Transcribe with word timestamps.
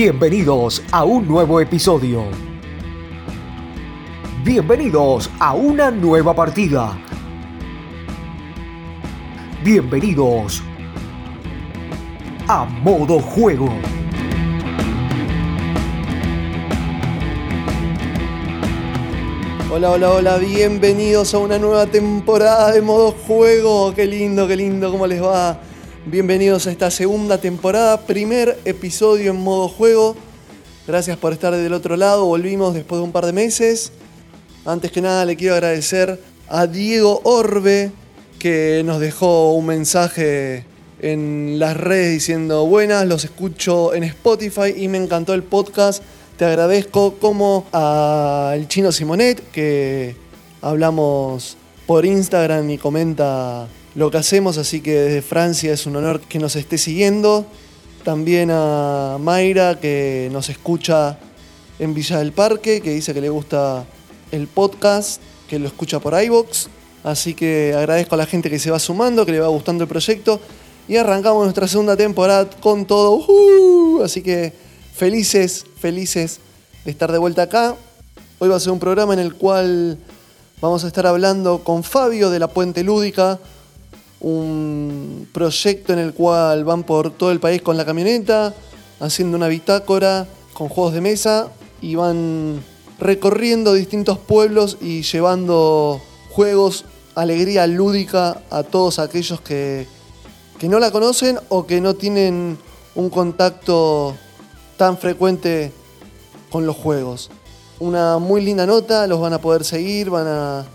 Bienvenidos 0.00 0.80
a 0.92 1.02
un 1.02 1.26
nuevo 1.26 1.60
episodio. 1.60 2.26
Bienvenidos 4.44 5.28
a 5.40 5.54
una 5.54 5.90
nueva 5.90 6.32
partida. 6.36 6.96
Bienvenidos 9.64 10.62
a 12.46 12.64
modo 12.64 13.18
juego. 13.18 13.70
Hola, 19.72 19.90
hola, 19.90 20.10
hola, 20.12 20.36
bienvenidos 20.36 21.34
a 21.34 21.38
una 21.38 21.58
nueva 21.58 21.86
temporada 21.86 22.70
de 22.70 22.82
modo 22.82 23.10
juego. 23.10 23.92
Qué 23.96 24.06
lindo, 24.06 24.46
qué 24.46 24.54
lindo, 24.54 24.92
¿cómo 24.92 25.08
les 25.08 25.20
va? 25.20 25.58
Bienvenidos 26.10 26.66
a 26.66 26.70
esta 26.70 26.90
segunda 26.90 27.38
temporada, 27.38 28.06
primer 28.06 28.58
episodio 28.64 29.30
en 29.30 29.36
modo 29.36 29.68
juego. 29.68 30.16
Gracias 30.86 31.18
por 31.18 31.34
estar 31.34 31.54
del 31.54 31.72
otro 31.74 31.96
lado, 31.96 32.24
volvimos 32.24 32.72
después 32.72 32.98
de 32.98 33.04
un 33.04 33.12
par 33.12 33.26
de 33.26 33.34
meses. 33.34 33.92
Antes 34.64 34.90
que 34.90 35.02
nada 35.02 35.26
le 35.26 35.36
quiero 35.36 35.54
agradecer 35.54 36.18
a 36.48 36.66
Diego 36.66 37.20
Orbe 37.24 37.92
que 38.38 38.82
nos 38.86 39.00
dejó 39.00 39.52
un 39.52 39.66
mensaje 39.66 40.64
en 41.00 41.58
las 41.58 41.76
redes 41.76 42.12
diciendo 42.12 42.64
buenas, 42.66 43.06
los 43.06 43.24
escucho 43.24 43.92
en 43.92 44.04
Spotify 44.04 44.72
y 44.74 44.88
me 44.88 44.96
encantó 44.96 45.34
el 45.34 45.42
podcast 45.42 46.02
te 46.38 46.44
agradezco 46.44 47.14
como 47.14 47.66
al 47.72 48.68
chino 48.68 48.92
Simonet, 48.92 49.50
que 49.50 50.14
hablamos 50.62 51.56
por 51.84 52.06
Instagram 52.06 52.70
y 52.70 52.78
comenta 52.78 53.66
lo 53.94 54.10
que 54.10 54.18
hacemos, 54.18 54.58
así 54.58 54.80
que 54.80 54.92
desde 54.92 55.22
Francia 55.22 55.72
es 55.72 55.86
un 55.86 55.96
honor 55.96 56.20
que 56.20 56.38
nos 56.38 56.56
esté 56.56 56.78
siguiendo. 56.78 57.46
También 58.04 58.50
a 58.52 59.18
Mayra, 59.20 59.78
que 59.80 60.28
nos 60.32 60.48
escucha 60.48 61.18
en 61.78 61.94
Villa 61.94 62.18
del 62.18 62.32
Parque, 62.32 62.80
que 62.80 62.90
dice 62.90 63.12
que 63.12 63.20
le 63.20 63.28
gusta 63.28 63.84
el 64.30 64.46
podcast, 64.46 65.20
que 65.48 65.58
lo 65.58 65.66
escucha 65.66 66.00
por 66.00 66.20
iVoox. 66.22 66.68
Así 67.04 67.34
que 67.34 67.74
agradezco 67.76 68.14
a 68.14 68.18
la 68.18 68.26
gente 68.26 68.50
que 68.50 68.58
se 68.58 68.70
va 68.70 68.78
sumando, 68.78 69.24
que 69.24 69.32
le 69.32 69.40
va 69.40 69.48
gustando 69.48 69.84
el 69.84 69.88
proyecto. 69.88 70.40
Y 70.88 70.96
arrancamos 70.96 71.44
nuestra 71.44 71.68
segunda 71.68 71.96
temporada 71.96 72.48
con 72.60 72.86
todo. 72.86 74.02
Así 74.02 74.22
que 74.22 74.52
felices, 74.94 75.64
felices 75.78 76.40
de 76.84 76.90
estar 76.90 77.12
de 77.12 77.18
vuelta 77.18 77.42
acá. 77.42 77.76
Hoy 78.38 78.48
va 78.48 78.56
a 78.56 78.60
ser 78.60 78.72
un 78.72 78.78
programa 78.78 79.12
en 79.12 79.20
el 79.20 79.34
cual 79.34 79.98
vamos 80.60 80.84
a 80.84 80.86
estar 80.86 81.06
hablando 81.06 81.62
con 81.62 81.82
Fabio 81.84 82.30
de 82.30 82.38
la 82.38 82.48
Puente 82.48 82.82
Lúdica, 82.82 83.38
un 84.20 85.28
proyecto 85.32 85.92
en 85.92 86.00
el 86.00 86.12
cual 86.12 86.64
van 86.64 86.82
por 86.82 87.10
todo 87.10 87.30
el 87.30 87.40
país 87.40 87.62
con 87.62 87.76
la 87.76 87.84
camioneta, 87.84 88.54
haciendo 89.00 89.36
una 89.36 89.48
bitácora 89.48 90.26
con 90.52 90.68
juegos 90.68 90.94
de 90.94 91.00
mesa 91.00 91.48
y 91.80 91.94
van 91.94 92.62
recorriendo 92.98 93.74
distintos 93.74 94.18
pueblos 94.18 94.76
y 94.80 95.02
llevando 95.02 96.00
juegos, 96.30 96.84
alegría 97.14 97.66
lúdica 97.66 98.42
a 98.50 98.62
todos 98.64 98.98
aquellos 98.98 99.40
que, 99.40 99.86
que 100.58 100.68
no 100.68 100.80
la 100.80 100.90
conocen 100.90 101.38
o 101.48 101.66
que 101.66 101.80
no 101.80 101.94
tienen 101.94 102.58
un 102.94 103.10
contacto 103.10 104.16
tan 104.76 104.98
frecuente 104.98 105.72
con 106.50 106.66
los 106.66 106.76
juegos. 106.76 107.30
Una 107.78 108.18
muy 108.18 108.40
linda 108.40 108.66
nota, 108.66 109.06
los 109.06 109.20
van 109.20 109.32
a 109.32 109.40
poder 109.40 109.64
seguir, 109.64 110.10
van 110.10 110.26
a 110.26 110.66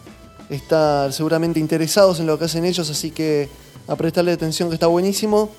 estar 0.56 1.12
seguramente 1.14 1.59
interesados 1.59 2.20
en 2.20 2.28
lo 2.28 2.38
que 2.38 2.46
hacen 2.46 2.66
ellos, 2.66 2.90
así 2.90 3.12
que 3.12 3.50
a 3.88 3.96
prestarle 3.96 4.32
atención 4.32 4.70
que 4.70 4.76
está 4.76 4.88
buenísimo. 4.88 5.50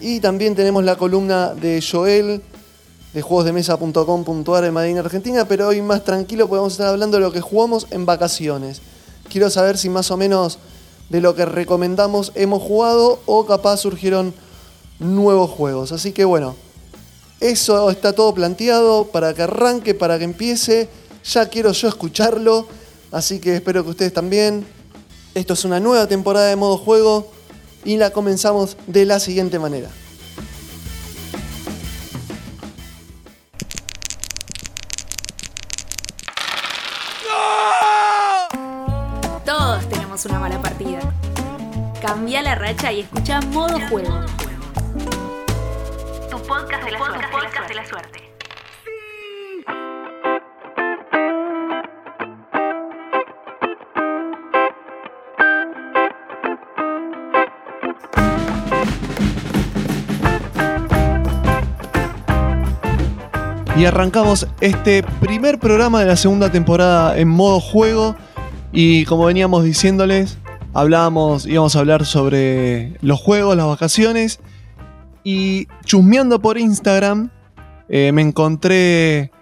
Y 0.00 0.20
también 0.20 0.54
tenemos 0.54 0.84
la 0.84 0.96
columna 0.96 1.54
de 1.54 1.82
Joel 1.82 2.42
de 3.14 3.22
juegosdemesa.com.ar 3.22 4.64
en 4.64 4.74
Madrid, 4.74 4.98
Argentina, 4.98 5.48
pero 5.48 5.68
hoy 5.68 5.80
más 5.80 6.04
tranquilo 6.04 6.48
podemos 6.48 6.72
estar 6.72 6.88
hablando 6.88 7.16
de 7.16 7.22
lo 7.22 7.32
que 7.32 7.40
jugamos 7.40 7.86
en 7.90 8.04
vacaciones. 8.04 8.82
Quiero 9.30 9.48
saber 9.48 9.78
si 9.78 9.88
más 9.88 10.10
o 10.10 10.18
menos 10.18 10.58
de 11.08 11.20
lo 11.20 11.34
que 11.34 11.46
recomendamos 11.46 12.32
hemos 12.34 12.62
jugado 12.62 13.20
o 13.26 13.46
capaz 13.46 13.78
surgieron 13.78 14.34
nuevos 14.98 15.50
juegos. 15.50 15.92
Así 15.92 16.12
que 16.12 16.26
bueno, 16.26 16.56
eso 17.40 17.90
está 17.90 18.12
todo 18.12 18.34
planteado 18.34 19.04
para 19.04 19.32
que 19.34 19.42
arranque, 19.42 19.94
para 19.94 20.18
que 20.18 20.24
empiece. 20.24 20.88
Ya 21.24 21.48
quiero 21.48 21.72
yo 21.72 21.88
escucharlo, 21.88 22.66
así 23.12 23.40
que 23.40 23.56
espero 23.56 23.84
que 23.84 23.90
ustedes 23.90 24.12
también. 24.12 24.66
Esto 25.34 25.52
es 25.54 25.64
una 25.64 25.80
nueva 25.80 26.06
temporada 26.06 26.46
de 26.48 26.56
modo 26.56 26.78
juego 26.78 27.30
y 27.84 27.96
la 27.96 28.10
comenzamos 28.10 28.76
de 28.86 29.04
la 29.04 29.20
siguiente 29.20 29.58
manera. 29.58 29.90
Todos 39.44 39.88
tenemos 39.88 40.24
una 40.24 40.38
mala 40.38 40.60
partida. 40.62 41.00
Cambia 42.00 42.42
la 42.42 42.54
racha 42.54 42.92
y 42.92 43.00
escucha 43.00 43.40
modo 43.42 43.78
juego 43.88 44.26
podcast 46.46 46.84
de 46.84 46.92
la, 46.92 46.98
suerte. 46.98 47.68
de 47.68 47.74
la 47.74 47.86
suerte. 47.86 48.25
Y 63.76 63.84
arrancamos 63.84 64.46
este 64.60 65.02
primer 65.20 65.58
programa 65.58 66.00
de 66.00 66.06
la 66.06 66.16
segunda 66.16 66.50
temporada 66.50 67.18
en 67.18 67.28
modo 67.28 67.60
juego. 67.60 68.16
Y 68.72 69.04
como 69.04 69.26
veníamos 69.26 69.64
diciéndoles, 69.64 70.38
hablábamos, 70.72 71.46
íbamos 71.46 71.76
a 71.76 71.80
hablar 71.80 72.06
sobre 72.06 72.96
los 73.02 73.20
juegos, 73.20 73.56
las 73.56 73.66
vacaciones 73.66 74.40
y 75.28 75.66
chusmeando 75.84 76.40
por 76.40 76.56
Instagram, 76.56 77.30
eh, 77.88 78.12
me 78.12 78.22
encontré 78.22 79.32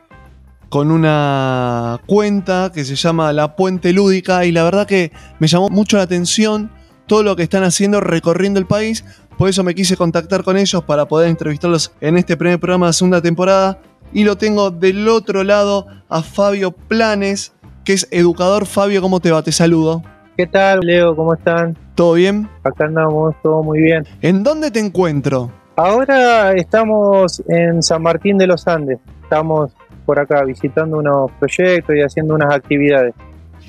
con 0.70 0.90
una 0.90 2.00
cuenta 2.06 2.72
que 2.74 2.86
se 2.86 2.96
llama 2.96 3.34
La 3.34 3.54
Puente 3.54 3.92
Lúdica 3.92 4.46
y 4.46 4.52
la 4.52 4.64
verdad 4.64 4.86
que 4.86 5.12
me 5.38 5.46
llamó 5.46 5.68
mucho 5.68 5.98
la 5.98 6.04
atención 6.04 6.70
todo 7.06 7.22
lo 7.22 7.36
que 7.36 7.42
están 7.42 7.64
haciendo 7.64 8.00
recorriendo 8.00 8.58
el 8.58 8.66
país. 8.66 9.04
Por 9.36 9.50
eso 9.50 9.62
me 9.62 9.74
quise 9.74 9.94
contactar 9.94 10.42
con 10.42 10.56
ellos 10.56 10.82
para 10.84 11.06
poder 11.06 11.28
entrevistarlos 11.28 11.92
en 12.00 12.16
este 12.16 12.38
primer 12.38 12.58
programa 12.58 12.86
de 12.86 12.94
segunda 12.94 13.20
temporada. 13.20 13.78
Y 14.14 14.22
lo 14.22 14.38
tengo 14.38 14.70
del 14.70 15.08
otro 15.08 15.42
lado 15.42 15.88
a 16.08 16.22
Fabio 16.22 16.70
Planes, 16.70 17.52
que 17.84 17.94
es 17.94 18.06
educador. 18.12 18.64
Fabio, 18.64 19.02
¿cómo 19.02 19.18
te 19.18 19.32
va? 19.32 19.42
Te 19.42 19.50
saludo. 19.50 20.04
¿Qué 20.36 20.46
tal, 20.46 20.80
Leo? 20.80 21.16
¿Cómo 21.16 21.34
están? 21.34 21.76
¿Todo 21.96 22.14
bien? 22.14 22.48
Acá 22.62 22.86
andamos, 22.86 23.34
todo 23.42 23.64
muy 23.64 23.80
bien. 23.80 24.06
¿En 24.22 24.44
dónde 24.44 24.70
te 24.70 24.78
encuentro? 24.78 25.50
Ahora 25.74 26.52
estamos 26.52 27.42
en 27.48 27.82
San 27.82 28.02
Martín 28.02 28.38
de 28.38 28.46
los 28.46 28.68
Andes. 28.68 29.00
Estamos 29.24 29.72
por 30.06 30.20
acá 30.20 30.44
visitando 30.44 30.98
unos 30.98 31.32
proyectos 31.40 31.96
y 31.96 32.00
haciendo 32.00 32.36
unas 32.36 32.54
actividades. 32.54 33.14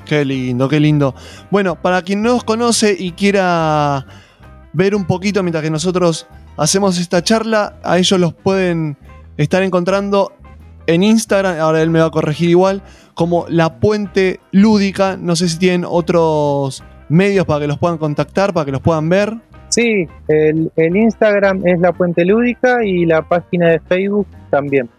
Qué 0.05 0.23
lindo, 0.23 0.69
qué 0.69 0.79
lindo. 0.79 1.16
Bueno, 1.50 1.75
para 1.81 2.03
quien 2.03 2.22
no 2.22 2.34
nos 2.34 2.44
conoce 2.44 2.95
y 2.97 3.13
quiera 3.13 4.05
ver 4.73 4.94
un 4.94 5.05
poquito 5.05 5.41
mientras 5.41 5.63
que 5.63 5.72
nosotros 5.72 6.28
hacemos 6.55 7.00
esta 7.00 7.23
charla, 7.23 7.78
a 7.84 7.97
ellos 7.97 8.19
los 8.19 8.34
pueden 8.34 8.97
estar 9.38 9.63
encontrando 9.63 10.31
en 10.88 11.03
Instagram, 11.03 11.59
ahora 11.59 11.81
él 11.81 11.90
me 11.90 12.00
va 12.00 12.06
a 12.06 12.12
corregir 12.12 12.50
igual, 12.50 12.81
como 13.13 13.46
La 13.50 13.79
Puente 13.79 14.40
Lúdica. 14.51 15.18
No 15.18 15.35
sé 15.35 15.50
si 15.50 15.57
tienen 15.57 15.85
otros 15.88 16.84
medios 17.09 17.46
para 17.46 17.62
que 17.62 17.68
los 17.68 17.78
puedan 17.78 17.97
contactar, 17.97 18.53
para 18.53 18.66
que 18.66 18.72
los 18.72 18.81
puedan 18.81 19.09
ver. 19.09 19.34
Sí, 19.69 20.07
el, 20.28 20.72
Instagram 20.78 21.66
es 21.66 21.79
la 21.79 21.91
Puente 21.91 22.23
Lúdica 22.23 22.85
y 22.85 23.05
la 23.05 23.22
página 23.23 23.72
de 23.72 23.79
Facebook 23.79 24.28
también. 24.49 24.90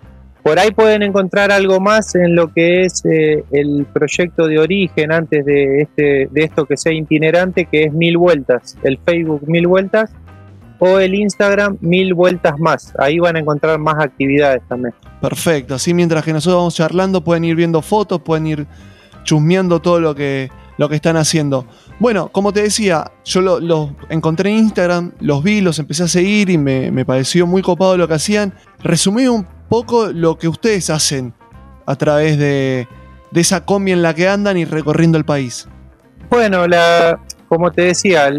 Por 0.42 0.58
ahí 0.58 0.70
pueden 0.70 1.02
encontrar 1.02 1.50
algo 1.50 1.80
más 1.80 2.14
en 2.14 2.36
lo 2.36 2.52
que 2.52 2.82
es 2.82 3.04
eh, 3.04 3.42
el 3.50 3.84
proyecto 3.92 4.46
de 4.46 4.60
origen 4.60 5.10
antes 5.10 5.44
de, 5.44 5.82
este, 5.82 6.28
de 6.30 6.42
esto 6.44 6.66
que 6.66 6.76
sea 6.76 6.92
itinerante, 6.92 7.64
que 7.64 7.84
es 7.84 7.92
Mil 7.92 8.16
Vueltas, 8.16 8.78
el 8.84 8.98
Facebook 8.98 9.42
Mil 9.48 9.66
Vueltas 9.66 10.12
o 10.78 10.98
el 10.98 11.14
Instagram 11.14 11.78
Mil 11.80 12.14
Vueltas 12.14 12.58
Más. 12.58 12.92
Ahí 12.98 13.18
van 13.18 13.36
a 13.36 13.40
encontrar 13.40 13.78
más 13.78 13.96
actividades 13.98 14.62
también. 14.68 14.94
Perfecto, 15.20 15.74
así 15.74 15.94
mientras 15.94 16.24
que 16.24 16.32
nosotros 16.32 16.58
vamos 16.58 16.74
charlando 16.74 17.22
pueden 17.22 17.44
ir 17.44 17.56
viendo 17.56 17.82
fotos, 17.82 18.20
pueden 18.20 18.46
ir 18.46 18.66
chusmeando 19.24 19.80
todo 19.80 20.00
lo 20.00 20.14
que, 20.14 20.50
lo 20.78 20.88
que 20.88 20.96
están 20.96 21.16
haciendo. 21.16 21.66
Bueno, 21.98 22.28
como 22.28 22.52
te 22.52 22.62
decía, 22.62 23.10
yo 23.24 23.40
los 23.40 23.90
encontré 24.10 24.50
en 24.50 24.58
Instagram, 24.58 25.12
los 25.20 25.42
vi, 25.42 25.60
los 25.60 25.78
empecé 25.78 26.04
a 26.04 26.08
seguir 26.08 26.50
y 26.50 26.58
me, 26.58 27.04
pareció 27.04 27.46
muy 27.46 27.62
copado 27.62 27.96
lo 27.96 28.06
que 28.06 28.14
hacían. 28.14 28.54
Resumí 28.82 29.26
un 29.26 29.46
poco 29.68 30.08
lo 30.08 30.36
que 30.36 30.48
ustedes 30.48 30.90
hacen 30.90 31.32
a 31.86 31.96
través 31.96 32.38
de, 32.38 32.86
esa 33.34 33.64
combi 33.64 33.92
en 33.92 34.02
la 34.02 34.14
que 34.14 34.28
andan 34.28 34.56
y 34.56 34.64
recorriendo 34.64 35.16
el 35.16 35.24
país. 35.24 35.68
Bueno, 36.30 36.66
la, 36.66 37.18
como 37.48 37.70
te 37.70 37.82
decía, 37.82 38.30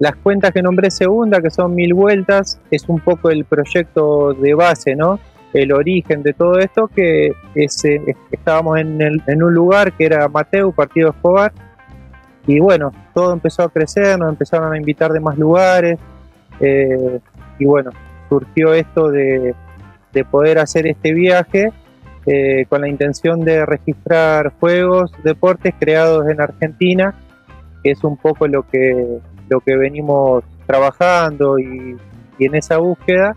las 0.00 0.16
cuentas 0.16 0.50
que 0.50 0.62
nombré 0.62 0.90
segunda, 0.90 1.40
que 1.40 1.50
son 1.50 1.74
mil 1.74 1.94
vueltas, 1.94 2.58
es 2.70 2.88
un 2.88 3.00
poco 3.00 3.30
el 3.30 3.44
proyecto 3.44 4.32
de 4.32 4.54
base, 4.54 4.96
¿no? 4.96 5.20
el 5.52 5.72
origen 5.72 6.22
de 6.22 6.32
todo 6.32 6.58
esto, 6.58 6.88
que 6.88 7.32
ese, 7.54 8.16
estábamos 8.30 8.78
en, 8.78 9.42
un 9.42 9.54
lugar 9.54 9.92
que 9.92 10.06
era 10.06 10.28
Mateo, 10.28 10.72
Partido 10.72 11.10
Escobar, 11.10 11.52
y 12.46 12.58
bueno, 12.60 12.92
todo 13.14 13.32
empezó 13.32 13.64
a 13.64 13.68
crecer, 13.68 14.18
nos 14.18 14.30
empezaron 14.30 14.72
a 14.72 14.78
invitar 14.78 15.12
de 15.12 15.20
más 15.20 15.36
lugares, 15.36 15.98
eh, 16.60 17.20
y 17.58 17.64
bueno, 17.64 17.90
surgió 18.28 18.72
esto 18.72 19.10
de, 19.10 19.54
de 20.12 20.24
poder 20.24 20.58
hacer 20.58 20.86
este 20.86 21.12
viaje 21.12 21.72
eh, 22.26 22.64
con 22.68 22.80
la 22.82 22.88
intención 22.88 23.40
de 23.40 23.66
registrar 23.66 24.52
juegos, 24.60 25.12
deportes 25.24 25.74
creados 25.78 26.28
en 26.28 26.40
Argentina, 26.40 27.14
que 27.82 27.90
es 27.90 28.04
un 28.04 28.16
poco 28.16 28.46
lo 28.46 28.62
que, 28.68 29.18
lo 29.50 29.60
que 29.60 29.76
venimos 29.76 30.42
trabajando 30.66 31.58
y, 31.58 31.98
y 32.38 32.46
en 32.46 32.54
esa 32.54 32.78
búsqueda 32.78 33.36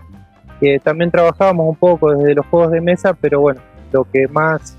también 0.83 1.11
trabajábamos 1.11 1.67
un 1.67 1.75
poco 1.75 2.11
desde 2.11 2.35
los 2.35 2.45
juegos 2.47 2.71
de 2.71 2.81
mesa, 2.81 3.13
pero 3.13 3.41
bueno, 3.41 3.61
lo 3.91 4.05
que 4.05 4.27
más 4.27 4.77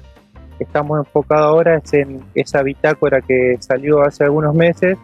estamos 0.58 0.98
enfocados 0.98 1.46
ahora 1.46 1.76
es 1.76 1.92
en 1.92 2.24
esa 2.34 2.62
bitácora 2.62 3.20
que 3.20 3.56
salió 3.60 4.02
hace 4.02 4.24
algunos 4.24 4.54
meses, 4.54 4.96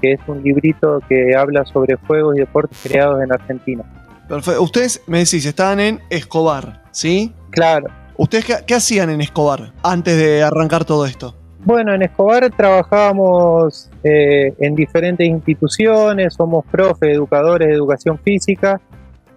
que 0.00 0.12
es 0.12 0.20
un 0.26 0.42
librito 0.42 1.00
que 1.08 1.34
habla 1.36 1.64
sobre 1.66 1.96
juegos 2.06 2.36
y 2.36 2.40
deportes 2.40 2.78
creados 2.82 3.22
en 3.22 3.32
Argentina. 3.32 3.84
Perfecto. 4.28 4.62
Ustedes 4.62 5.02
me 5.06 5.18
decís, 5.18 5.44
estaban 5.44 5.80
en 5.80 6.00
Escobar, 6.08 6.82
¿sí? 6.90 7.32
Claro. 7.50 7.88
¿Ustedes 8.16 8.62
qué, 8.66 8.74
hacían 8.74 9.10
en 9.10 9.20
Escobar 9.20 9.72
antes 9.82 10.16
de 10.16 10.42
arrancar 10.42 10.84
todo 10.84 11.04
esto? 11.04 11.34
Bueno, 11.64 11.94
en 11.94 12.02
Escobar 12.02 12.50
trabajábamos 12.50 13.90
eh, 14.02 14.52
en 14.58 14.74
diferentes 14.74 15.26
instituciones, 15.26 16.34
somos 16.34 16.62
profe, 16.66 17.10
educadores 17.10 17.68
de 17.68 17.74
educación 17.74 18.18
física, 18.18 18.82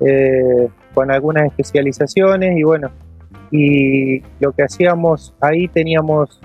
eh, 0.02 0.68
con 0.94 1.10
algunas 1.10 1.46
especializaciones 1.46 2.58
y 2.58 2.64
bueno, 2.64 2.92
y 3.50 4.20
lo 4.42 4.52
que 4.52 4.64
hacíamos 4.64 5.34
ahí 5.40 5.70
teníamos, 5.70 6.42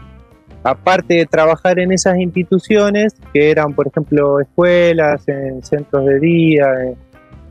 aparte 0.63 1.15
de 1.15 1.27
trabajar 1.27 1.81
en 1.81 1.91
esas 1.91 2.17
instituciones, 2.17 3.17
que 3.33 3.51
eran 3.51 3.75
por 3.75 3.89
ejemplo 3.89 4.39
escuelas, 4.39 5.27
en 5.27 5.65
centros 5.65 6.07
de 6.07 6.21
día, 6.21 6.65
eh, 6.85 6.95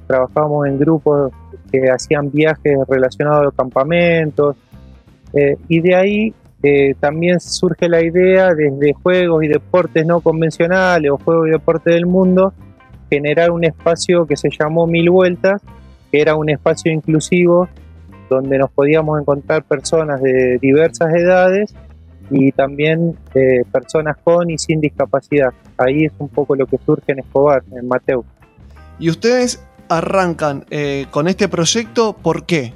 trabajábamos 0.07 0.67
en 0.67 0.79
grupos 0.79 1.33
que 1.69 1.81
hacían 1.91 2.31
viajes 2.31 2.77
relacionados 2.87 3.41
a 3.41 3.43
los 3.43 3.53
campamentos, 3.55 4.55
y 5.69 5.79
de 5.79 5.95
ahí 5.95 6.33
también 6.99 7.39
surge 7.39 7.89
la 7.89 8.03
idea 8.03 8.53
desde 8.53 8.93
juegos 8.93 9.43
y 9.43 9.47
deportes 9.47 10.05
no 10.05 10.21
convencionales 10.21 11.11
o 11.11 11.17
juegos 11.17 11.47
y 11.47 11.51
deportes 11.51 11.93
del 11.93 12.05
mundo, 12.05 12.53
generar 13.09 13.51
un 13.51 13.63
espacio 13.63 14.25
que 14.25 14.37
se 14.37 14.49
llamó 14.49 14.87
Mil 14.87 15.09
Vueltas, 15.09 15.61
que 16.11 16.21
era 16.21 16.35
un 16.35 16.49
espacio 16.49 16.91
inclusivo 16.91 17.67
donde 18.29 18.57
nos 18.57 18.71
podíamos 18.71 19.19
encontrar 19.19 19.63
personas 19.63 20.21
de 20.21 20.57
diversas 20.61 21.13
edades 21.13 21.73
y 22.29 22.51
también 22.53 23.17
eh, 23.35 23.63
personas 23.71 24.17
con 24.23 24.49
y 24.49 24.57
sin 24.57 24.79
discapacidad. 24.79 25.53
Ahí 25.77 26.05
es 26.05 26.13
un 26.17 26.29
poco 26.29 26.55
lo 26.55 26.65
que 26.65 26.77
surge 26.85 27.11
en 27.11 27.19
Escobar, 27.19 27.63
en 27.71 27.87
Mateo. 27.87 28.23
¿Y 28.99 29.09
ustedes 29.09 29.61
arrancan 29.89 30.65
eh, 30.69 31.07
con 31.11 31.27
este 31.27 31.49
proyecto? 31.49 32.13
¿Por 32.13 32.45
qué? 32.45 32.73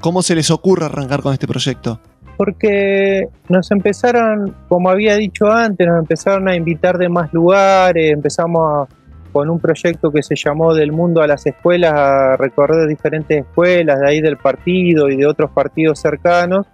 ¿Cómo 0.00 0.22
se 0.22 0.34
les 0.34 0.50
ocurre 0.50 0.84
arrancar 0.84 1.22
con 1.22 1.32
este 1.32 1.46
proyecto? 1.46 2.00
Porque 2.38 3.28
nos 3.48 3.70
empezaron, 3.72 4.54
como 4.68 4.88
había 4.88 5.16
dicho 5.16 5.52
antes, 5.52 5.86
nos 5.86 5.98
empezaron 5.98 6.48
a 6.48 6.54
invitar 6.54 6.96
de 6.96 7.08
más 7.08 7.32
lugares, 7.34 8.12
empezamos 8.12 8.88
con 9.32 9.50
un 9.50 9.58
proyecto 9.58 10.10
que 10.10 10.22
se 10.22 10.36
llamó 10.36 10.72
Del 10.72 10.92
Mundo 10.92 11.20
a 11.20 11.26
las 11.26 11.44
Escuelas, 11.46 11.92
a 11.92 12.36
recorrer 12.36 12.88
diferentes 12.88 13.40
escuelas 13.40 14.00
de 14.00 14.08
ahí 14.08 14.20
del 14.20 14.36
partido 14.36 15.08
y 15.10 15.16
de 15.16 15.26
otros 15.26 15.50
partidos 15.50 16.00
cercanos, 16.00 16.66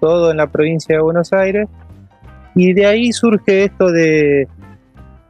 todo 0.00 0.30
en 0.30 0.38
la 0.38 0.46
provincia 0.46 0.96
de 0.96 1.02
Buenos 1.02 1.32
Aires. 1.32 1.68
Y 2.54 2.72
de 2.72 2.86
ahí 2.86 3.12
surge 3.12 3.64
esto 3.64 3.92
de, 3.92 4.48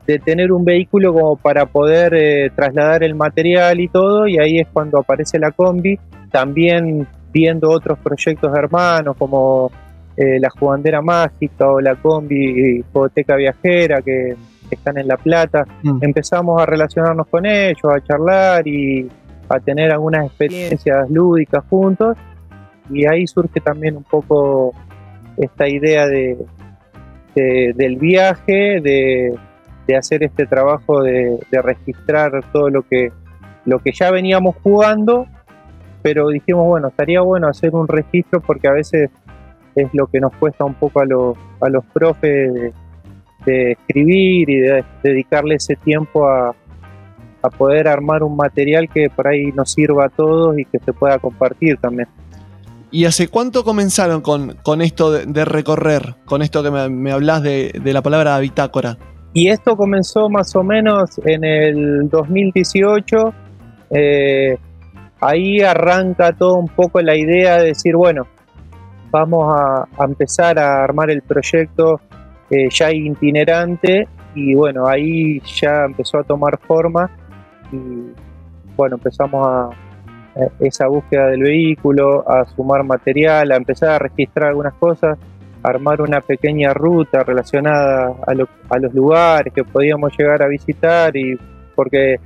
de 0.07 0.19
tener 0.21 0.53
un 0.53 0.65
vehículo 0.65 1.13
como 1.13 1.37
para 1.37 1.67
poder 1.67 2.15
eh, 2.15 2.51
trasladar 2.55 3.03
el 3.03 3.17
material 3.17 3.81
y 3.81 3.89
todo, 3.89 4.29
y 4.29 4.39
ahí 4.39 4.59
es 4.59 4.69
cuando 4.73 4.99
aparece 4.99 5.41
la 5.41 5.51
combi, 5.51 5.99
también 6.31 7.07
viendo 7.33 7.71
otros 7.71 7.99
proyectos 7.99 8.53
hermanos 8.57 9.17
como 9.17 9.71
eh, 10.17 10.39
la 10.39 10.51
jugandera 10.51 11.01
mágica 11.01 11.71
o 11.71 11.81
la 11.81 11.95
combi 11.97 12.83
Foteca 12.93 13.37
Viajera, 13.37 14.03
que 14.03 14.37
están 14.71 14.99
en 14.99 15.09
La 15.09 15.17
Plata. 15.17 15.65
Mm. 15.83 15.99
Empezamos 16.03 16.61
a 16.61 16.67
relacionarnos 16.67 17.27
con 17.29 17.47
ellos, 17.47 17.85
a 17.85 18.01
charlar 18.03 18.67
y 18.67 19.09
a 19.49 19.59
tener 19.61 19.91
algunas 19.91 20.27
experiencias 20.27 21.11
lúdicas 21.11 21.65
juntos. 21.69 22.17
Y 22.91 23.07
ahí 23.07 23.27
surge 23.27 23.61
también 23.61 23.97
un 23.97 24.05
poco 24.05 24.75
esta 25.37 25.69
idea 25.69 26.07
de, 26.07 26.37
del 27.35 27.97
viaje, 27.97 28.81
de, 28.81 29.35
hacer 29.97 30.25
este 30.25 30.47
trabajo 30.47 31.03
de, 31.03 31.39
registrar 31.63 32.33
todo 32.53 32.71
lo 32.71 32.83
que, 32.83 33.13
lo 33.67 33.79
que 33.79 33.93
ya 33.93 34.11
veníamos 34.11 34.57
jugando, 34.63 35.27
pero 36.03 36.29
dijimos, 36.29 36.67
bueno, 36.67 36.89
estaría 36.89 37.21
bueno 37.21 37.49
hacer 37.49 37.75
un 37.75 37.89
registro 37.89 38.41
porque 38.41 38.69
a 38.69 38.73
veces 38.73 39.11
es 39.75 39.89
lo 39.93 40.07
que 40.07 40.21
nos 40.21 40.35
cuesta 40.37 40.65
un 40.65 40.75
poco 40.75 41.01
a 41.01 41.05
los, 41.05 41.37
a 41.61 41.69
los 41.69 41.85
profes 41.87 42.73
de 43.45 43.73
escribir 43.73 44.51
y 44.51 44.61
de 44.61 44.85
dedicarle 45.03 45.57
ese 45.57 45.77
tiempo 45.77 46.29
a, 46.29 46.55
poder 47.59 47.89
armar 47.89 48.23
un 48.23 48.37
material 48.37 48.89
que 48.89 49.11
por 49.11 49.27
ahí 49.27 49.51
nos 49.51 49.73
sirva 49.73 50.05
a 50.07 50.09
todos 50.09 50.57
y 50.57 50.65
que 50.65 50.79
se 50.79 50.93
pueda 50.93 51.19
compartir 51.19 51.77
también. 51.77 52.07
¿Y 52.93 53.05
hace 53.05 53.27
cuánto 53.27 53.65
comenzaron 53.65 54.21
con, 54.21 54.57
con 54.63 54.81
esto 54.81 55.11
de, 55.11 55.45
recorrer, 55.45 56.15
con 56.25 56.43
esto 56.43 56.63
que 56.63 56.71
me, 56.71 57.11
hablas 57.11 57.43
de, 57.43 57.81
la 57.83 58.01
palabra 58.01 58.39
bitácora? 58.39 58.97
Y 59.35 59.49
esto 59.49 59.77
comenzó 59.77 60.31
más 60.31 60.55
o 60.55 60.63
menos 60.63 61.19
en 61.25 61.43
el 61.43 62.09
2018. 62.09 63.35
Eh, 63.91 64.57
ahí 65.23 65.61
arranca 65.61 66.33
todo 66.33 66.55
un 66.55 66.69
poco 66.69 67.01
la 67.01 67.17
idea 67.17 67.59
de 67.59 67.69
decir, 67.69 67.95
bueno, 67.97 68.27
vamos 69.11 69.55
a, 69.59 69.85
a 69.97 70.05
empezar 70.05 70.59
a 70.59 70.83
armar 70.83 71.11
el 71.11 71.23
proyecto 71.23 72.01
eh, 72.51 72.69
ya 72.71 72.91
itinerante 72.93 74.09
y 74.35 74.55
bueno, 74.55 74.87
ahí 74.87 75.41
ya 75.41 75.85
empezó 75.87 76.19
a 76.19 76.25
tomar 76.25 76.59
forma 76.59 77.11
y 77.71 78.13
bueno, 78.77 78.97
empezamos 78.97 79.47
a, 79.47 79.71
esa 80.61 80.87
búsqueda 80.89 81.29
del 81.29 81.43
vehículo, 81.43 82.29
a 82.29 82.45
sumar 82.47 82.85
material, 82.85 83.53
a 83.53 83.57
empezar 83.57 83.91
a 83.91 83.99
registrar 83.99 84.49
algunas 84.49 84.75
cosas, 84.75 85.19
a 85.63 85.69
armar 85.69 86.01
una 86.03 86.21
pequeña 86.21 86.75
ruta 86.75 87.23
relacionada 87.23 88.09
a, 88.09 88.33
a 88.33 88.79
los 88.79 88.95
lugares 88.95 89.53
que 89.55 89.63
podíamos 89.63 90.13
llegar 90.19 90.43
a 90.43 90.49
visitar 90.49 91.17
y 91.17 91.39
porque 91.75 92.17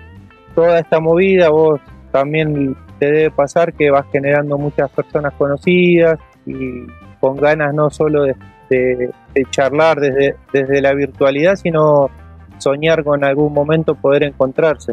toda 0.55 0.79
esta 0.79 0.99
movida 1.01 1.51
vos 1.51 1.81
también 2.13 2.77
te 2.99 3.07
debe 3.07 3.31
pasar 3.31 3.73
que 3.73 3.91
vas 3.91 4.07
generando 4.11 4.59
muchas 4.59 4.91
personas 4.91 5.33
conocidas 5.35 6.19
y 6.47 6.87
con 7.21 7.37
ganas 7.37 7.75
no 7.75 7.91
solo 7.91 8.23
de 8.23 8.35
de, 8.69 9.13
charlar 9.51 10.01
desde, 10.01 10.37
desde 10.53 10.81
la 10.81 10.95
virtualidad, 10.95 11.57
sino 11.57 12.11
soñar 12.59 13.05
con 13.05 13.25
algún 13.25 13.53
momento 13.53 13.95
poder 13.95 14.23
encontrarse. 14.23 14.93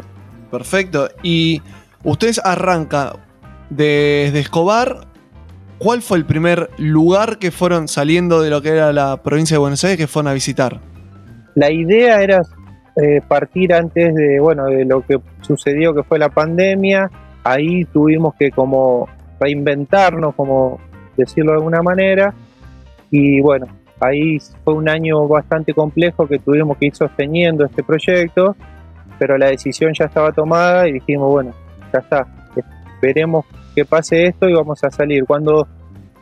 Perfecto. 0.50 1.08
Y 1.22 1.62
ustedes 2.02 2.40
arrancan 2.44 3.10
desde 3.70 4.38
Escobar. 4.38 5.08
¿Cuál 5.78 6.02
fue 6.02 6.18
el 6.18 6.24
primer 6.24 6.70
lugar 6.78 7.38
que 7.38 7.50
fueron 7.50 7.88
saliendo 7.88 8.40
de 8.40 8.48
lo 8.48 8.62
que 8.62 8.70
era 8.70 8.92
la 8.92 9.22
provincia 9.22 9.56
de 9.56 9.58
Buenos 9.58 9.82
Aires 9.84 9.98
que 9.98 10.06
fueron 10.06 10.30
a 10.30 10.32
visitar? 10.32 10.80
La 11.56 11.70
idea 11.70 12.22
era 12.22 12.42
eh, 12.96 13.20
partir 13.26 13.74
antes 13.74 14.14
de, 14.14 14.38
bueno, 14.40 14.66
de 14.66 14.84
lo 14.84 15.02
que 15.02 15.18
sucedió 15.40 15.94
que 15.94 16.02
fue 16.02 16.18
la 16.18 16.28
pandemia. 16.28 17.10
Ahí 17.42 17.84
tuvimos 17.84 18.34
que 18.36 18.50
como 18.50 19.08
reinventarnos, 19.40 20.34
como 20.34 20.78
decirlo 21.16 21.52
de 21.52 21.58
alguna 21.58 21.82
manera, 21.82 22.34
y 23.10 23.40
bueno, 23.40 23.66
ahí 24.00 24.38
fue 24.64 24.74
un 24.74 24.88
año 24.88 25.26
bastante 25.28 25.72
complejo 25.72 26.26
que 26.26 26.38
tuvimos 26.38 26.76
que 26.78 26.86
ir 26.86 26.94
sosteniendo 26.94 27.64
este 27.64 27.82
proyecto, 27.82 28.56
pero 29.18 29.38
la 29.38 29.50
decisión 29.50 29.92
ya 29.92 30.06
estaba 30.06 30.32
tomada 30.32 30.88
y 30.88 30.92
dijimos, 30.92 31.30
bueno, 31.30 31.52
ya 31.92 32.00
está, 32.00 32.26
esperemos 32.94 33.44
que 33.74 33.84
pase 33.84 34.26
esto 34.26 34.48
y 34.48 34.54
vamos 34.54 34.82
a 34.82 34.90
salir. 34.90 35.24
Cuando, 35.24 35.66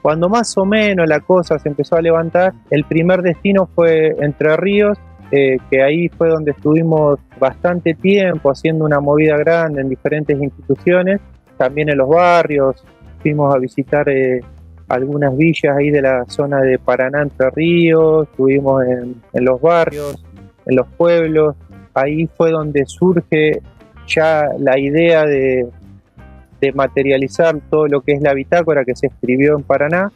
cuando 0.03 0.29
más 0.29 0.57
o 0.59 0.65
menos 0.65 1.09
la 1.09 1.21
cosa 1.21 1.59
se 1.59 1.69
empezó 1.69 1.97
a 1.97 2.03
levantar, 2.03 2.53
el 2.71 2.85
primer 2.85 3.23
destino 3.23 3.69
fue 3.75 4.15
Entre 4.21 4.57
Ríos, 4.57 4.99
eh, 5.35 5.57
que 5.71 5.83
ahí 5.83 6.11
fue 6.11 6.29
donde 6.29 6.51
estuvimos 6.51 7.19
bastante 7.41 7.95
tiempo 7.95 8.51
haciendo 8.51 8.85
una 8.85 9.01
movida 9.01 9.39
grande 9.39 9.81
en 9.81 9.89
diferentes 9.89 10.39
instituciones, 10.39 11.23
también 11.57 11.89
en 11.89 11.97
los 11.97 12.11
barrios, 12.11 12.85
fuimos 13.23 13.55
a 13.55 13.59
visitar 13.59 14.07
eh, 14.11 14.41
algunas 14.89 15.35
villas 15.35 15.75
ahí 15.75 15.91
de 15.91 16.03
la 16.03 16.27
zona 16.27 16.61
de 16.61 16.79
Paraná, 16.79 17.23
Entre 17.23 17.49
Ríos, 17.49 18.29
estuvimos 18.29 18.85
en, 18.85 19.45
los 19.45 19.59
barrios, 19.59 20.23
en 20.67 20.77
los 20.77 20.87
pueblos, 20.99 21.57
ahí 21.95 22.27
fue 22.37 22.51
donde 22.51 22.85
surge 22.85 23.63
ya 24.07 24.51
la 24.59 24.79
idea 24.79 25.25
de, 25.25 25.67
de 26.61 26.73
materializar 26.73 27.59
todo 27.71 27.87
lo 27.87 28.03
que 28.03 28.13
es 28.13 28.21
la 28.21 28.35
bitácora 28.35 28.85
que 28.85 28.95
se 28.95 29.07
escribió 29.07 29.57
en 29.57 29.63
Paraná. 29.63 30.13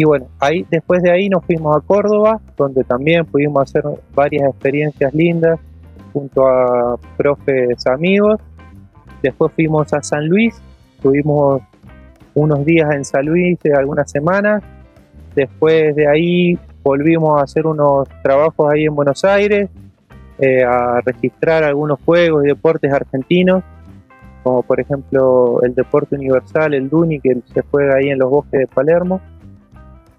Y 0.00 0.04
bueno, 0.04 0.28
ahí, 0.38 0.64
después 0.70 1.02
de 1.02 1.10
ahí 1.10 1.28
nos 1.28 1.44
fuimos 1.44 1.76
a 1.76 1.80
Córdoba, 1.80 2.40
donde 2.56 2.84
también 2.84 3.26
pudimos 3.26 3.64
hacer 3.64 3.82
varias 4.14 4.48
experiencias 4.48 5.12
lindas 5.12 5.58
junto 6.12 6.46
a 6.46 6.96
profes 7.16 7.84
amigos. 7.88 8.40
Después 9.20 9.52
fuimos 9.52 9.92
a 9.92 10.00
San 10.00 10.28
Luis, 10.28 10.54
tuvimos 11.02 11.62
unos 12.34 12.64
días 12.64 12.88
en 12.94 13.04
San 13.04 13.26
Luis, 13.26 13.58
algunas 13.76 14.08
semanas. 14.08 14.62
Después 15.34 15.96
de 15.96 16.06
ahí 16.06 16.56
volvimos 16.84 17.40
a 17.40 17.42
hacer 17.42 17.66
unos 17.66 18.08
trabajos 18.22 18.72
ahí 18.72 18.84
en 18.84 18.94
Buenos 18.94 19.24
Aires, 19.24 19.68
eh, 20.38 20.62
a 20.62 21.00
registrar 21.04 21.64
algunos 21.64 21.98
juegos 22.04 22.44
y 22.44 22.48
deportes 22.48 22.92
argentinos, 22.92 23.64
como 24.44 24.62
por 24.62 24.78
ejemplo 24.78 25.60
el 25.62 25.74
deporte 25.74 26.14
universal, 26.14 26.72
el 26.74 26.88
Duni, 26.88 27.18
que 27.18 27.38
se 27.52 27.62
juega 27.62 27.96
ahí 27.96 28.10
en 28.10 28.20
los 28.20 28.30
bosques 28.30 28.60
de 28.60 28.66
Palermo. 28.68 29.20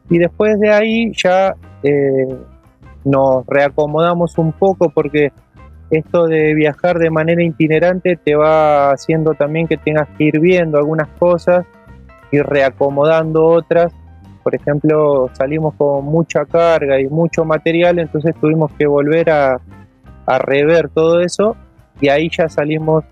Y 0.09 0.17
después 0.17 0.59
de 0.59 0.71
ahí 0.71 1.11
ya 1.13 1.55
eh, 1.83 2.27
nos 3.05 3.45
reacomodamos 3.47 4.37
un 4.37 4.51
poco 4.51 4.89
porque 4.89 5.31
esto 5.89 6.25
de 6.25 6.53
viajar 6.53 6.99
de 6.99 7.09
manera 7.09 7.43
itinerante 7.43 8.15
te 8.15 8.35
va 8.35 8.91
haciendo 8.91 9.33
también 9.33 9.67
que 9.67 9.77
tengas 9.77 10.07
que 10.17 10.25
ir 10.25 10.39
viendo 10.39 10.77
algunas 10.77 11.07
cosas 11.19 11.65
y 12.31 12.39
reacomodando 12.39 13.45
otras. 13.45 13.91
Por 14.43 14.55
ejemplo, 14.55 15.29
salimos 15.33 15.73
con 15.75 16.05
mucha 16.05 16.45
carga 16.45 16.99
y 16.99 17.07
mucho 17.07 17.43
material, 17.43 17.99
entonces 17.99 18.35
tuvimos 18.39 18.71
que 18.73 18.87
volver 18.87 19.29
a, 19.29 19.59
a 20.25 20.39
rever 20.39 20.89
todo 20.89 21.21
eso 21.21 21.55
y 21.99 22.09
ahí 22.09 22.29
ya 22.29 22.47
salimos 22.49 23.03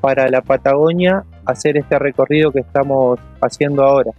para 0.00 0.28
la 0.28 0.40
Patagonia 0.40 1.24
a 1.44 1.52
hacer 1.52 1.76
este 1.76 1.98
recorrido 1.98 2.52
que 2.52 2.60
estamos 2.60 3.18
haciendo 3.40 3.82
ahora. 3.82 4.12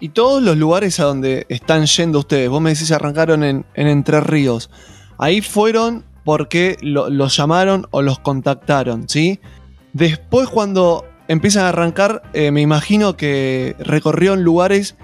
Y 0.00 0.08
todos 0.08 0.42
los 0.42 0.56
lugares 0.56 0.98
a 0.98 1.04
donde 1.04 1.44
están 1.50 1.84
yendo 1.84 2.20
ustedes, 2.20 2.48
vos 2.48 2.62
me 2.62 2.70
decís 2.70 2.90
arrancaron 2.90 3.44
en, 3.44 3.66
Entre 3.74 4.18
Ríos, 4.20 4.70
ahí 5.18 5.42
fueron 5.42 6.04
porque 6.24 6.78
los 6.80 7.36
llamaron 7.36 7.86
o 7.90 8.00
los 8.00 8.18
contactaron, 8.18 9.08
¿sí? 9.08 9.40
Después 9.92 10.48
cuando 10.48 11.04
empiezan 11.28 11.64
a 11.64 11.68
arrancar, 11.68 12.22
eh, 12.32 12.50
me 12.50 12.62
imagino 12.62 13.16
que 13.16 13.76
recorrieron 13.78 14.42
lugares 14.42 14.96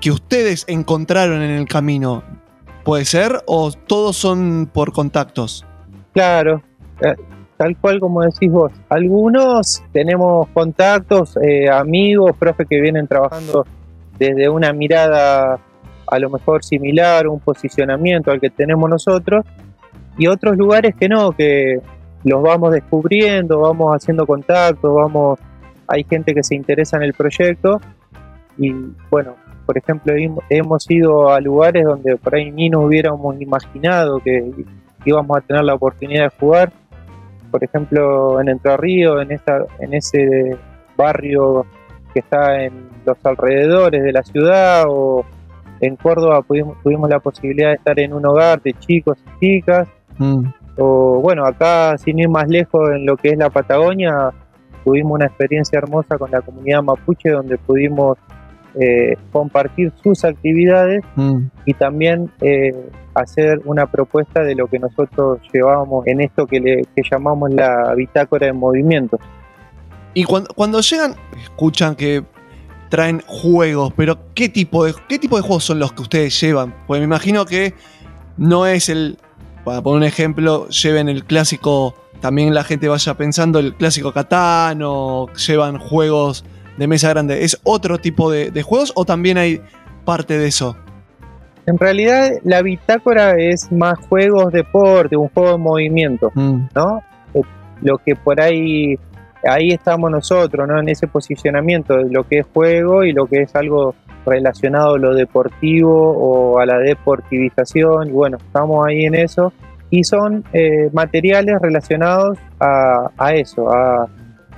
que 0.00 0.10
ustedes 0.10 0.64
encontraron 0.66 1.40
en 1.40 1.50
el 1.50 1.68
camino. 1.68 2.24
¿Puede 2.84 3.04
ser? 3.04 3.42
¿O 3.46 3.70
todos 3.72 4.16
son 4.16 4.68
por 4.72 4.92
contactos? 4.92 5.64
Claro, 6.12 6.62
eh, 7.00 7.14
tal 7.56 7.76
cual 7.78 8.00
como 8.00 8.22
decís 8.22 8.50
vos. 8.50 8.72
Algunos 8.88 9.82
tenemos 9.92 10.48
contactos, 10.48 11.36
eh, 11.36 11.70
amigos, 11.70 12.32
profes 12.38 12.66
que 12.68 12.80
vienen 12.80 13.06
trabajando 13.06 13.64
desde 14.18 14.48
una 14.48 14.72
mirada 14.72 15.58
a 16.06 16.18
lo 16.18 16.30
mejor 16.30 16.62
similar, 16.64 17.26
un 17.26 17.40
posicionamiento 17.40 18.30
al 18.30 18.40
que 18.40 18.50
tenemos 18.50 18.88
nosotros, 18.88 19.44
y 20.16 20.26
otros 20.26 20.56
lugares 20.56 20.94
que 20.94 21.08
no, 21.08 21.32
que 21.32 21.80
los 22.24 22.42
vamos 22.42 22.72
descubriendo, 22.72 23.60
vamos 23.60 23.94
haciendo 23.94 24.26
contactos, 24.26 24.94
vamos, 24.94 25.38
hay 25.86 26.04
gente 26.04 26.34
que 26.34 26.42
se 26.42 26.54
interesa 26.54 26.96
en 26.96 27.02
el 27.04 27.14
proyecto 27.14 27.80
y 28.56 28.72
bueno, 29.10 29.34
por 29.66 29.78
ejemplo, 29.78 30.14
hemos 30.50 30.90
ido 30.90 31.30
a 31.30 31.40
lugares 31.40 31.84
donde 31.84 32.16
por 32.16 32.34
ahí 32.34 32.50
ni 32.50 32.68
nos 32.68 32.84
hubiéramos 32.84 33.40
imaginado 33.40 34.20
que 34.20 34.52
íbamos 35.04 35.36
a 35.36 35.40
tener 35.40 35.64
la 35.64 35.74
oportunidad 35.74 36.24
de 36.24 36.38
jugar. 36.38 36.72
Por 37.50 37.64
ejemplo, 37.64 38.40
en 38.40 38.48
Entre 38.50 38.76
Ríos, 38.76 39.22
en, 39.22 39.32
esa, 39.32 39.64
en 39.80 39.94
ese 39.94 40.56
barrio 40.96 41.64
que 42.14 42.20
está 42.20 42.62
en 42.62 42.88
los 43.04 43.18
alrededores 43.24 44.02
de 44.02 44.12
la 44.12 44.22
ciudad, 44.22 44.84
o 44.88 45.24
en 45.80 45.96
Córdoba 45.96 46.40
pudimos, 46.42 46.80
tuvimos 46.82 47.10
la 47.10 47.18
posibilidad 47.18 47.70
de 47.70 47.74
estar 47.74 47.98
en 47.98 48.14
un 48.14 48.24
hogar 48.24 48.62
de 48.62 48.72
chicos 48.74 49.18
y 49.26 49.40
chicas. 49.40 49.88
Mm. 50.18 50.46
O 50.78 51.20
bueno, 51.20 51.44
acá 51.44 51.98
sin 51.98 52.18
ir 52.18 52.28
más 52.28 52.48
lejos 52.48 52.90
en 52.94 53.04
lo 53.04 53.16
que 53.16 53.30
es 53.30 53.38
la 53.38 53.50
Patagonia, 53.50 54.30
tuvimos 54.84 55.12
una 55.12 55.26
experiencia 55.26 55.78
hermosa 55.78 56.16
con 56.16 56.30
la 56.30 56.40
comunidad 56.40 56.82
mapuche 56.82 57.30
donde 57.30 57.58
pudimos 57.58 58.18
eh, 58.74 59.16
compartir 59.30 59.92
sus 60.02 60.24
actividades 60.24 61.04
mm. 61.14 61.38
y 61.64 61.74
también 61.74 62.30
eh, 62.40 62.72
hacer 63.14 63.60
una 63.64 63.86
propuesta 63.86 64.42
de 64.42 64.56
lo 64.56 64.66
que 64.66 64.78
nosotros 64.78 65.38
llevábamos 65.52 66.06
en 66.06 66.20
esto 66.20 66.46
que, 66.46 66.58
le, 66.60 66.82
llamamos 67.10 67.52
la 67.54 67.94
bitácora 67.94 68.46
de 68.46 68.52
movimiento. 68.52 69.18
Y 70.14 70.24
cuando, 70.24 70.48
cuando 70.54 70.80
llegan, 70.80 71.16
escuchan 71.42 71.96
que 71.96 72.24
traen 72.88 73.22
juegos, 73.26 73.92
pero 73.96 74.18
¿qué 74.34 74.48
tipo, 74.48 74.84
de, 74.84 74.94
¿qué 75.08 75.18
tipo 75.18 75.36
de 75.36 75.42
juegos 75.42 75.64
son 75.64 75.80
los 75.80 75.92
que 75.92 76.02
ustedes 76.02 76.40
llevan? 76.40 76.74
Pues 76.86 77.00
me 77.00 77.04
imagino 77.04 77.44
que 77.44 77.74
no 78.36 78.66
es 78.66 78.88
el, 78.88 79.18
para 79.64 79.82
poner 79.82 79.98
un 79.98 80.04
ejemplo, 80.04 80.68
lleven 80.68 81.08
el 81.08 81.24
clásico, 81.24 81.94
también 82.20 82.54
la 82.54 82.64
gente 82.64 82.88
vaya 82.88 83.14
pensando 83.14 83.58
el 83.58 83.74
clásico 83.74 84.12
Catán 84.12 84.80
o 84.84 85.28
llevan 85.32 85.78
juegos 85.78 86.44
de 86.76 86.86
mesa 86.86 87.08
grande, 87.08 87.44
¿es 87.44 87.58
otro 87.64 87.98
tipo 87.98 88.30
de, 88.30 88.62
juegos 88.62 88.92
o 88.94 89.04
también 89.04 89.38
hay 89.38 89.60
parte 90.04 90.38
de 90.38 90.46
eso? 90.46 90.76
En 91.66 91.78
realidad 91.78 92.30
la 92.44 92.62
bitácora 92.62 93.36
es 93.38 93.72
más 93.72 93.98
juegos 94.08 94.52
deporte, 94.52 95.16
un 95.16 95.28
juego 95.28 95.52
de 95.52 95.58
movimiento, 95.58 96.30
mm. 96.34 96.68
¿no? 96.74 97.02
Eh, 97.32 97.42
lo 97.80 97.98
que 97.98 98.14
por 98.14 98.40
ahí, 98.40 98.98
ahí 99.46 99.70
estamos 99.70 100.10
nosotros, 100.10 100.66
¿no? 100.68 100.80
En 100.80 100.88
ese 100.88 101.06
posicionamiento 101.06 101.96
de 101.96 102.10
lo 102.10 102.24
que 102.24 102.38
es 102.40 102.46
juego 102.52 103.04
y 103.04 103.12
lo 103.12 103.26
que 103.26 103.42
es 103.42 103.54
algo 103.54 103.94
relacionado 104.26 104.94
a 104.94 104.98
lo 104.98 105.14
deportivo 105.14 105.92
o 105.92 106.58
a 106.58 106.66
la 106.66 106.78
deportivización, 106.78 108.08
y 108.08 108.12
bueno, 108.12 108.38
estamos 108.38 108.86
ahí 108.86 109.04
en 109.04 109.14
eso. 109.14 109.52
Y 109.90 110.02
son 110.02 110.44
eh, 110.52 110.90
materiales 110.92 111.56
relacionados 111.60 112.38
a, 112.58 113.10
a 113.16 113.32
eso, 113.34 113.70
a 113.70 114.08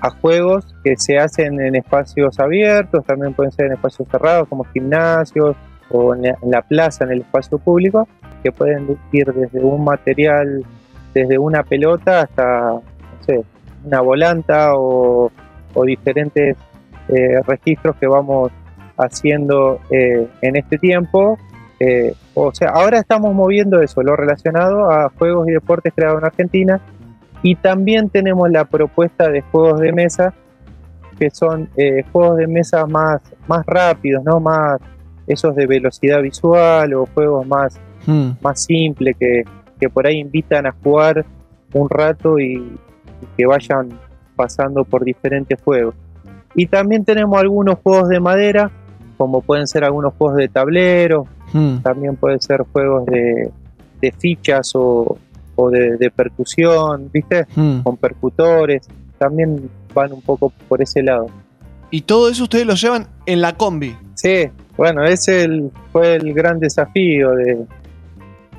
a 0.01 0.11
juegos 0.11 0.65
que 0.85 0.97
se 0.97 1.19
hacen 1.19 1.61
en 1.61 1.75
espacios 1.77 2.39
abiertos, 2.39 3.05
también 3.05 3.35
pueden 3.35 3.53
ser 3.53 3.67
en 3.67 3.73
espacios 3.73 4.09
cerrados 4.09 4.49
como 4.49 4.65
gimnasios 4.65 5.57
o 5.91 6.15
en 6.15 6.23
la 6.43 6.63
plaza, 6.63 7.05
en 7.05 7.13
el 7.13 7.21
espacio 7.21 7.59
público, 7.59 8.09
que 8.43 8.53
pueden 8.53 8.99
ir 9.13 9.33
desde 9.33 9.61
un 9.61 9.85
material, 9.85 10.65
desde 11.15 11.39
una 11.39 11.63
pelota 11.63 12.23
hasta, 12.23 12.73
no 12.73 12.83
sé, 13.25 13.43
una 13.87 14.01
volanta 14.01 14.73
o, 14.75 15.31
diferentes 15.85 16.57
eh, 17.09 17.41
registros 17.47 17.97
que 17.97 18.07
vamos 18.07 18.51
haciendo 18.97 19.81
eh, 19.91 20.27
en 20.41 20.57
este 20.57 20.79
tiempo. 20.79 21.39
Eh, 21.79 22.15
o 22.35 22.55
sea, 22.55 22.71
ahora 22.71 22.99
estamos 22.99 23.35
moviendo 23.35 23.83
eso, 23.83 24.03
lo 24.03 24.17
relacionado 24.17 24.91
a 24.91 25.11
juegos 25.11 25.49
y 25.49 25.53
deportes 25.53 25.93
creados 25.95 26.21
en 26.21 26.27
Argentina, 26.27 26.81
y 27.43 27.55
también 27.55 28.09
tenemos 28.09 28.51
la 28.51 28.65
propuesta 28.65 29.29
de 29.29 29.43
juegos 29.43 29.81
de 29.81 29.93
mesa, 29.93 30.35
que 31.19 31.31
son 31.31 31.69
eh, 31.77 32.05
juegos 32.13 32.39
de 32.39 32.47
mesa 32.47 32.87
más, 32.87 33.21
más 33.47 33.65
rápidos, 33.67 34.25
¿no? 34.25 34.41
Más 34.41 34.81
esos 35.27 35.55
de 35.55 35.67
velocidad 35.67 36.23
visual 36.23 36.95
o 36.95 37.07
juegos 37.07 37.47
más, 37.47 37.79
hmm. 38.07 38.31
más 38.41 38.63
simples 38.65 39.17
que, 39.19 39.45
por 39.91 40.07
ahí 40.07 40.19
invitan 40.19 40.67
a 40.67 40.73
jugar 40.73 41.25
un 41.73 41.91
rato 41.91 42.39
y, 42.39 42.79
que 43.37 43.47
vayan 43.47 43.89
pasando 44.35 44.85
por 44.85 45.05
diferentes 45.05 45.61
juegos. 45.63 45.95
Y 46.55 46.67
también 46.67 47.05
tenemos 47.05 47.39
algunos 47.39 47.79
juegos 47.83 48.09
de 48.09 48.21
madera, 48.21 48.71
como 49.17 49.41
pueden 49.43 49.67
ser 49.67 49.85
algunos 49.85 50.15
juegos 50.15 50.37
de 50.37 50.49
tablero, 50.49 51.27
hmm. 51.53 51.79
también 51.79 52.17
pueden 52.17 52.41
ser 52.41 52.63
juegos 52.73 53.07
de, 53.07 53.51
de 54.01 54.13
fichas 54.13 54.73
o, 54.75 55.19
o 55.57 55.71
de, 55.71 56.11
percusión, 56.15 57.11
¿viste? 57.13 57.47
Hmm. 57.55 57.81
Con 57.81 57.97
percutores, 57.97 58.89
también 59.19 59.69
van 59.95 60.13
un 60.13 60.23
poco 60.23 60.53
por 60.69 60.83
ese 60.83 61.03
lado. 61.03 61.27
¿Y 61.91 62.03
todo 62.03 62.29
eso 62.29 62.45
ustedes 62.45 62.67
lo 62.67 62.75
llevan 62.75 63.07
en 63.27 63.41
la 63.41 63.55
combi? 63.55 63.97
Sí, 64.15 64.49
bueno, 64.77 65.05
ese 65.05 65.49
fue 65.93 66.17
el 66.17 66.33
gran 66.35 66.59
desafío 66.59 67.31
de 67.31 67.59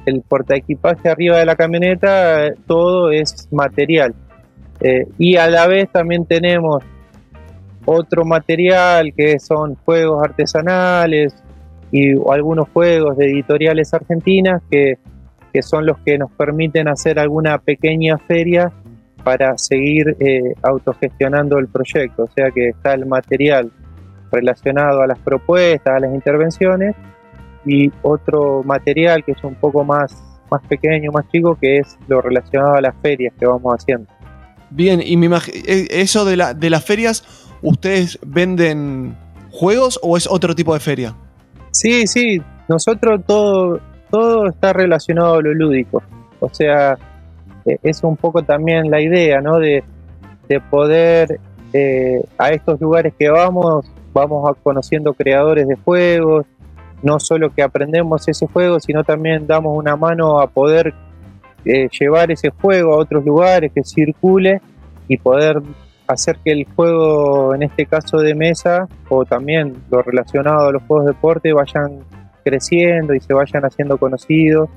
el 0.05 0.21
portaequipaje 0.21 1.09
arriba 1.09 1.37
de 1.37 1.45
la 1.45 1.55
camioneta, 1.55 2.53
todo 2.65 3.11
es 3.11 3.47
material. 3.51 4.15
Eh, 4.79 5.07
y 5.17 5.37
a 5.37 5.49
la 5.49 5.67
vez 5.67 5.89
también 5.91 6.25
tenemos 6.25 6.83
otro 7.85 8.25
material 8.25 9.13
que 9.15 9.39
son 9.39 9.75
juegos 9.85 10.23
artesanales 10.23 11.35
y 11.91 12.11
algunos 12.29 12.67
juegos 12.69 13.17
de 13.17 13.27
editoriales 13.27 13.93
argentinas 13.93 14.61
que 14.69 14.97
que 15.57 15.63
son 15.63 15.87
los 15.87 15.97
que 16.05 16.19
nos 16.19 16.31
permiten 16.31 16.87
hacer 16.87 17.17
alguna 17.17 17.57
pequeña 17.57 18.19
feria 18.19 18.71
para 19.23 19.57
seguir 19.57 20.15
eh, 20.19 20.53
autogestionando 20.61 21.57
el 21.57 21.67
proyecto. 21.67 22.25
O 22.25 22.27
sea 22.27 22.51
que 22.51 22.69
está 22.69 22.93
el 22.93 23.07
material 23.07 23.71
relacionado 24.31 25.01
a 25.01 25.07
las 25.07 25.17
propuestas, 25.17 25.95
a 25.95 25.99
las 25.99 26.13
intervenciones, 26.13 26.95
y 27.65 27.91
otro 28.03 28.61
material 28.63 29.23
que 29.23 29.31
es 29.31 29.43
un 29.43 29.55
poco 29.55 29.83
más, 29.83 30.15
más 30.51 30.61
pequeño, 30.67 31.11
más 31.11 31.27
chico, 31.29 31.57
que 31.59 31.77
es 31.77 31.97
lo 32.07 32.21
relacionado 32.21 32.75
a 32.75 32.81
las 32.81 32.95
ferias 33.01 33.33
que 33.39 33.47
vamos 33.47 33.73
haciendo. 33.73 34.07
Bien, 34.69 35.01
y 35.03 35.15
me 35.17 35.27
eh, 35.27 35.87
eso 35.89 36.25
de, 36.25 36.37
la, 36.37 36.53
de 36.53 36.69
las 36.69 36.83
ferias, 36.83 37.23
¿ustedes 37.61 38.19
venden 38.25 39.15
juegos 39.51 39.99
o 40.03 40.17
es 40.17 40.27
otro 40.27 40.55
tipo 40.55 40.73
de 40.73 40.79
feria? 40.79 41.15
Sí, 41.71 42.07
sí, 42.07 42.41
nosotros 42.67 43.21
todo, 43.25 43.79
todo 44.09 44.47
está 44.47 44.73
relacionado 44.73 45.35
a 45.35 45.41
lo 45.41 45.53
lúdico. 45.53 46.03
O 46.39 46.49
sea, 46.49 46.97
eh, 47.65 47.77
es 47.83 48.03
un 48.03 48.17
poco 48.17 48.43
también 48.43 48.89
la 48.91 49.01
idea, 49.01 49.41
¿no? 49.41 49.59
De, 49.59 49.83
de 50.47 50.59
poder 50.59 51.39
eh, 51.73 52.23
a 52.37 52.49
estos 52.49 52.79
lugares 52.79 53.13
que 53.17 53.29
vamos, 53.29 53.85
vamos 54.13 54.49
a 54.49 54.53
conociendo 54.53 55.13
creadores 55.13 55.67
de 55.67 55.75
juegos, 55.75 56.45
no 57.03 57.19
solo 57.19 57.53
que 57.53 57.61
aprendemos 57.61 58.27
ese 58.27 58.47
juego, 58.47 58.79
sino 58.79 59.03
también 59.03 59.45
damos 59.47 59.77
una 59.77 59.95
mano 59.95 60.39
a 60.39 60.47
poder 60.47 60.93
eh, 61.67 61.89
llevar 61.99 62.31
ese 62.31 62.49
juego 62.49 62.93
a 62.93 62.97
otros 62.97 63.25
lugares, 63.25 63.71
que 63.73 63.83
circule 63.83 64.61
y 65.07 65.17
poder 65.17 65.61
hacer 66.07 66.37
que 66.43 66.51
el 66.53 66.65
juego, 66.75 67.53
en 67.53 67.63
este 67.63 67.85
caso 67.85 68.17
de 68.17 68.33
mesa, 68.33 68.87
o 69.09 69.25
también 69.25 69.73
lo 69.91 70.01
relacionado 70.01 70.69
a 70.69 70.71
los 70.71 70.83
juegos 70.83 71.05
de 71.05 71.11
deporte, 71.11 71.53
vayan 71.53 71.99
creciendo 72.43 73.13
y 73.13 73.19
se 73.19 73.33
vayan 73.33 73.63
haciendo 73.63 73.97
conocidos 73.97 74.69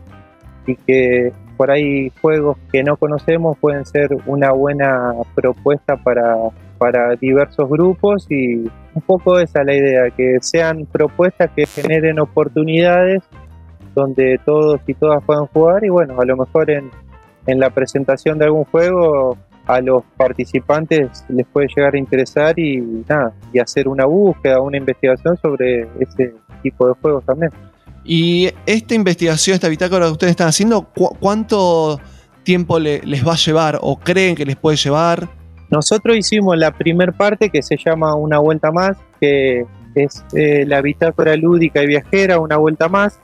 y 0.67 0.75
que 0.75 1.33
por 1.57 1.71
ahí 1.71 2.11
juegos 2.21 2.57
que 2.73 2.83
no 2.83 2.97
conocemos 2.97 3.57
pueden 3.59 3.85
ser 3.85 4.09
una 4.27 4.51
buena 4.51 5.13
propuesta 5.35 5.97
para, 5.97 6.35
para 6.79 7.15
diversos 7.17 7.69
grupos 7.69 8.27
y 8.31 8.57
un 8.95 9.03
poco 9.07 9.39
esa 9.39 9.61
es 9.61 9.67
la 9.67 9.75
idea, 9.75 10.11
que 10.11 10.39
sean 10.41 10.87
propuestas 10.91 11.51
que 11.55 11.67
generen 11.67 12.19
oportunidades 12.19 13.23
donde 13.95 14.41
todos 14.45 14.81
y 14.87 14.95
todas 14.95 15.23
puedan 15.25 15.47
jugar 15.47 15.85
y 15.85 15.89
bueno, 15.89 16.21
a 16.21 16.25
lo 16.25 16.37
mejor 16.37 16.71
en, 16.71 16.91
en 17.47 17.59
la 17.59 17.71
presentación 17.71 18.39
de 18.39 18.47
algún 18.47 18.65
juego 18.65 19.37
a 19.67 19.81
los 19.81 20.03
participantes 20.17 21.25
les 21.29 21.47
puede 21.47 21.69
llegar 21.75 21.95
a 21.95 21.99
interesar 21.99 22.59
y 22.59 22.81
nada, 23.09 23.33
y 23.53 23.59
hacer 23.59 23.89
una 23.89 24.05
búsqueda, 24.07 24.61
una 24.61 24.77
investigación 24.77 25.37
sobre 25.41 25.83
ese 26.01 26.35
tipo 26.63 26.89
de 26.89 26.95
juegos 27.01 27.25
también. 27.25 27.53
Y 28.05 28.51
esta 28.67 28.95
investigación, 28.95 29.55
esta 29.55 29.69
bitácora 29.69 30.07
que 30.07 30.13
ustedes 30.13 30.33
están 30.33 30.49
haciendo, 30.49 30.89
¿cuánto 31.21 32.01
tiempo 32.43 32.79
les 32.79 33.27
va 33.27 33.35
a 33.35 33.37
llevar 33.37 33.79
o 33.81 33.97
creen 33.99 34.35
que 34.35 34.45
les 34.45 34.57
puede 34.57 34.77
llevar? 34.77 35.29
Nosotros 35.71 36.17
hicimos 36.17 36.57
la 36.59 36.73
primera 36.73 37.13
parte 37.13 37.51
que 37.51 37.63
se 37.63 37.77
llama 37.77 38.17
Una 38.17 38.39
Vuelta 38.39 38.73
Más, 38.73 38.97
que 39.21 39.65
es 39.95 40.25
eh, 40.35 40.65
la 40.67 40.81
bitácora 40.83 41.37
lúdica 41.37 41.83
y 41.83 41.87
viajera, 41.87 42.41
Una 42.41 42.57
Vuelta 42.57 42.89
Más, 42.89 43.21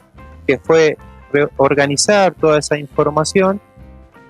que 0.47 0.59
fue 0.59 0.97
organizar 1.57 2.35
toda 2.35 2.59
esa 2.59 2.79
información 2.79 3.61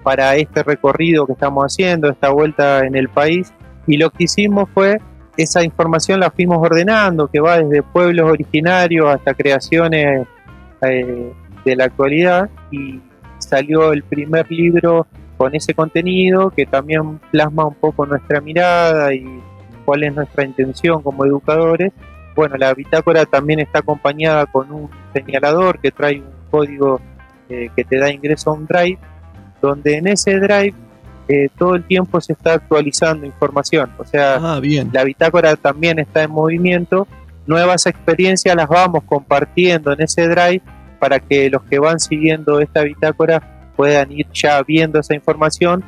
para 0.03 0.37
este 0.37 0.63
recorrido 0.63 1.27
que 1.27 1.33
estamos 1.33 1.65
haciendo, 1.65 2.09
esta 2.09 2.31
vuelta 2.31 2.87
en 2.87 2.97
el 2.97 3.09
país. 3.09 3.53
Y 3.87 3.97
lo 3.97 4.11
que 4.11 4.25
hicimos 4.25 4.69
fue, 4.73 5.01
esa 5.37 5.65
información 5.65 6.21
la 6.21 6.31
fuimos 6.31 6.59
ordenando, 6.59 7.29
que 7.29 7.41
va 7.41 7.59
desde 7.59 7.83
pueblos 7.83 8.31
originarios 8.31 9.09
hasta 9.09 9.35
creaciones 9.35 10.27
eh, 10.83 11.33
de 11.65 11.77
la 11.77 11.85
actualidad. 11.85 12.49
Y 12.71 13.01
salió 13.39 13.93
el 13.93 14.03
primer 14.03 14.51
libro 14.51 15.07
con 15.37 15.55
ese 15.55 15.75
contenido 15.75 16.51
que 16.51 16.67
también 16.67 17.19
plasma 17.31 17.67
un 17.67 17.75
poco 17.75 18.07
nuestra 18.07 18.41
mirada 18.41 19.13
y 19.13 19.41
cuál 19.85 20.05
es 20.05 20.15
nuestra 20.15 20.45
intención 20.45 21.03
como 21.03 21.25
educadores. 21.25 21.93
Bueno, 22.37 22.57
la 22.59 22.75
bitácora 22.75 23.25
también 23.25 23.61
está 23.61 23.79
acompañada 23.79 24.45
con 24.45 24.71
un 24.71 24.91
señalador 25.15 25.81
que 25.81 25.91
trae 25.91 26.21
un 26.21 26.31
código 26.51 27.01
eh, 27.49 27.71
que 27.75 27.83
te 27.83 27.99
da 27.99 28.13
ingreso 28.13 28.51
a 28.51 28.53
un 28.53 28.67
drive, 28.67 28.99
donde 29.63 29.97
en 29.97 30.07
ese 30.07 30.39
drive 30.39 30.75
eh, 31.29 31.49
todo 31.57 31.75
el 31.75 31.85
tiempo 31.85 32.21
se 32.21 32.35
está 32.35 32.53
actualizando 32.53 33.25
información. 33.25 33.91
O 33.99 34.05
sea, 34.05 34.35
ah, 34.35 34.61
bien. 34.61 34.91
la 34.93 35.03
bitácora 35.05 35.57
también 35.57 35.99
está 35.99 36.25
en 36.25 36.31
movimiento. 36.31 37.09
Nuevas 37.47 37.87
experiencias 37.87 38.55
las 38.55 38.69
vamos 38.69 39.05
compartiendo 39.05 39.93
en 39.93 40.03
ese 40.03 40.29
drive 40.29 40.63
para 40.99 41.19
que 41.21 41.49
los 41.49 41.63
que 41.63 41.79
van 41.79 42.01
siguiendo 42.01 42.61
esta 42.61 42.83
bitácora 42.83 43.73
puedan 43.77 44.13
ir 44.13 44.27
ya 44.33 44.63
viendo 44.63 45.01
esa 45.01 45.15
información 45.15 45.83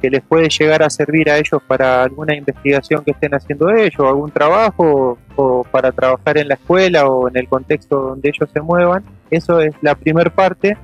que 0.00 0.10
les 0.10 0.22
puede 0.22 0.48
llegar 0.48 0.82
a 0.82 0.90
servir 0.90 1.30
a 1.30 1.36
ellos 1.36 1.60
para 1.66 2.02
alguna 2.02 2.34
investigación 2.34 3.04
que 3.04 3.10
estén 3.10 3.34
haciendo 3.34 3.70
ellos, 3.70 4.00
algún 4.00 4.30
trabajo 4.30 5.18
o 5.36 5.64
para 5.64 5.92
trabajar 5.92 6.38
en 6.38 6.48
la 6.48 6.54
escuela 6.54 7.06
o 7.06 7.28
en 7.28 7.36
el 7.36 7.48
contexto 7.48 8.00
donde 8.00 8.30
ellos 8.30 8.48
se 8.52 8.60
muevan. 8.60 9.04
Eso 9.30 9.60
es 9.60 9.74
la 9.82 9.94
primera 9.94 10.30
parte. 10.30 10.76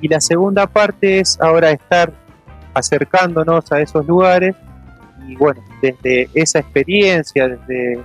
Y 0.00 0.08
la 0.08 0.20
segunda 0.20 0.66
parte 0.66 1.20
es 1.20 1.40
ahora 1.40 1.70
estar 1.70 2.12
acercándonos 2.74 3.72
a 3.72 3.80
esos 3.80 4.06
lugares 4.06 4.54
y 5.26 5.34
bueno, 5.34 5.62
desde 5.82 6.28
esa 6.34 6.60
experiencia, 6.60 7.48
desde, 7.48 7.98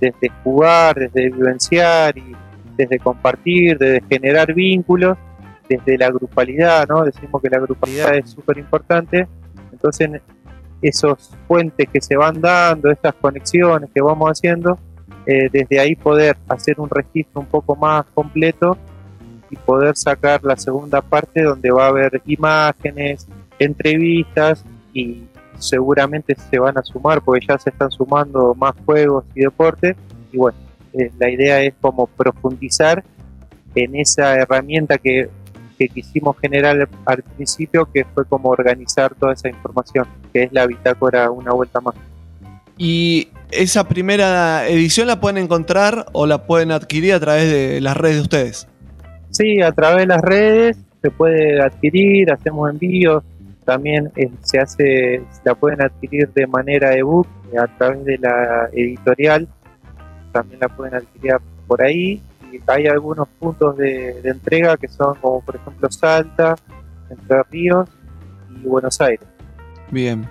desde 0.00 0.28
jugar, 0.42 0.96
desde 0.96 1.30
vivenciar 1.30 2.16
y 2.18 2.34
desde 2.76 2.98
compartir, 2.98 3.78
desde 3.78 4.02
generar 4.08 4.52
vínculos, 4.52 5.16
desde 5.68 5.96
la 5.96 6.10
grupalidad, 6.10 6.88
¿no? 6.88 7.04
Decimos 7.04 7.40
que 7.40 7.48
la 7.48 7.58
grupalidad 7.60 8.16
es 8.16 8.30
súper 8.30 8.58
importante, 8.58 9.28
entonces 9.84 10.22
esos 10.80 11.30
puentes 11.46 11.88
que 11.90 12.00
se 12.00 12.16
van 12.16 12.40
dando, 12.40 12.90
estas 12.90 13.14
conexiones 13.14 13.90
que 13.94 14.00
vamos 14.00 14.30
haciendo, 14.30 14.78
eh, 15.26 15.48
desde 15.52 15.78
ahí 15.78 15.94
poder 15.94 16.36
hacer 16.48 16.80
un 16.80 16.88
registro 16.88 17.40
un 17.40 17.46
poco 17.46 17.76
más 17.76 18.06
completo 18.14 18.78
y 19.50 19.56
poder 19.56 19.94
sacar 19.96 20.42
la 20.42 20.56
segunda 20.56 21.02
parte 21.02 21.42
donde 21.42 21.70
va 21.70 21.84
a 21.84 21.88
haber 21.88 22.22
imágenes, 22.26 23.26
entrevistas 23.58 24.64
y 24.94 25.24
seguramente 25.58 26.34
se 26.34 26.58
van 26.58 26.78
a 26.78 26.82
sumar 26.82 27.20
porque 27.20 27.46
ya 27.46 27.58
se 27.58 27.70
están 27.70 27.90
sumando 27.90 28.54
más 28.54 28.74
juegos 28.86 29.24
y 29.34 29.40
deportes 29.40 29.96
y 30.32 30.38
bueno, 30.38 30.58
eh, 30.94 31.10
la 31.18 31.30
idea 31.30 31.60
es 31.62 31.74
como 31.80 32.06
profundizar 32.06 33.04
en 33.74 33.96
esa 33.96 34.34
herramienta 34.34 34.96
que 34.96 35.28
que 35.78 35.88
quisimos 35.88 36.36
generar 36.38 36.88
al 37.06 37.22
principio, 37.22 37.88
que 37.92 38.04
fue 38.14 38.24
como 38.24 38.50
organizar 38.50 39.14
toda 39.14 39.32
esa 39.32 39.48
información, 39.48 40.06
que 40.32 40.44
es 40.44 40.52
la 40.52 40.66
bitácora 40.66 41.30
Una 41.30 41.52
Vuelta 41.52 41.80
Más. 41.80 41.94
Y 42.76 43.28
esa 43.50 43.88
primera 43.88 44.66
edición 44.66 45.06
la 45.06 45.20
pueden 45.20 45.38
encontrar 45.38 46.06
o 46.12 46.26
la 46.26 46.46
pueden 46.46 46.72
adquirir 46.72 47.14
a 47.14 47.20
través 47.20 47.50
de 47.50 47.80
las 47.80 47.96
redes 47.96 48.16
de 48.16 48.22
ustedes. 48.22 48.68
Sí, 49.30 49.60
a 49.62 49.72
través 49.72 50.00
de 50.00 50.06
las 50.06 50.22
redes 50.22 50.76
se 51.02 51.10
puede 51.10 51.60
adquirir, 51.60 52.32
hacemos 52.32 52.70
envíos, 52.70 53.22
también 53.64 54.10
eh, 54.16 54.30
se 54.42 54.58
hace, 54.58 55.22
la 55.44 55.54
pueden 55.54 55.82
adquirir 55.82 56.28
de 56.30 56.46
manera 56.46 56.94
ebook 56.96 57.26
a 57.58 57.66
través 57.78 58.04
de 58.04 58.18
la 58.18 58.68
editorial, 58.72 59.48
también 60.32 60.60
la 60.60 60.68
pueden 60.68 60.94
adquirir 60.94 61.36
por 61.66 61.82
ahí 61.82 62.20
hay 62.66 62.86
algunos 62.86 63.28
puntos 63.38 63.76
de, 63.76 64.20
entrega 64.24 64.76
que 64.76 64.88
son 64.88 65.14
como 65.16 65.40
por 65.40 65.56
ejemplo 65.56 65.90
Salta, 65.90 66.56
Entre 67.10 67.42
Ríos 67.44 67.88
y 68.50 68.66
Buenos 68.66 69.00
Aires. 69.00 69.26
Bien. 69.90 70.28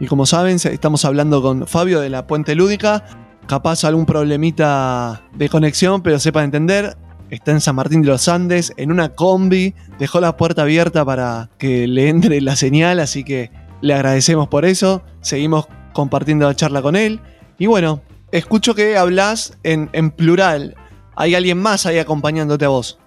Y 0.00 0.06
como 0.06 0.26
saben, 0.26 0.56
estamos 0.56 1.04
hablando 1.04 1.42
con 1.42 1.66
Fabio 1.66 2.00
de 2.00 2.10
la 2.10 2.26
Puente 2.26 2.54
Lúdica. 2.54 3.04
Capaz 3.46 3.84
algún 3.84 4.06
problemita 4.06 5.22
de 5.34 5.48
conexión, 5.48 6.02
pero 6.02 6.18
sepa 6.18 6.42
entender. 6.42 6.96
Está 7.30 7.52
en 7.52 7.60
San 7.60 7.76
Martín 7.76 8.02
de 8.02 8.08
los 8.08 8.28
Andes, 8.28 8.72
en 8.76 8.92
una 8.92 9.10
combi. 9.10 9.74
Dejó 9.98 10.20
la 10.20 10.36
puerta 10.36 10.62
abierta 10.62 11.04
para 11.04 11.50
que 11.58 11.86
le 11.86 12.08
entre 12.08 12.40
la 12.40 12.56
señal, 12.56 13.00
así 13.00 13.24
que 13.24 13.50
le 13.80 13.94
agradecemos 13.94 14.48
por 14.48 14.64
eso. 14.64 15.02
Seguimos 15.20 15.66
compartiendo 15.92 16.46
la 16.46 16.54
charla 16.54 16.82
con 16.82 16.96
él. 16.96 17.20
Y 17.58 17.66
bueno, 17.66 18.02
escucho 18.32 18.74
que 18.74 18.96
hablas 18.96 19.58
en 19.62 20.10
plural 20.10 20.76
hay 21.14 21.34
alguien 21.34 21.58
más 21.58 21.86
ahí 21.86 21.98
acompañándote 21.98 22.64
a 22.64 22.68
vos. 22.68 22.98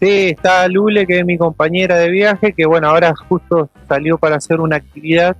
Sí, 0.00 0.28
está 0.28 0.68
Lule, 0.68 1.06
que 1.06 1.20
es 1.20 1.24
mi 1.24 1.38
compañera 1.38 1.96
de 1.96 2.10
viaje, 2.10 2.52
que 2.52 2.66
bueno, 2.66 2.88
ahora 2.88 3.14
justo 3.28 3.70
salió 3.88 4.18
para 4.18 4.36
hacer 4.36 4.60
una 4.60 4.76
actividad, 4.76 5.36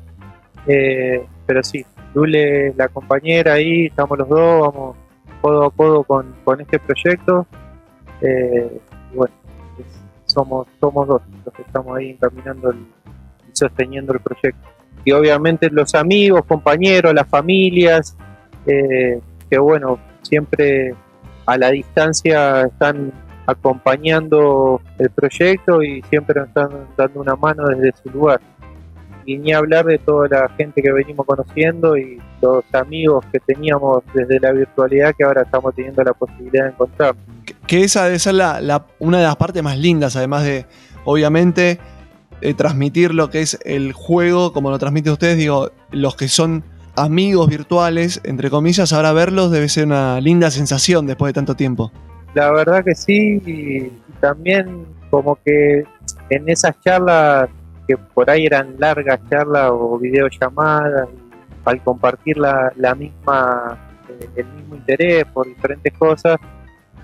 eh, 0.67 1.27
pero 1.47 1.63
sí, 1.63 1.85
Lule 2.15 2.69
es 2.69 2.77
la 2.77 2.89
compañera 2.89 3.55
ahí, 3.55 3.87
estamos 3.87 4.19
los 4.19 4.29
dos, 4.29 4.61
vamos 4.61 4.97
codo 5.47 5.67
a 5.67 5.71
codo 5.71 6.03
con, 6.03 6.61
este 6.61 6.79
proyecto. 6.79 7.47
Eh, 8.21 8.81
bueno, 9.15 9.35
somos, 10.25 10.67
somos 10.81 11.07
dos 11.07 11.23
los 11.45 11.55
que 11.55 11.63
estamos 11.63 11.97
ahí 11.97 12.11
encaminando 12.11 12.73
y 12.73 12.87
sosteniendo 13.53 14.13
el 14.13 14.21
proyecto. 14.21 14.69
Y 15.05 15.13
obviamente 15.13 15.71
los 15.71 15.95
amigos, 15.95 16.45
compañeros, 16.47 17.15
las 17.15 17.29
familias, 17.29 18.17
eh, 18.67 19.21
que 19.49 19.59
bueno, 19.59 20.01
siempre 20.23 20.95
a 21.47 21.57
la 21.57 21.71
distancia 21.71 22.63
están 22.63 23.13
acompañando 23.47 24.81
el 24.99 25.09
proyecto 25.11 25.83
y 25.83 26.03
siempre 26.11 26.41
nos 26.41 26.49
están 26.49 26.71
dando 26.97 27.21
una 27.21 27.37
mano 27.37 27.69
desde 27.69 27.93
su 28.03 28.11
lugar. 28.11 28.41
Y 29.25 29.39
ni 29.39 29.53
hablar 29.53 29.87
de 29.87 29.99
toda 29.99 30.29
la 30.29 30.49
gente 30.57 30.83
que 30.83 30.93
venimos 30.93 31.27
conociendo 31.27 31.97
y 31.97 32.21
los 32.41 32.65
amigos 32.73 33.25
que 33.33 33.41
teníamos 33.41 34.05
desde 34.15 34.39
la 34.39 34.53
virtualidad 34.53 35.15
que 35.17 35.25
ahora 35.25 35.43
estamos 35.43 35.75
teniendo 35.75 36.03
la 36.05 36.13
posibilidad 36.13 36.65
de 36.65 36.71
encontrar. 36.71 37.15
Que 37.67 37.83
esa 37.83 38.05
debe 38.05 38.19
ser 38.21 38.35
la, 38.35 38.87
una 39.01 39.19
de 39.19 39.25
las 39.25 39.37
partes 39.37 39.63
más 39.63 39.79
lindas, 39.79 40.15
además 40.15 40.45
de, 40.45 40.67
obviamente, 41.05 41.81
eh, 42.41 42.55
transmitir 42.55 43.15
lo 43.15 43.31
que 43.31 43.43
es 43.43 43.59
el 43.65 43.93
juego, 43.93 44.53
como 44.53 44.71
lo 44.71 44.79
transmiten 44.79 45.13
ustedes, 45.13 45.37
digo, 45.37 45.73
los 45.91 46.15
que 46.15 46.29
son 46.29 46.63
amigos 46.97 47.49
virtuales, 47.49 48.21
entre 48.25 48.51
comillas, 48.51 48.93
ahora 48.93 49.13
verlos 49.13 49.51
debe 49.51 49.69
ser 49.69 49.87
una 49.87 50.21
linda 50.21 50.51
sensación 50.51 51.07
después 51.07 51.31
de 51.31 51.35
tanto 51.35 51.55
tiempo. 51.55 51.93
La 52.35 52.51
verdad 52.51 52.85
que 52.85 52.95
sí, 52.95 53.41
y 53.47 53.91
también 54.21 54.87
como 55.11 55.39
que 55.45 55.85
en 56.31 56.49
esas 56.49 56.79
charlas 56.81 57.49
que 57.87 57.97
por 57.97 58.29
ahí 58.29 58.47
eran 58.47 58.75
largas 58.79 59.21
charlas 59.31 59.71
o 59.73 59.99
videollamadas, 59.99 61.09
al 61.65 61.83
compartir 61.83 62.39
la, 62.39 62.73
la 62.77 62.95
misma, 62.95 63.79
eh, 64.09 64.29
el 64.37 64.47
mismo 64.47 64.77
interés 64.77 65.25
por 65.27 65.47
diferentes 65.47 65.93
cosas, 65.95 66.37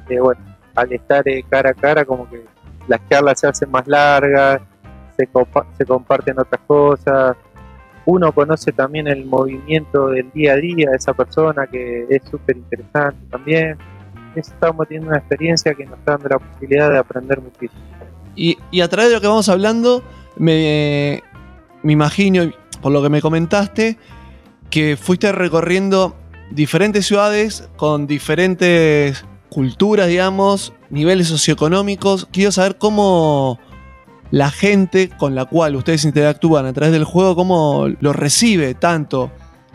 eh, 0.09 0.21
bueno, 0.21 0.41
al 0.75 0.93
estar 0.93 1.27
eh, 1.29 1.45
cara 1.49 1.71
a 1.71 1.75
cara 1.75 2.05
como 2.05 2.29
que 2.29 2.45
las 2.89 3.01
charlas 3.09 3.41
se 3.41 3.49
hacen 3.49 3.71
más 3.71 3.87
largas, 3.87 4.61
se, 5.17 5.29
se 5.79 5.85
comparten 5.85 6.39
otras 6.39 6.61
cosas, 6.67 7.37
uno 8.05 8.33
conoce 8.33 8.73
también 8.73 9.07
el 9.07 9.25
movimiento 9.27 10.09
del 10.09 10.31
día 10.33 10.55
a 10.55 10.57
día 10.57 10.91
de 10.91 10.97
esa 10.97 11.15
persona 11.15 11.67
que 11.67 12.07
es 12.09 12.23
súper 12.31 12.57
interesante 12.57 13.19
también. 13.31 13.77
Estamos 14.35 14.89
teniendo 14.89 15.11
una 15.11 15.19
experiencia 15.19 15.75
que 15.75 15.85
nos 15.85 15.99
está 15.99 16.13
dando 16.13 16.29
la 16.31 16.39
posibilidad 16.39 16.91
de 16.91 16.99
aprender 16.99 17.41
muchísimo. 17.41 17.81
Y, 18.35 18.59
y 18.71 18.81
a 18.81 18.89
través 18.89 19.11
de 19.11 19.17
lo 19.17 19.21
que 19.21 19.27
vamos 19.27 19.49
hablando, 19.49 20.03
me, 20.37 21.23
me 21.83 21.93
imagino, 21.93 22.51
por 22.81 22.93
lo 22.93 23.03
que 23.03 23.11
me 23.11 23.21
comentaste, 23.21 23.99
que 24.71 24.97
fuiste 24.97 25.31
recorriendo 25.33 26.17
diferentes 26.51 27.07
ciudades 27.07 27.69
con 27.77 28.07
diferentes 28.07 29.25
culturas, 29.51 30.09
digamos, 30.09 30.73
niveles 30.89 31.29
socioeconómicos. 31.29 32.27
Quiero 32.33 32.53
saber 32.53 32.79
cómo 32.79 33.61
la 34.33 34.51
gente 34.51 35.11
con 35.11 35.35
la 35.35 35.45
cual 35.45 35.77
ustedes 35.77 36.07
interactúan 36.07 36.65
a 36.65 36.73
través 36.73 36.93
del 36.93 37.05
juego, 37.05 37.37
cómo 37.37 37.87
lo 38.01 38.13
recibe 38.15 38.75
tanto 38.75 39.31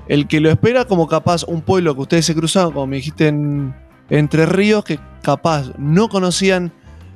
el 0.08 0.28
que 0.28 0.39
lo 0.39 0.50
espera 0.50 0.86
como 0.86 1.08
capaz 1.08 1.43
un 1.43 1.62
pueblo 1.62 1.93
que 1.93 2.02
ustedes 2.02 2.26
se 2.26 2.34
cruzaron, 2.34 2.74
como 2.74 2.88
me 2.88 2.96
dijiste, 2.98 3.28
en 3.28 3.76
Entre 4.10 4.48
Ríos, 4.48 4.84
que 4.84 5.00
capaz 5.22 5.72
no 5.78 6.10
conocían 6.10 6.72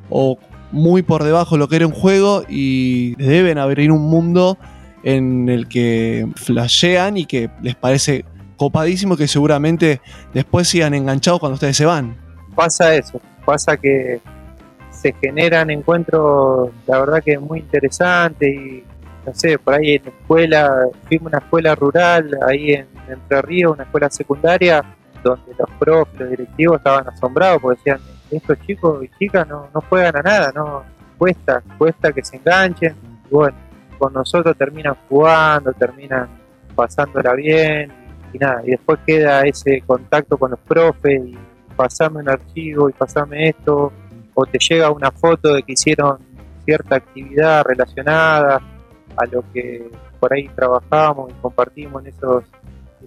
o 0.09 0.37
muy 0.71 1.01
por 1.01 1.23
debajo 1.23 1.57
lo 1.57 1.67
que 1.67 1.77
era 1.77 1.87
un 1.87 1.93
juego 1.93 2.43
y 2.47 3.15
deben 3.15 3.57
abrir 3.57 3.91
un 3.91 4.03
mundo 4.03 4.59
en 5.03 5.49
el 5.49 5.67
que 5.67 6.27
flashean 6.35 7.17
y 7.17 7.25
que 7.25 7.49
les 7.63 7.75
parece 7.75 8.23
copadísimo 8.55 9.17
que 9.17 9.27
seguramente 9.27 9.99
después 10.31 10.67
sigan 10.67 10.93
enganchados 10.93 11.39
cuando 11.39 11.55
ustedes 11.55 11.75
se 11.75 11.85
van. 11.85 12.15
Pasa 12.55 12.93
eso, 12.93 13.19
pasa 13.45 13.77
que 13.77 14.21
se 15.01 15.13
generan 15.13 15.71
encuentros, 15.71 16.69
la 16.85 16.99
verdad 16.99 17.23
que 17.23 17.39
muy 17.39 17.59
interesantes 17.59 18.47
y 18.47 18.83
no 19.25 19.33
sé, 19.33 19.57
por 19.57 19.73
ahí 19.73 19.95
en 19.95 20.07
escuela, 20.07 20.87
fuimos 21.07 21.27
una 21.27 21.39
escuela 21.39 21.75
rural 21.75 22.37
ahí 22.47 22.73
en 22.73 22.87
Entre 23.07 23.41
Ríos, 23.41 23.73
una 23.73 23.83
escuela 23.83 24.09
secundaria, 24.09 24.83
donde 25.23 25.53
los 25.57 25.69
profes, 25.79 26.19
los 26.19 26.29
directivos 26.29 26.77
estaban 26.77 27.07
asombrados 27.07 27.61
porque 27.61 27.79
decían, 27.79 27.99
estos 28.31 28.59
chicos 28.61 29.03
y 29.03 29.09
chicas 29.19 29.47
no, 29.47 29.67
no 29.73 29.81
juegan 29.81 30.15
a 30.17 30.21
nada, 30.21 30.51
no 30.53 30.83
cuesta, 31.17 31.61
cuesta 31.77 32.11
que 32.11 32.23
se 32.23 32.37
enganchen. 32.37 32.95
Y 33.29 33.33
bueno, 33.33 33.57
con 33.97 34.13
nosotros 34.13 34.55
terminan 34.57 34.95
jugando, 35.09 35.73
terminan 35.73 36.27
pasándola 36.75 37.33
bien 37.33 37.91
y 38.33 38.37
nada, 38.37 38.61
y 38.65 38.71
después 38.71 38.99
queda 39.05 39.41
ese 39.41 39.81
contacto 39.81 40.37
con 40.37 40.51
los 40.51 40.59
profes 40.59 41.21
y 41.25 41.37
pasame 41.75 42.19
un 42.19 42.29
archivo 42.29 42.89
y 42.89 42.93
pasame 42.93 43.49
esto, 43.49 43.91
o 44.33 44.45
te 44.45 44.57
llega 44.59 44.91
una 44.91 45.11
foto 45.11 45.53
de 45.53 45.63
que 45.63 45.73
hicieron 45.73 46.19
cierta 46.65 46.95
actividad 46.95 47.63
relacionada 47.63 48.61
a 49.17 49.25
lo 49.25 49.43
que 49.51 49.89
por 50.19 50.33
ahí 50.33 50.47
trabajamos 50.49 51.31
y 51.31 51.41
compartimos 51.41 52.03
en 52.03 52.13
esos 52.13 52.43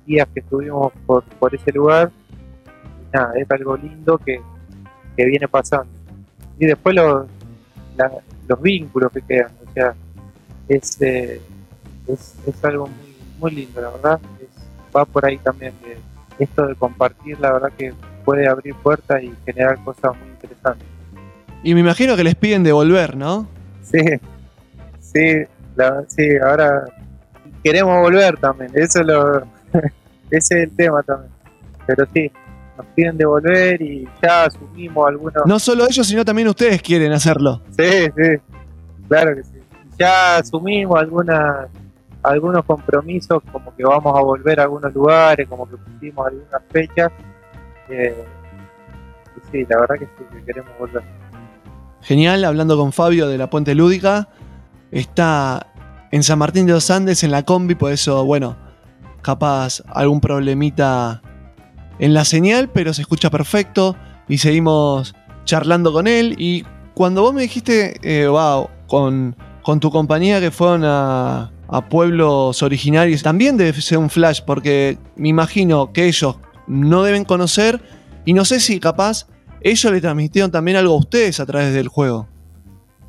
días 0.06 0.26
que 0.32 0.40
estuvimos 0.40 0.92
por, 1.06 1.54
ese 1.54 1.72
lugar. 1.72 2.10
Nada, 3.12 3.32
es 3.36 3.50
algo 3.50 3.76
lindo 3.76 4.18
que, 4.18 4.40
viene 5.16 5.46
pasando. 5.46 5.92
Y 6.58 6.66
después 6.66 6.94
los, 6.94 7.26
los 8.48 8.60
vínculos 8.60 9.12
que 9.12 9.22
quedan, 9.22 9.52
o 9.64 9.72
sea, 9.72 9.94
es, 10.68 11.00
eh, 11.00 11.40
es, 12.08 12.34
es, 12.46 12.64
algo 12.64 12.86
muy, 12.86 13.16
muy 13.38 13.50
lindo, 13.52 13.80
la 13.80 13.90
verdad. 13.90 14.20
va 14.94 15.04
por 15.04 15.24
ahí 15.24 15.38
también 15.38 15.72
de 15.82 15.96
esto 16.44 16.66
de 16.66 16.74
compartir, 16.74 17.38
la 17.38 17.52
verdad 17.52 17.72
que 17.76 17.92
puede 18.24 18.48
abrir 18.48 18.74
puertas 18.74 19.22
y 19.22 19.32
generar 19.44 19.82
cosas 19.84 20.16
muy 20.18 20.28
interesantes. 20.30 20.93
Y 21.64 21.72
me 21.72 21.80
imagino 21.80 22.14
que 22.14 22.22
les 22.22 22.34
piden 22.34 22.62
devolver, 22.62 23.16
¿no? 23.16 23.48
Sí, 23.82 23.98
sí, 25.00 25.44
sí, 26.08 26.28
ahora 26.44 26.84
queremos 27.62 28.00
volver 28.02 28.36
también, 28.36 28.70
eso 28.74 29.00
es 29.00 29.06
lo, 29.06 29.38
ese 30.30 30.36
es 30.36 30.50
el 30.50 30.76
tema 30.76 31.02
también. 31.02 31.32
Pero 31.86 32.04
sí, 32.12 32.30
nos 32.76 32.86
piden 32.88 33.16
devolver 33.16 33.80
y 33.80 34.06
ya 34.22 34.44
asumimos 34.44 35.08
algunos. 35.08 35.46
No 35.46 35.58
solo 35.58 35.86
ellos, 35.88 36.06
sino 36.06 36.22
también 36.22 36.48
ustedes 36.48 36.82
quieren 36.82 37.12
hacerlo. 37.12 37.62
Sí, 37.70 38.08
sí, 38.14 38.56
claro 39.08 39.34
que 39.34 39.42
sí. 39.42 39.58
Ya 39.98 40.36
asumimos 40.36 40.98
algunas 40.98 41.68
algunos 42.22 42.64
compromisos, 42.64 43.42
como 43.52 43.74
que 43.74 43.84
vamos 43.84 44.18
a 44.18 44.22
volver 44.22 44.60
a 44.60 44.64
algunos 44.64 44.92
lugares, 44.94 45.48
como 45.48 45.68
que 45.68 45.76
pusimos 45.78 46.26
algunas 46.26 46.62
fechas. 46.70 47.10
Eh, 47.88 48.24
y 49.36 49.50
sí, 49.50 49.66
la 49.68 49.80
verdad 49.80 49.94
que 49.98 50.04
sí, 50.04 50.24
que 50.30 50.44
queremos 50.44 50.70
volver 50.78 51.02
genial, 52.04 52.44
hablando 52.44 52.76
con 52.76 52.92
Fabio 52.92 53.28
de 53.28 53.38
la 53.38 53.50
Puente 53.50 53.74
Lúdica. 53.74 54.28
Está 54.92 55.66
en 56.12 56.22
San 56.22 56.38
Martín 56.38 56.66
de 56.66 56.74
los 56.74 56.90
Andes, 56.90 57.24
en 57.24 57.32
la 57.32 57.42
combi, 57.42 57.74
por 57.74 57.90
eso, 57.92 58.24
bueno, 58.24 58.56
capaz 59.22 59.82
algún 59.88 60.20
problemita 60.20 61.22
en 61.98 62.14
la 62.14 62.24
señal, 62.24 62.68
pero 62.68 62.94
se 62.94 63.02
escucha 63.02 63.30
perfecto 63.30 63.96
y 64.28 64.38
seguimos 64.38 65.14
charlando 65.44 65.92
con 65.92 66.06
él. 66.06 66.36
Y 66.38 66.64
cuando 66.94 67.22
vos 67.22 67.34
me 67.34 67.42
dijiste, 67.42 67.96
eh, 68.02 68.28
wow, 68.28 68.68
con, 68.86 69.34
con 69.62 69.80
tu 69.80 69.90
compañía 69.90 70.40
que 70.40 70.50
fueron 70.50 70.84
a, 70.84 71.50
a 71.68 71.88
pueblos 71.88 72.62
originarios, 72.62 73.22
también 73.22 73.56
debe 73.56 73.80
ser 73.80 73.98
un 73.98 74.10
flash, 74.10 74.40
porque 74.46 74.98
me 75.16 75.30
imagino 75.30 75.92
que 75.92 76.06
ellos 76.06 76.36
no 76.66 77.02
deben 77.02 77.24
conocer 77.24 77.82
y 78.24 78.34
no 78.34 78.44
sé 78.44 78.60
si 78.60 78.78
capaz 78.78 79.26
ellos 79.64 79.90
le 79.90 80.00
transmitieron 80.00 80.50
también 80.50 80.76
algo 80.76 80.94
a 80.94 80.98
ustedes 80.98 81.40
a 81.40 81.46
través 81.46 81.72
del 81.72 81.88
juego. 81.88 82.28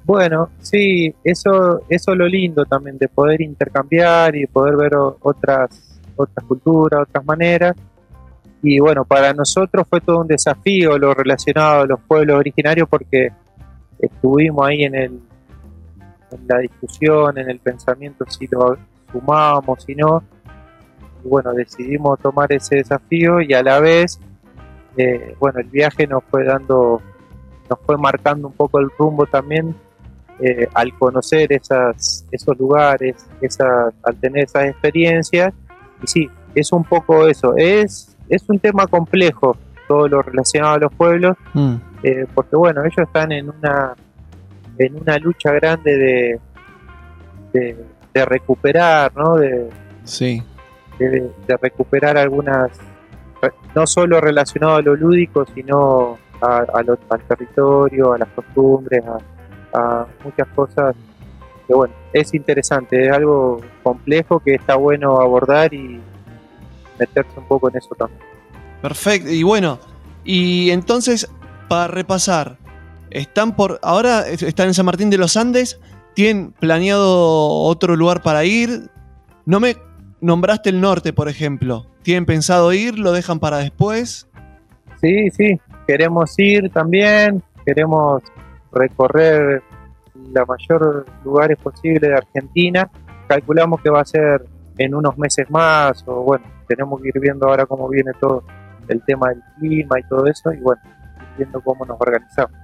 Bueno, 0.06 0.50
sí, 0.60 1.14
eso, 1.24 1.82
eso 1.90 2.12
es 2.12 2.18
lo 2.18 2.28
lindo 2.28 2.64
también, 2.64 2.98
de 2.98 3.10
poder 3.10 3.42
intercambiar 3.42 4.36
y 4.36 4.48
poder 4.48 4.78
ver 4.78 4.94
otras, 4.96 6.00
otras 6.16 6.46
culturas, 6.46 7.02
otras 7.10 7.26
maneras. 7.26 7.76
Y 8.62 8.80
bueno, 8.80 9.04
para 9.04 9.34
nosotros 9.34 9.86
fue 9.90 10.00
todo 10.00 10.22
un 10.22 10.28
desafío 10.28 10.98
lo 10.98 11.14
relacionado 11.14 11.82
a 11.82 11.86
los 11.88 12.00
pueblos 12.02 12.38
originarios 12.38 12.88
porque 12.88 13.30
estuvimos 14.00 14.66
ahí 14.66 14.84
en, 14.84 14.96
el, 14.96 15.20
en 16.32 16.48
la 16.48 16.60
discusión, 16.60 17.38
en 17.38 17.50
el 17.50 17.60
pensamiento 17.60 18.26
si 18.30 18.48
lo 18.48 18.78
sumábamos, 19.12 19.84
si 19.84 19.94
no. 19.96 20.24
Y 21.24 21.28
bueno, 21.28 21.52
decidimos 21.52 22.20
tomar 22.20 22.54
ese 22.54 22.78
desafío 22.78 23.42
y 23.42 23.54
a 23.54 23.62
la 23.62 23.80
vez 23.80 24.20
eh, 24.98 25.36
bueno, 25.40 25.60
el 25.60 25.68
viaje 25.68 26.08
nos 26.08 26.24
fue 26.26 26.44
dando, 26.46 27.02
nos 27.70 27.80
fue 27.86 27.98
marcando 27.98 28.48
un 28.48 28.54
poco 28.54 28.80
el 28.80 28.90
rumbo 28.98 29.26
también 29.26 29.76
eh, 30.40 30.68
al 30.74 30.98
conocer 30.98 31.52
esas, 31.54 32.26
esos 32.32 32.58
lugares, 32.58 33.26
esas, 33.42 33.94
al 34.04 34.16
tener 34.18 34.46
esas 34.46 34.66
experiencias. 34.66 35.54
Y 36.04 36.08
sí, 36.08 36.30
es 36.54 36.72
un 36.72 36.84
poco 36.84 37.28
eso. 37.28 37.54
Es, 37.56 38.16
es 38.30 38.44
un 38.48 38.60
tema 38.60 38.88
complejo 38.88 39.58
todo 39.88 40.08
lo 40.08 40.22
relacionado 40.22 40.74
a 40.74 40.80
los 40.80 40.94
pueblos, 40.94 41.38
mm. 41.54 41.76
eh, 42.04 42.26
porque 42.34 42.56
bueno, 42.56 42.82
ellos 42.82 42.98
están 42.98 43.32
en 43.32 43.50
una 43.50 43.94
en 44.78 44.96
una 44.98 45.18
lucha 45.20 45.54
grande 45.54 46.40
de, 47.54 47.76
de, 48.14 48.26
recuperar, 48.26 49.16
¿no? 49.16 49.36
De, 49.36 49.70
sí. 50.04 50.44
de, 51.00 51.32
de 51.48 51.58
recuperar 51.62 52.18
algunas 52.18 52.72
no 53.74 53.88
solo 53.88 54.20
relacionado 54.22 54.76
a 54.76 54.82
lo 54.82 54.96
lúdico, 54.96 55.46
sino 55.54 56.18
al 56.42 57.22
territorio, 57.28 58.14
a 58.14 58.18
las 58.18 58.30
costumbres, 58.30 59.04
a, 59.74 60.06
muchas 60.24 60.48
cosas 60.56 60.96
que 61.68 61.74
bueno, 61.74 61.94
es 62.14 62.34
interesante, 62.34 63.08
es 63.08 63.12
algo 63.12 63.60
complejo 63.84 64.40
que 64.40 64.54
está 64.54 64.76
bueno 64.76 65.20
abordar 65.20 65.74
y 65.74 66.00
meterse 67.00 67.40
un 67.40 67.48
poco 67.48 67.70
en 67.70 67.78
eso 67.78 67.94
también. 67.96 68.22
Perfecto, 68.82 69.30
y 69.32 69.42
bueno, 69.44 69.80
y 70.24 70.70
entonces, 70.70 71.28
para 71.68 71.88
repasar, 71.88 72.58
están 73.10 73.56
por, 73.56 73.80
ahora 73.82 74.28
están 74.28 74.68
en 74.68 74.74
San 74.76 74.86
Martín 74.86 75.10
de 75.10 75.18
los 75.18 75.36
Andes, 75.38 75.80
¿tienen 76.14 76.52
planeado 76.52 77.50
otro 77.64 77.96
lugar 77.96 78.22
para 78.22 78.46
ir? 78.46 78.90
No 79.46 79.60
me 79.60 79.76
nombraste 80.22 80.70
el 80.70 80.82
norte, 80.82 81.14
por 81.14 81.30
ejemplo. 81.30 81.88
¿Tienen 82.06 82.28
pensado 82.28 82.72
ir? 82.72 83.00
¿Lo 83.00 83.14
dejan 83.14 83.40
para 83.40 83.58
después? 83.58 84.28
Sí, 85.02 85.32
sí, 85.32 85.60
queremos 85.88 86.38
ir 86.38 86.70
también, 86.70 87.42
queremos 87.66 88.22
recorrer 88.72 89.64
la 90.32 90.46
mayor 90.46 91.08
lugares 91.24 91.58
posible 91.58 92.08
de 92.08 92.14
Argentina. 92.14 92.88
Calculamos 93.28 93.82
que 93.82 93.90
va 93.90 94.02
a 94.02 94.06
ser 94.06 94.46
en 94.78 94.94
unos 94.94 95.18
meses 95.18 95.50
más, 95.50 96.04
o 96.06 96.22
bueno, 96.22 96.46
tenemos 96.68 97.02
que 97.02 97.08
ir 97.08 97.20
viendo 97.20 97.48
ahora 97.48 97.66
cómo 97.66 97.90
viene 97.90 98.12
todo 98.20 98.44
el 98.88 99.02
tema 99.04 99.30
del 99.30 99.42
clima 99.58 100.00
y 100.00 100.04
todo 100.04 100.28
eso, 100.28 100.54
y 100.54 100.58
bueno, 100.58 100.84
viendo 101.40 101.60
cómo 101.62 101.88
nos 101.88 102.00
organizamos. 102.00 102.56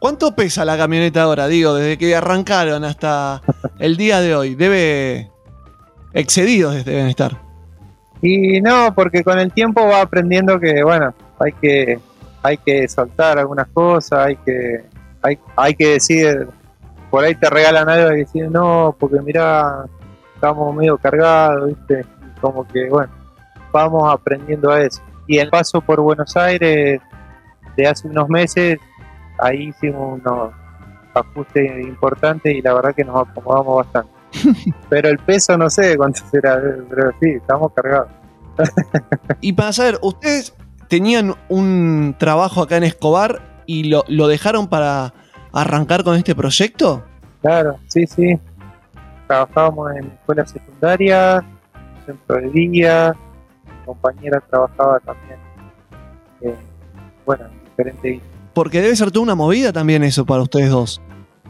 ¿Cuánto 0.00 0.34
pesa 0.34 0.66
la 0.66 0.76
camioneta 0.76 1.22
ahora? 1.22 1.48
Digo, 1.48 1.72
desde 1.76 1.96
que 1.96 2.14
arrancaron 2.14 2.84
hasta 2.84 3.40
el 3.78 3.96
día 3.96 4.20
de 4.20 4.36
hoy. 4.36 4.54
Debe. 4.54 5.30
excedidos 6.12 6.84
deben 6.84 7.06
estar. 7.06 7.51
Y 8.22 8.60
no, 8.60 8.94
porque 8.94 9.24
con 9.24 9.38
el 9.40 9.52
tiempo 9.52 9.84
va 9.84 10.00
aprendiendo 10.00 10.58
que, 10.60 10.84
bueno, 10.84 11.12
hay 11.40 11.52
que, 11.52 11.98
hay 12.42 12.56
que 12.56 12.88
soltar 12.88 13.36
algunas 13.36 13.66
cosas, 13.68 14.26
hay 14.26 14.36
que, 14.36 14.84
hay, 15.20 15.38
hay 15.56 15.74
que 15.74 15.88
decir, 15.88 16.48
por 17.10 17.24
ahí 17.24 17.34
te 17.34 17.50
regalan 17.50 17.88
algo 17.88 18.12
y 18.12 18.20
decir, 18.20 18.48
no, 18.48 18.94
porque 18.98 19.20
mira, 19.20 19.86
estamos 20.36 20.74
medio 20.74 20.96
cargados, 20.98 21.66
¿viste? 21.66 22.06
Como 22.40 22.66
que, 22.68 22.88
bueno, 22.88 23.12
vamos 23.72 24.12
aprendiendo 24.12 24.70
a 24.70 24.82
eso. 24.82 25.02
Y 25.26 25.38
el 25.38 25.50
paso 25.50 25.80
por 25.80 26.00
Buenos 26.00 26.36
Aires 26.36 27.00
de 27.76 27.86
hace 27.86 28.06
unos 28.06 28.28
meses, 28.28 28.78
ahí 29.38 29.68
hicimos 29.68 30.20
unos 30.20 30.52
ajustes 31.12 31.86
importantes 31.86 32.54
y 32.54 32.62
la 32.62 32.74
verdad 32.74 32.94
que 32.94 33.04
nos 33.04 33.28
acomodamos 33.28 33.76
bastante. 33.78 34.21
Pero 34.88 35.08
el 35.08 35.18
peso 35.18 35.56
no 35.56 35.70
sé 35.70 35.96
cuánto 35.96 36.20
será, 36.30 36.60
pero 36.88 37.12
sí, 37.20 37.30
estamos 37.30 37.72
cargados. 37.72 38.08
y 39.40 39.52
para 39.52 39.72
saber, 39.72 39.98
¿ustedes 40.02 40.54
tenían 40.88 41.34
un 41.48 42.14
trabajo 42.18 42.62
acá 42.62 42.76
en 42.76 42.84
Escobar 42.84 43.40
y 43.66 43.84
lo, 43.84 44.04
lo 44.08 44.28
dejaron 44.28 44.68
para 44.68 45.14
arrancar 45.52 46.04
con 46.04 46.16
este 46.16 46.34
proyecto? 46.34 47.04
Claro, 47.40 47.78
sí, 47.88 48.06
sí. 48.06 48.38
Trabajábamos 49.26 49.96
en 49.96 50.06
escuela 50.06 50.46
secundaria, 50.46 51.44
centro 52.06 52.36
de 52.36 52.50
día, 52.50 53.16
mi 53.64 53.86
compañera 53.86 54.40
trabajaba 54.48 55.00
también, 55.00 55.38
eh, 56.42 56.56
bueno, 57.24 57.46
en 57.46 57.64
diferentes 57.64 58.22
porque 58.54 58.82
debe 58.82 58.96
ser 58.96 59.10
toda 59.10 59.22
una 59.22 59.34
movida 59.34 59.72
también 59.72 60.02
eso 60.04 60.26
para 60.26 60.42
ustedes 60.42 60.70
dos. 60.70 61.00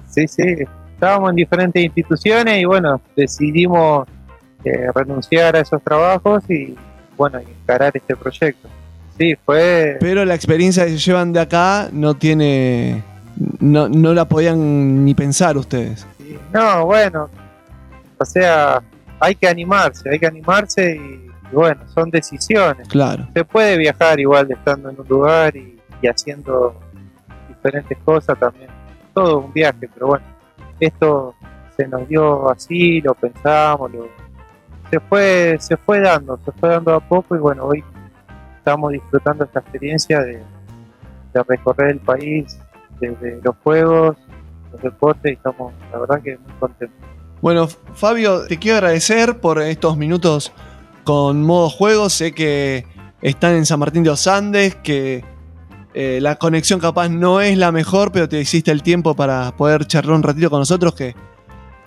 Sí, 0.09 0.29
sí. 0.29 0.43
Estábamos 1.03 1.31
en 1.31 1.35
diferentes 1.35 1.83
instituciones 1.83 2.63
y 2.63 2.65
bueno, 2.65 3.01
decidimos 3.17 4.07
eh, 4.65 4.87
renunciar 4.95 5.57
a 5.57 5.59
esos 5.59 5.83
trabajos 5.83 6.49
y 6.49 6.77
bueno, 7.17 7.41
encarar 7.41 7.91
este 7.93 8.15
proyecto. 8.15 8.69
Sí, 9.19 9.35
fue... 9.45 9.97
Pero 9.99 10.25
la 10.25 10.37
experiencia 10.37 10.87
que 10.87 10.97
llevan 10.97 11.33
de 11.33 11.41
acá 11.41 11.89
no 11.91 12.15
tiene... 12.15 13.03
No, 13.59 13.89
no 13.89 14.15
la 14.15 14.27
podían 14.27 15.05
ni 15.05 15.13
pensar 15.13 15.57
ustedes. 15.57 16.07
no, 16.53 16.87
bueno. 16.87 17.29
O 18.17 18.25
sea, 18.25 18.81
hay 19.19 19.35
que 19.35 19.49
animarse, 19.49 20.09
hay 20.09 20.21
que 20.21 20.29
animarse 20.29 20.95
y, 20.95 21.29
bueno, 21.53 21.81
son 21.93 22.11
decisiones. 22.11 22.87
Claro. 22.87 23.27
Se 23.35 23.45
puede 23.45 23.77
viajar 23.77 24.21
igual 24.21 24.53
estando 24.53 24.91
en 24.91 25.01
un 25.01 25.09
lugar 25.09 25.57
y 25.57 26.07
haciendo 26.07 26.81
diferentes 27.49 27.99
cosas 28.05 28.39
también. 28.39 28.71
Todo 29.13 29.41
un 29.41 29.53
viaje, 29.53 29.91
pero 29.93 30.07
bueno, 30.07 30.32
esto 30.87 31.35
se 31.77 31.87
nos 31.87 32.09
dio 32.09 32.51
así, 32.51 33.01
lo 33.01 33.15
pensamos, 33.15 33.91
se 34.91 35.01
fue, 35.01 35.57
se 35.61 35.77
fue 35.77 36.01
dando, 36.01 36.39
se 36.45 36.53
fue 36.53 36.69
dando 36.69 36.95
a 36.95 37.01
poco 37.01 37.37
y 37.37 37.39
bueno, 37.39 37.65
hoy 37.65 37.85
estamos 38.59 38.93
disfrutando 38.93 39.45
esta 39.45 39.61
experiencia 39.61 40.21
de, 40.21 40.43
recorrer 41.49 41.93
el 41.93 42.01
país 42.01 42.59
desde 43.01 43.41
los 43.43 43.57
juegos, 43.65 44.19
los 44.71 44.83
deportes 44.83 45.33
y 45.33 45.35
estamos, 45.35 45.73
la 45.91 45.99
verdad 46.01 46.21
que 46.23 46.37
muy 46.37 46.53
contentos. 46.61 47.09
Bueno, 47.41 47.69
Fabio, 47.95 48.47
te 48.47 48.59
quiero 48.59 48.77
agradecer 48.77 49.41
por 49.41 49.61
estos 49.63 49.97
minutos 49.97 50.53
con 51.05 51.43
modo 51.43 51.71
juego. 51.71 52.11
Sé 52.11 52.33
que 52.33 52.85
están 53.23 53.55
en 53.55 53.67
San 53.67 53.81
Martín 53.81 54.05
de 54.05 54.11
los 54.11 54.27
Andes, 54.27 54.75
que 54.77 55.25
eh, 55.95 56.19
la 56.23 56.37
conexión 56.37 56.81
capaz 56.81 57.09
no 57.09 57.41
es 57.41 57.57
la 57.59 57.73
mejor, 57.73 58.13
pero 58.13 58.29
te 58.29 58.41
hiciste 58.41 58.71
el 58.71 58.83
tiempo 58.83 59.15
para 59.15 59.55
poder 59.57 59.87
charlar 59.87 60.17
un 60.17 60.23
ratito 60.23 60.49
con 60.51 60.61
nosotros, 60.61 60.95
que 60.95 61.15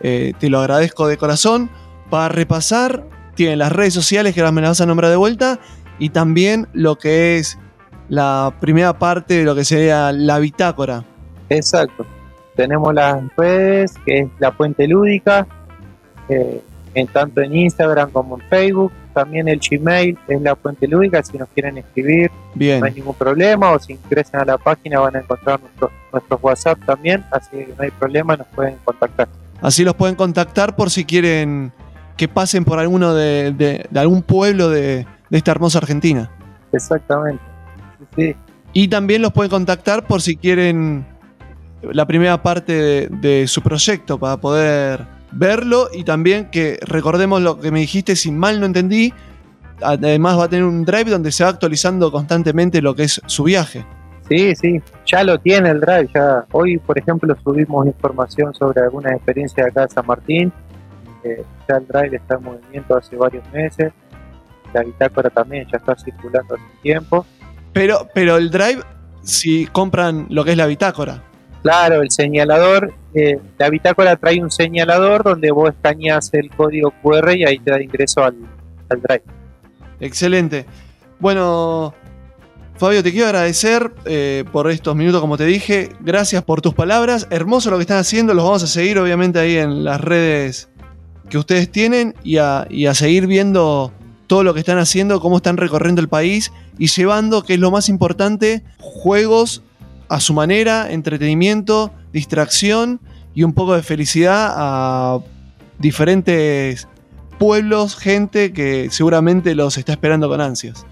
eh, 0.02 0.34
te 0.39 0.50
lo 0.50 0.60
agradezco 0.60 1.08
de 1.08 1.18
corazón. 1.18 1.70
Para 2.10 2.30
repasar, 2.30 3.04
tienen 3.34 3.60
las 3.60 3.72
redes 3.72 3.94
sociales 3.94 4.34
que 4.34 4.41
ahora 4.41 4.52
me 4.52 4.62
las 4.62 4.72
vas 4.72 4.82
a 4.82 4.86
nombrar 4.86 5.10
de 5.10 5.18
vuelta, 5.18 5.60
y 5.98 6.10
también 6.10 6.68
lo 6.74 6.98
que 6.98 7.38
es 7.38 7.58
la 8.10 8.54
primera 8.60 9.00
parte 9.00 9.39
de 9.39 9.44
lo 9.44 9.56
que 9.56 9.65
sería 9.65 10.12
la 10.12 10.39
bitácora. 10.39 11.04
Exacto. 11.50 12.06
Tenemos 12.56 12.94
las 12.94 13.24
redes, 13.36 13.96
que 14.06 14.20
es 14.20 14.28
la 14.39 14.52
Puente 14.52 14.88
Lúdica, 14.88 15.48
eh, 16.30 16.62
en 16.96 17.08
tanto 17.08 17.42
en 17.42 17.56
Instagram 17.56 18.10
como 18.10 18.40
en 18.40 18.42
Facebook 18.50 18.92
también 19.16 19.48
el 19.48 19.60
Gmail 19.60 20.18
es 20.28 20.42
la 20.42 20.56
fuente 20.56 20.88
lúdica, 20.88 21.24
si 21.24 21.38
nos 21.38 21.48
quieren 21.50 21.78
escribir 21.78 22.30
Bien. 22.54 22.82
no 22.82 22.86
hay 22.86 22.94
ningún 22.94 23.16
problema, 23.16 23.72
o 23.72 23.80
si 23.80 23.94
ingresan 23.94 24.42
a 24.42 24.46
la 24.46 24.58
página 24.58 25.00
van 25.00 25.16
a 25.16 25.20
encontrar 25.20 25.60
nuestros 26.12 26.44
WhatsApp 26.44 26.80
también, 26.86 27.24
así 27.32 27.52
que 27.52 27.74
no 27.78 27.84
hay 27.84 27.92
problema, 27.92 28.36
nos 28.36 28.48
pueden 28.48 28.76
contactar. 28.84 29.30
Así 29.62 29.86
los 29.86 29.96
pueden 29.96 30.16
contactar 30.16 30.76
por 30.76 30.92
si 30.92 31.06
quieren 31.06 31.72
que 32.18 32.28
pasen 32.28 32.66
por 32.66 32.78
alguno 32.78 33.14
de, 33.14 33.88
algún 33.96 34.22
pueblo 34.22 34.70
de, 34.70 35.08
esta 35.32 35.52
hermosa 35.52 35.80
Argentina. 35.80 36.30
Exactamente. 36.74 37.42
Sí. 38.18 38.36
Y 38.74 38.90
también 38.90 39.22
los 39.22 39.32
pueden 39.32 39.50
contactar 39.50 40.06
por 40.06 40.22
si 40.22 40.36
quieren 40.36 41.06
la 41.82 42.06
primera 42.06 42.42
parte 42.42 43.08
de 43.10 43.48
su 43.48 43.62
proyecto 43.62 44.20
para 44.20 44.38
poder 44.38 45.14
verlo 45.32 45.90
y 45.94 46.04
también 46.04 46.50
que 46.50 46.80
recordemos 46.82 47.42
lo 47.42 47.60
que 47.60 47.72
me 47.72 47.80
dijiste, 47.80 48.16
si 48.16 48.32
mal 48.32 48.60
no 48.60 48.66
entendí, 48.66 49.14
además 49.82 50.38
va 50.38 50.46
a 50.46 50.50
tener 50.50 50.66
un 50.66 50.86
drive 50.86 51.12
donde 51.12 51.32
se 51.32 51.44
va 51.44 51.50
actualizando 51.50 52.12
constantemente 52.12 52.82
lo 52.82 52.96
que 52.96 53.04
es 53.04 53.22
su 53.26 53.44
viaje. 53.44 53.86
Sí, 54.30 54.56
sí, 54.56 54.82
ya 55.06 55.24
lo 55.24 55.40
tiene 55.40 55.70
el 55.70 55.80
drive. 55.80 56.10
Ya 56.14 56.46
hoy, 56.52 56.78
por 56.80 56.98
ejemplo, 56.98 57.36
subimos 57.44 57.86
información 57.86 58.54
sobre 58.54 58.82
algunas 58.82 59.14
experiencias 59.14 59.68
acá 59.68 59.82
de 59.82 59.90
San 59.90 60.06
Martín. 60.08 60.52
Eh, 61.24 61.44
ya 61.70 61.78
el 61.78 61.88
drive 61.88 62.18
está 62.18 62.36
en 62.36 62.44
movimiento 62.44 62.98
hace 62.98 63.16
varios 63.16 63.44
meses. 63.52 63.94
La 64.74 64.84
bitácora 64.84 65.30
también 65.30 65.68
ya 65.72 65.78
está 65.78 65.96
circulando 65.96 66.56
hace 66.56 66.64
tiempo. 66.82 67.26
Pero, 67.72 68.08
pero 68.14 68.38
el 68.38 68.50
drive, 68.50 68.82
si 69.22 69.68
compran 69.68 70.26
lo 70.30 70.44
que 70.44 70.52
es 70.52 70.58
la 70.58 70.66
bitácora. 70.66 71.22
Claro, 71.65 72.04
el 72.04 72.12
señalador, 72.12 72.93
eh, 73.15 73.39
la 73.58 73.71
bitácora 73.71 74.15
trae 74.17 74.39
un 74.39 74.51
señalador 74.51 75.23
donde 75.23 75.49
vos 75.49 75.71
escaneas 75.71 76.30
el 76.34 76.51
código 76.51 76.93
QR 77.01 77.36
y 77.36 77.43
ahí 77.43 77.58
te 77.58 77.71
da 77.71 77.82
ingreso 77.82 78.23
al, 78.23 78.36
drive. 78.88 79.23
Excelente. 79.99 80.67
Bueno, 81.19 81.95
Fabio, 82.78 83.01
te 83.01 83.12
quiero 83.12 83.25
agradecer 83.25 83.91
eh, 84.06 84.43
por 84.51 84.69
estos 84.69 84.95
minutos, 84.95 85.19
como 85.21 85.38
te 85.38 85.45
dije. 85.45 85.89
Gracias 86.01 86.43
por 86.43 86.62
tus 86.62 86.75
palabras. 86.75 87.25
Hermoso 87.32 87.71
lo 87.71 87.78
que 87.78 87.82
están 87.82 87.97
haciendo. 87.97 88.36
Los 88.36 88.45
vamos 88.45 88.62
a 88.62 88.67
seguir, 88.67 88.99
obviamente, 88.99 89.39
ahí 89.39 89.58
en 89.58 89.84
las 89.84 89.99
redes 89.99 90.69
que 91.32 91.39
ustedes 91.39 91.71
tienen 91.71 92.13
y 92.23 92.38
a, 92.38 92.67
y 92.69 92.86
a 92.86 92.93
seguir 92.93 93.25
viendo 93.25 93.91
todo 94.28 94.43
lo 94.43 94.54
que 94.54 94.60
están 94.60 94.78
haciendo, 94.78 95.19
cómo 95.19 95.38
están 95.38 95.58
recorriendo 95.58 95.99
el 95.99 96.10
país 96.10 96.51
y 96.78 96.89
llevando, 96.89 97.43
que 97.43 97.56
es 97.56 97.60
lo 97.60 97.71
más 97.71 97.89
importante, 97.89 98.63
juegos 98.78 99.63
a 100.10 100.20
su 100.20 100.34
manera, 100.34 100.91
entretenimiento, 100.91 101.91
distracción 102.12 103.00
y 103.34 103.44
un 103.44 103.54
poco 103.54 103.76
de 103.76 103.84
felicidad 103.84 104.54
a 104.56 105.20
diferentes 105.80 106.88
pueblos, 107.38 107.96
gente 107.96 108.54
que 108.54 108.89
seguramente 108.91 109.56
los 109.56 109.78
está 109.78 109.94
esperando 109.94 110.30
con 110.30 110.41
ansias. 110.41 110.86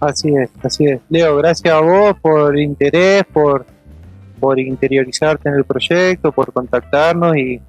Así 0.00 0.34
es, 0.34 0.50
así 0.62 0.86
es. 0.86 1.00
Leo, 1.08 1.36
gracias 1.36 1.74
a 1.74 1.80
vos 1.80 2.14
por 2.20 2.58
interés, 2.58 3.24
por, 3.32 3.66
por 4.38 4.58
interiorizarte 4.58 5.48
en 5.48 5.56
el 5.56 5.64
proyecto, 5.64 6.30
por 6.30 6.52
contactarnos 6.52 7.36
y 7.36 7.60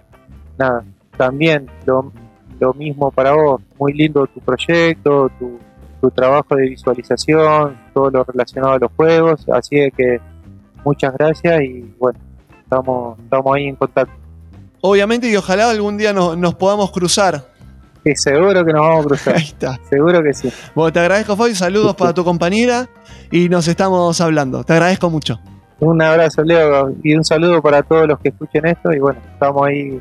nada, 0.57 0.83
también 1.17 1.67
lo, 1.85 2.11
lo 2.59 2.73
mismo 2.73 3.11
para 3.11 3.33
vos. 3.33 3.61
Muy 3.79 3.93
lindo 3.93 4.27
tu 4.27 4.39
proyecto, 4.41 5.31
tu, 5.39 5.59
trabajo 6.11 6.55
de 6.55 6.69
visualización, 6.69 7.77
todo 7.93 8.09
lo 8.09 8.23
relacionado 8.23 8.73
a 8.73 8.79
los 8.79 8.91
juegos, 8.95 9.47
así 9.49 9.91
que 9.97 10.21
muchas 10.83 11.13
gracias 11.13 11.61
y 11.61 11.93
bueno, 11.97 12.19
estamos, 12.63 13.19
estamos 13.19 13.55
ahí 13.55 13.67
en 13.67 13.75
contacto. 13.75 14.13
Obviamente 14.81 15.29
y 15.29 15.35
ojalá 15.35 15.69
algún 15.69 15.97
día 15.97 16.13
nos, 16.13 16.55
podamos 16.55 16.91
cruzar. 16.91 17.45
Sí, 18.03 18.15
seguro 18.15 18.63
que 18.63 18.71
nos 18.71 18.81
vamos 18.81 19.05
a 19.05 19.07
cruzar. 19.09 19.35
Ahí 19.37 19.43
está. 19.43 19.77
Seguro 19.89 20.23
que 20.23 20.33
sí. 20.33 20.49
Bueno, 20.73 20.93
te 20.93 20.99
agradezco, 20.99 21.35
Fabi. 21.35 21.53
Saludos 21.53 21.95
para 21.95 22.13
tu 22.13 22.23
compañera 22.23 22.87
y 23.29 23.49
nos 23.49 23.67
estamos 23.67 24.21
hablando. 24.21 24.63
Te 24.63 24.71
agradezco 24.71 25.09
mucho. 25.09 25.37
Un 25.81 26.01
abrazo, 26.01 26.43
Leo, 26.43 26.93
y 27.03 27.15
un 27.15 27.23
saludo 27.23 27.61
para 27.61 27.83
todos 27.83 28.07
los 28.07 28.19
que 28.19 28.29
escuchen 28.29 28.65
esto. 28.67 28.91
Y 28.93 28.99
bueno, 28.99 29.19
estamos 29.33 29.67
ahí 29.67 29.99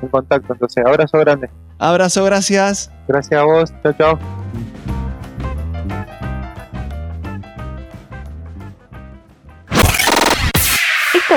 en 0.00 0.08
contacto. 0.08 0.52
Entonces, 0.52 0.84
abrazo 0.86 1.18
grande. 1.18 1.50
Abrazo, 1.78 2.24
gracias. 2.24 2.90
Gracias 3.08 3.40
a 3.40 3.44
vos. 3.44 3.72
Chao, 3.82 3.92
chao. 3.94 4.18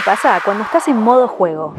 Pasa 0.02 0.42
cuando 0.44 0.64
estás 0.64 0.88
en 0.88 0.98
modo 0.98 1.28
juego. 1.28 1.74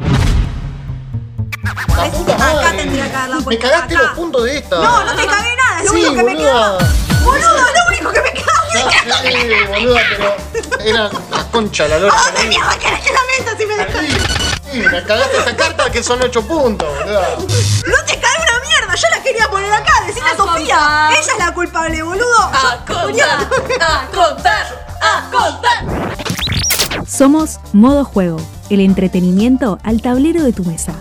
La 1.63 1.73
puta 2.11 2.35
Acá 2.35 2.71
tendría 2.75 3.09
que 3.09 3.15
haberla 3.15 3.35
Me 3.37 3.41
puesto, 3.43 3.61
cagaste 3.63 3.95
acá. 3.95 4.03
los 4.03 4.13
puntos 4.15 4.43
de 4.43 4.57
esta. 4.57 4.75
No, 4.77 5.03
no 5.03 5.15
te 5.15 5.25
cagué 5.25 5.55
nada, 5.55 5.79
es 5.79 5.85
lo 5.85 5.91
Sí, 5.91 5.97
único 6.05 6.15
que 6.15 6.23
me 6.23 6.33
boluda. 6.35 6.51
quedaba. 6.51 6.77
Boludo, 7.23 7.57
es 7.67 7.73
lo 7.73 7.87
único 7.89 8.11
que 8.11 8.21
me 8.21 8.31
quedaba. 8.33 8.51
Sé, 9.21 9.65
boluda, 9.67 10.01
pero 10.09 10.35
era 10.83 11.09
la 11.31 11.43
concha 11.51 11.87
la 11.87 11.99
lora. 11.99 12.13
¿A 12.19 12.23
dónde 12.31 12.47
mierda 12.49 12.77
querés 12.77 12.99
que 13.01 13.13
la 13.13 13.19
meta 13.39 13.57
si 13.57 13.65
me 13.65 13.75
dejas? 13.75 14.05
Sí, 14.71 14.79
me 14.79 15.03
cagaste 15.03 15.37
esta 15.37 15.55
carta 15.55 15.89
que 15.91 16.03
son 16.03 16.21
8 16.21 16.41
puntos, 16.47 16.87
boluda. 16.99 17.29
No 17.39 18.05
te 18.05 18.19
cae 18.19 18.37
una 18.43 18.59
mierda, 18.59 18.95
yo 18.95 19.07
la 19.11 19.23
quería 19.23 19.49
poner 19.49 19.71
acá, 19.71 19.93
decirle 20.05 20.29
a 20.29 20.33
A 20.33 20.37
Sofía. 20.37 20.75
contar. 20.75 21.11
Ella 21.13 21.19
es 21.33 21.37
la 21.39 21.53
culpable, 21.53 22.03
boludo. 22.03 22.41
A 22.41 22.77
contar, 22.85 23.39
a 23.81 24.07
contar, 24.13 24.85
a 25.01 25.29
contar. 25.31 26.14
Somos 27.03 27.59
Modo 27.73 28.05
Juego, 28.05 28.37
el 28.69 28.79
entretenimiento 28.79 29.77
al 29.83 30.01
tablero 30.01 30.43
de 30.43 30.53
tu 30.53 30.63
mesa. 30.63 30.95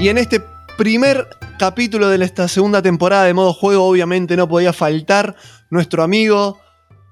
Y 0.00 0.08
en 0.08 0.18
este 0.18 0.42
primer 0.76 1.28
capítulo 1.58 2.08
de 2.08 2.24
esta 2.24 2.48
segunda 2.48 2.82
temporada 2.82 3.24
de 3.24 3.34
modo 3.34 3.52
juego, 3.52 3.86
obviamente 3.86 4.36
no 4.36 4.48
podía 4.48 4.72
faltar 4.72 5.36
nuestro 5.70 6.02
amigo, 6.02 6.58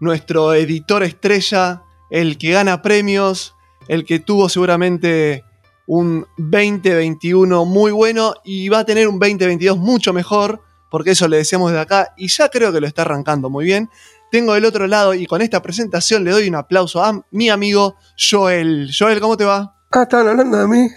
nuestro 0.01 0.55
editor 0.55 1.03
estrella, 1.03 1.83
el 2.11 2.37
que 2.39 2.51
gana 2.51 2.83
premios, 2.83 3.55
el 3.89 4.05
que 4.05 4.19
tuvo 4.19 4.49
seguramente 4.49 5.45
un 5.87 6.27
2021 6.37 7.65
muy 7.65 7.93
bueno 7.93 8.35
y 8.45 8.69
va 8.69 8.81
a 8.81 8.85
tener 8.85 9.09
un 9.09 9.19
2022 9.19 9.79
mucho 9.79 10.13
mejor, 10.13 10.63
porque 10.91 11.13
eso 11.13 11.29
le 11.29 11.39
decíamos 11.39 11.71
desde 11.71 11.83
acá 11.83 12.15
y 12.17 12.29
ya 12.29 12.49
creo 12.49 12.73
que 12.73 12.81
lo 12.81 12.87
está 12.87 13.03
arrancando 13.03 13.51
muy 13.51 13.65
bien. 13.65 13.91
Tengo 14.31 14.55
del 14.55 14.65
otro 14.65 14.87
lado 14.87 15.15
y 15.15 15.27
con 15.27 15.43
esta 15.43 15.61
presentación 15.61 16.25
le 16.25 16.31
doy 16.31 16.49
un 16.49 16.55
aplauso 16.55 17.03
a 17.03 17.25
mi 17.31 17.51
amigo 17.51 17.97
Joel. 18.17 18.91
Joel, 18.97 19.21
¿cómo 19.21 19.37
te 19.37 19.45
va? 19.45 19.77
Ah, 19.91 20.05
estaban 20.05 20.29
hablando 20.29 20.57
de 20.57 20.67
mí. 20.69 20.89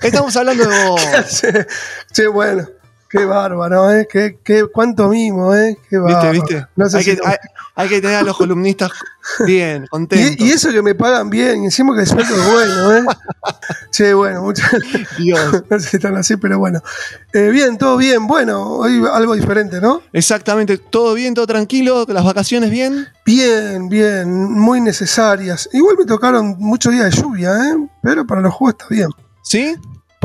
Estamos 0.00 0.36
hablando 0.36 0.68
de 0.68 0.88
vos. 0.88 1.00
sí, 1.28 1.48
sí, 2.12 2.26
bueno. 2.26 2.64
Qué 3.08 3.24
bárbaro, 3.24 3.90
¿eh? 3.92 4.08
Qué, 4.10 4.38
qué, 4.42 4.66
cuánto 4.72 5.08
mimo, 5.08 5.54
¿eh? 5.54 5.78
Qué 5.88 5.98
¿Viste, 5.98 6.12
bárbaro. 6.14 6.32
viste? 6.32 6.66
No 6.76 6.88
sé 6.88 6.98
hay, 6.98 7.04
si 7.04 7.16
que, 7.16 7.20
hay, 7.24 7.36
hay 7.76 7.88
que 7.88 8.00
tener 8.00 8.16
a 8.16 8.22
los 8.22 8.36
columnistas 8.36 8.90
bien, 9.46 9.86
contentos. 9.90 10.40
y, 10.44 10.48
y 10.48 10.50
eso 10.50 10.72
que 10.72 10.82
me 10.82 10.94
pagan 10.94 11.30
bien, 11.30 11.62
y 11.62 11.66
encima 11.66 11.94
que 11.94 12.00
el 12.02 12.06
sueldo 12.06 12.34
es 12.34 12.52
bueno, 12.52 12.96
¿eh? 12.96 13.04
sí, 13.90 14.12
bueno, 14.12 14.42
muchas. 14.42 14.70
Dios. 15.18 15.62
no 15.70 15.78
sé 15.78 15.88
si 15.88 15.96
están 15.96 16.16
así, 16.16 16.36
pero 16.36 16.58
bueno. 16.58 16.80
Eh, 17.32 17.50
bien, 17.50 17.78
todo 17.78 17.96
bien. 17.96 18.26
Bueno, 18.26 18.70
hoy 18.78 19.02
algo 19.12 19.34
diferente, 19.34 19.80
¿no? 19.80 20.02
Exactamente, 20.12 20.78
todo 20.78 21.14
bien, 21.14 21.34
todo 21.34 21.46
tranquilo, 21.46 22.04
las 22.08 22.24
vacaciones 22.24 22.70
bien. 22.70 23.06
Bien, 23.24 23.88
bien, 23.88 24.50
muy 24.52 24.80
necesarias. 24.80 25.68
Igual 25.72 25.96
me 25.98 26.06
tocaron 26.06 26.56
muchos 26.58 26.92
días 26.92 27.04
de 27.14 27.22
lluvia, 27.22 27.50
¿eh? 27.54 27.88
Pero 28.02 28.26
para 28.26 28.40
los 28.40 28.52
juegos 28.52 28.74
está 28.80 28.86
bien. 28.92 29.08
¿Sí? 29.42 29.76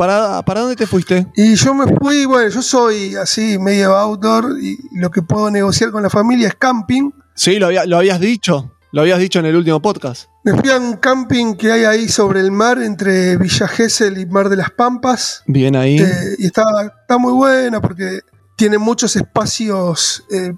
¿Para, 0.02 0.42
¿Para 0.42 0.60
dónde 0.62 0.74
te 0.74 0.88
fuiste? 0.88 1.28
Y 1.36 1.54
yo 1.54 1.74
me 1.74 1.86
fui, 1.86 2.24
bueno, 2.24 2.48
yo 2.50 2.60
soy 2.60 3.14
así 3.14 3.56
medio 3.56 3.94
outdoor 3.96 4.58
y 4.60 4.76
lo 4.98 5.12
que 5.12 5.22
puedo 5.22 5.48
negociar 5.48 5.92
con 5.92 6.02
la 6.02 6.10
familia 6.10 6.48
es 6.48 6.56
camping. 6.56 7.12
Sí, 7.36 7.60
lo, 7.60 7.66
había- 7.66 7.84
lo 7.86 7.98
habías 7.98 8.18
dicho. 8.18 8.74
Lo 8.90 9.02
habías 9.02 9.20
dicho 9.20 9.38
en 9.38 9.46
el 9.46 9.54
último 9.54 9.80
podcast. 9.80 10.24
Me 10.42 10.54
fui 10.60 10.70
a 10.70 10.76
un 10.78 10.96
camping 10.96 11.54
que 11.54 11.70
hay 11.70 11.84
ahí 11.84 12.08
sobre 12.08 12.40
el 12.40 12.50
mar 12.50 12.82
entre 12.82 13.36
Villa 13.36 13.68
Gesell 13.68 14.18
y 14.18 14.26
Mar 14.26 14.48
de 14.48 14.56
las 14.56 14.70
Pampas. 14.72 15.44
Bien 15.46 15.76
ahí. 15.76 16.00
Eh, 16.00 16.34
y 16.38 16.46
está, 16.46 16.64
está 17.02 17.16
muy 17.16 17.32
buena 17.32 17.80
porque 17.80 18.22
tiene 18.56 18.78
muchos 18.78 19.14
espacios 19.14 20.24
eh, 20.32 20.52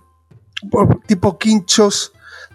tipo 1.06 1.36
quinchos, 1.38 2.12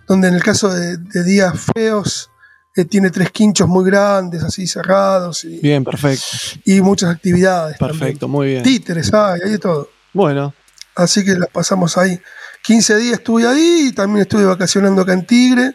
donde 0.08 0.30
en 0.30 0.34
el 0.34 0.42
caso 0.44 0.74
de, 0.74 0.98
de 0.98 1.24
días 1.24 1.54
feos 1.76 2.32
eh, 2.76 2.86
tiene 2.86 3.10
tres 3.10 3.32
quinchos 3.32 3.68
muy 3.68 3.86
grandes, 3.86 4.44
así 4.44 4.68
cerrados, 4.68 5.44
y, 5.44 5.60
Bien, 5.60 5.84
perfecto. 5.84 6.26
y 6.66 6.82
muchas 6.82 7.10
actividades. 7.10 7.78
Perfecto, 7.78 8.28
muy 8.28 8.48
bien. 8.48 8.64
Títeres 8.64 9.14
hay, 9.14 9.42
hay 9.44 9.52
de 9.52 9.60
todo. 9.60 9.90
Bueno, 10.14 10.54
Así 10.96 11.24
que 11.24 11.32
las 11.36 11.50
pasamos 11.50 11.98
ahí. 11.98 12.20
15 12.64 12.98
días 12.98 13.14
estuve 13.20 13.48
ahí 13.48 13.88
y 13.88 13.92
también 13.94 14.24
estuve 14.24 14.44
vacacionando 14.44 15.02
acá 15.02 15.14
en 15.14 15.26
Tigre. 15.26 15.74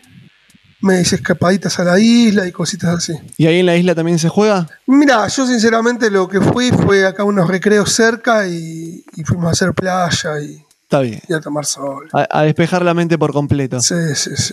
Me 0.82 1.00
hice 1.00 1.16
escapaditas 1.16 1.78
a 1.78 1.84
la 1.84 1.98
isla 1.98 2.46
y 2.46 2.52
cositas 2.52 2.94
así. 2.96 3.14
¿y 3.38 3.46
ahí 3.46 3.60
en 3.60 3.64
la 3.66 3.74
isla 3.74 3.94
también 3.94 4.18
se 4.18 4.28
juega? 4.28 4.66
Mira, 4.86 5.26
yo 5.28 5.46
sinceramente 5.46 6.10
lo 6.10 6.28
que 6.28 6.42
fui 6.42 6.70
fue 6.72 7.06
acá 7.06 7.24
unos 7.24 7.48
recreos 7.48 7.90
cerca 7.90 8.46
y, 8.46 9.02
y 9.16 9.24
fuimos 9.24 9.46
a 9.46 9.50
hacer 9.52 9.72
playa 9.72 10.38
y, 10.42 10.62
Está 10.82 11.00
bien. 11.00 11.20
y 11.26 11.32
a 11.32 11.40
tomar 11.40 11.64
sol. 11.64 12.06
A, 12.12 12.26
a 12.30 12.42
despejar 12.42 12.82
la 12.84 12.92
mente 12.92 13.16
por 13.16 13.32
completo. 13.32 13.80
Sí, 13.80 13.94
sí, 14.14 14.36
sí. 14.36 14.52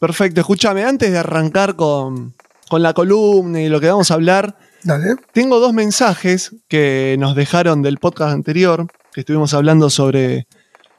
Perfecto, 0.00 0.40
escúchame, 0.40 0.82
antes 0.82 1.12
de 1.12 1.18
arrancar 1.18 1.76
con, 1.76 2.34
con 2.68 2.82
la 2.82 2.92
columna 2.94 3.60
y 3.60 3.68
lo 3.68 3.80
que 3.80 3.88
vamos 3.88 4.10
a 4.10 4.14
hablar, 4.14 4.56
Dale. 4.82 5.16
Tengo 5.32 5.60
dos 5.60 5.74
mensajes 5.74 6.54
que 6.68 7.16
nos 7.18 7.36
dejaron 7.36 7.82
del 7.82 7.98
podcast 7.98 8.32
anterior, 8.32 8.86
que 9.12 9.20
estuvimos 9.20 9.52
hablando 9.52 9.90
sobre 9.90 10.46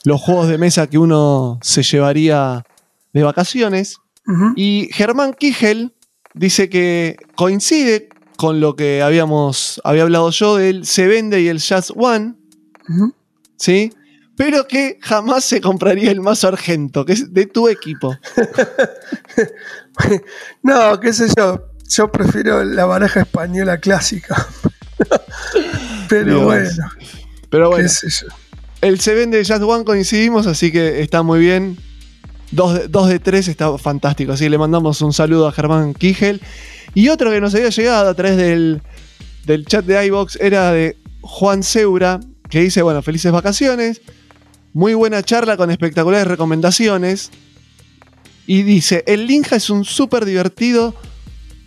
los 0.03 0.21
juegos 0.21 0.47
de 0.47 0.57
mesa 0.57 0.87
que 0.87 0.97
uno 0.97 1.59
se 1.61 1.83
llevaría 1.83 2.63
de 3.13 3.23
vacaciones. 3.23 3.97
Y 4.55 4.89
Germán 4.93 5.33
Kigel 5.33 5.93
dice 6.33 6.69
que 6.69 7.17
coincide 7.35 8.07
con 8.37 8.61
lo 8.61 8.75
que 8.75 9.01
habíamos 9.01 9.81
había 9.83 10.03
hablado 10.03 10.29
yo 10.29 10.55
del 10.55 10.85
Se 10.85 11.07
Vende 11.07 11.41
y 11.41 11.47
el 11.47 11.57
Jazz 11.57 11.91
One. 11.95 12.35
¿sí? 13.57 13.91
Pero 14.41 14.67
que 14.67 14.97
jamás 15.03 15.43
se 15.43 15.61
compraría 15.61 16.09
el 16.09 16.19
mazo 16.19 16.47
argento, 16.47 17.05
que 17.05 17.13
es 17.13 17.31
de 17.31 17.45
tu 17.45 17.69
equipo. 17.69 18.17
No, 20.63 20.99
qué 20.99 21.13
sé 21.13 21.27
yo. 21.37 21.67
Yo 21.89 22.11
prefiero 22.11 22.63
la 22.63 22.85
baraja 22.85 23.21
española 23.21 23.77
clásica. 23.77 24.47
Pero 26.09 26.25
Dios. 26.25 26.43
bueno, 26.43 26.89
Pero 27.51 27.69
bueno, 27.69 27.83
qué 27.83 27.89
sé 27.89 28.09
yo. 28.09 28.27
El 28.81 28.99
se 28.99 29.13
vende 29.13 29.37
de 29.37 29.43
Jazz 29.43 29.61
One 29.61 29.83
coincidimos, 29.83 30.47
así 30.47 30.71
que 30.71 31.01
está 31.01 31.21
muy 31.21 31.39
bien. 31.39 31.77
Dos 32.51 32.73
de, 32.73 32.87
dos 32.87 33.09
de 33.09 33.19
tres 33.19 33.47
está 33.47 33.77
fantástico. 33.77 34.31
Así 34.31 34.45
que 34.45 34.49
le 34.49 34.57
mandamos 34.57 35.01
un 35.01 35.13
saludo 35.13 35.47
a 35.47 35.51
Germán 35.51 35.93
Kigel. 35.93 36.41
Y 36.95 37.09
otro 37.09 37.29
que 37.29 37.41
nos 37.41 37.53
había 37.53 37.69
llegado 37.69 38.09
a 38.09 38.13
través 38.15 38.37
del, 38.37 38.81
del 39.45 39.67
chat 39.67 39.85
de 39.85 40.03
iBox 40.07 40.37
era 40.41 40.71
de 40.71 40.97
Juan 41.21 41.61
Seura, 41.61 42.19
que 42.49 42.61
dice: 42.61 42.81
Bueno, 42.81 43.03
felices 43.03 43.31
vacaciones. 43.31 44.01
Muy 44.73 44.93
buena 44.93 45.21
charla 45.21 45.57
con 45.57 45.69
espectaculares 45.69 46.27
recomendaciones. 46.27 47.29
Y 48.47 48.63
dice: 48.63 49.03
El 49.05 49.27
Linja 49.27 49.57
es 49.57 49.69
un 49.69 49.83
súper 49.83 50.25
divertido 50.25 50.95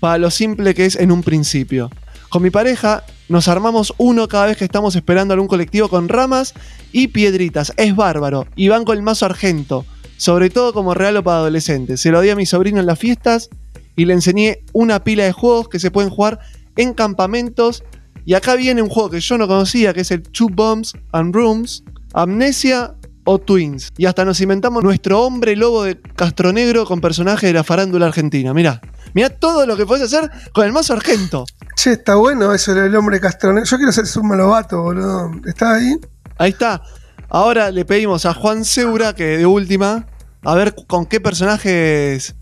para 0.00 0.18
lo 0.18 0.30
simple 0.30 0.74
que 0.74 0.86
es 0.86 0.96
en 0.96 1.12
un 1.12 1.22
principio. 1.22 1.90
Con 2.30 2.42
mi 2.42 2.50
pareja 2.50 3.04
nos 3.28 3.48
armamos 3.48 3.94
uno 3.98 4.26
cada 4.26 4.46
vez 4.46 4.56
que 4.56 4.64
estamos 4.64 4.96
esperando 4.96 5.34
algún 5.34 5.48
colectivo 5.48 5.88
con 5.88 6.08
ramas 6.08 6.54
y 6.92 7.08
piedritas. 7.08 7.72
Es 7.76 7.94
bárbaro. 7.94 8.46
Y 8.56 8.68
van 8.68 8.84
con 8.84 8.96
el 8.96 9.02
mazo 9.02 9.26
argento. 9.26 9.84
Sobre 10.16 10.48
todo 10.48 10.72
como 10.72 10.94
regalo 10.94 11.22
para 11.22 11.38
adolescentes. 11.38 12.00
Se 12.00 12.10
lo 12.10 12.20
di 12.20 12.30
a 12.30 12.36
mi 12.36 12.46
sobrino 12.46 12.80
en 12.80 12.86
las 12.86 12.98
fiestas 12.98 13.50
y 13.96 14.06
le 14.06 14.14
enseñé 14.14 14.60
una 14.72 15.04
pila 15.04 15.24
de 15.24 15.32
juegos 15.32 15.68
que 15.68 15.78
se 15.78 15.90
pueden 15.90 16.10
jugar 16.10 16.40
en 16.76 16.94
campamentos. 16.94 17.84
Y 18.24 18.34
acá 18.34 18.54
viene 18.54 18.80
un 18.80 18.88
juego 18.88 19.10
que 19.10 19.20
yo 19.20 19.36
no 19.36 19.46
conocía, 19.46 19.92
que 19.92 20.00
es 20.00 20.10
el 20.10 20.22
Two 20.22 20.48
Bombs 20.50 20.94
and 21.12 21.34
Rooms, 21.34 21.84
Amnesia 22.14 22.94
o 23.24 23.38
Twins. 23.38 23.92
Y 23.98 24.06
hasta 24.06 24.24
nos 24.24 24.40
inventamos 24.40 24.82
nuestro 24.82 25.20
hombre 25.22 25.56
lobo 25.56 25.82
de 25.82 26.00
Castronegro 26.00 26.84
con 26.86 27.00
personaje 27.00 27.48
de 27.48 27.52
la 27.52 27.64
farándula 27.64 28.06
argentina. 28.06 28.54
Mirá, 28.54 28.80
mirá 29.14 29.30
todo 29.30 29.66
lo 29.66 29.76
que 29.76 29.84
podés 29.84 30.04
hacer 30.04 30.30
con 30.52 30.64
el 30.64 30.72
mazo 30.72 30.92
argento. 30.92 31.44
Che, 31.74 31.92
está 31.92 32.14
bueno 32.14 32.54
eso 32.54 32.72
del 32.72 32.94
hombre 32.94 33.20
castronero. 33.20 33.66
Yo 33.66 33.76
quiero 33.76 33.92
ser 33.92 34.06
Suma 34.06 34.36
Lobato, 34.36 34.80
boludo. 34.80 35.32
¿Está 35.44 35.74
ahí? 35.74 35.96
Ahí 36.38 36.50
está. 36.50 36.82
Ahora 37.28 37.70
le 37.70 37.84
pedimos 37.84 38.26
a 38.26 38.34
Juan 38.34 38.64
Seura 38.64 39.14
que 39.14 39.38
de 39.38 39.46
última, 39.46 40.06
a 40.42 40.54
ver 40.54 40.74
con 40.86 41.06
qué 41.06 41.20
personajes, 41.20 42.36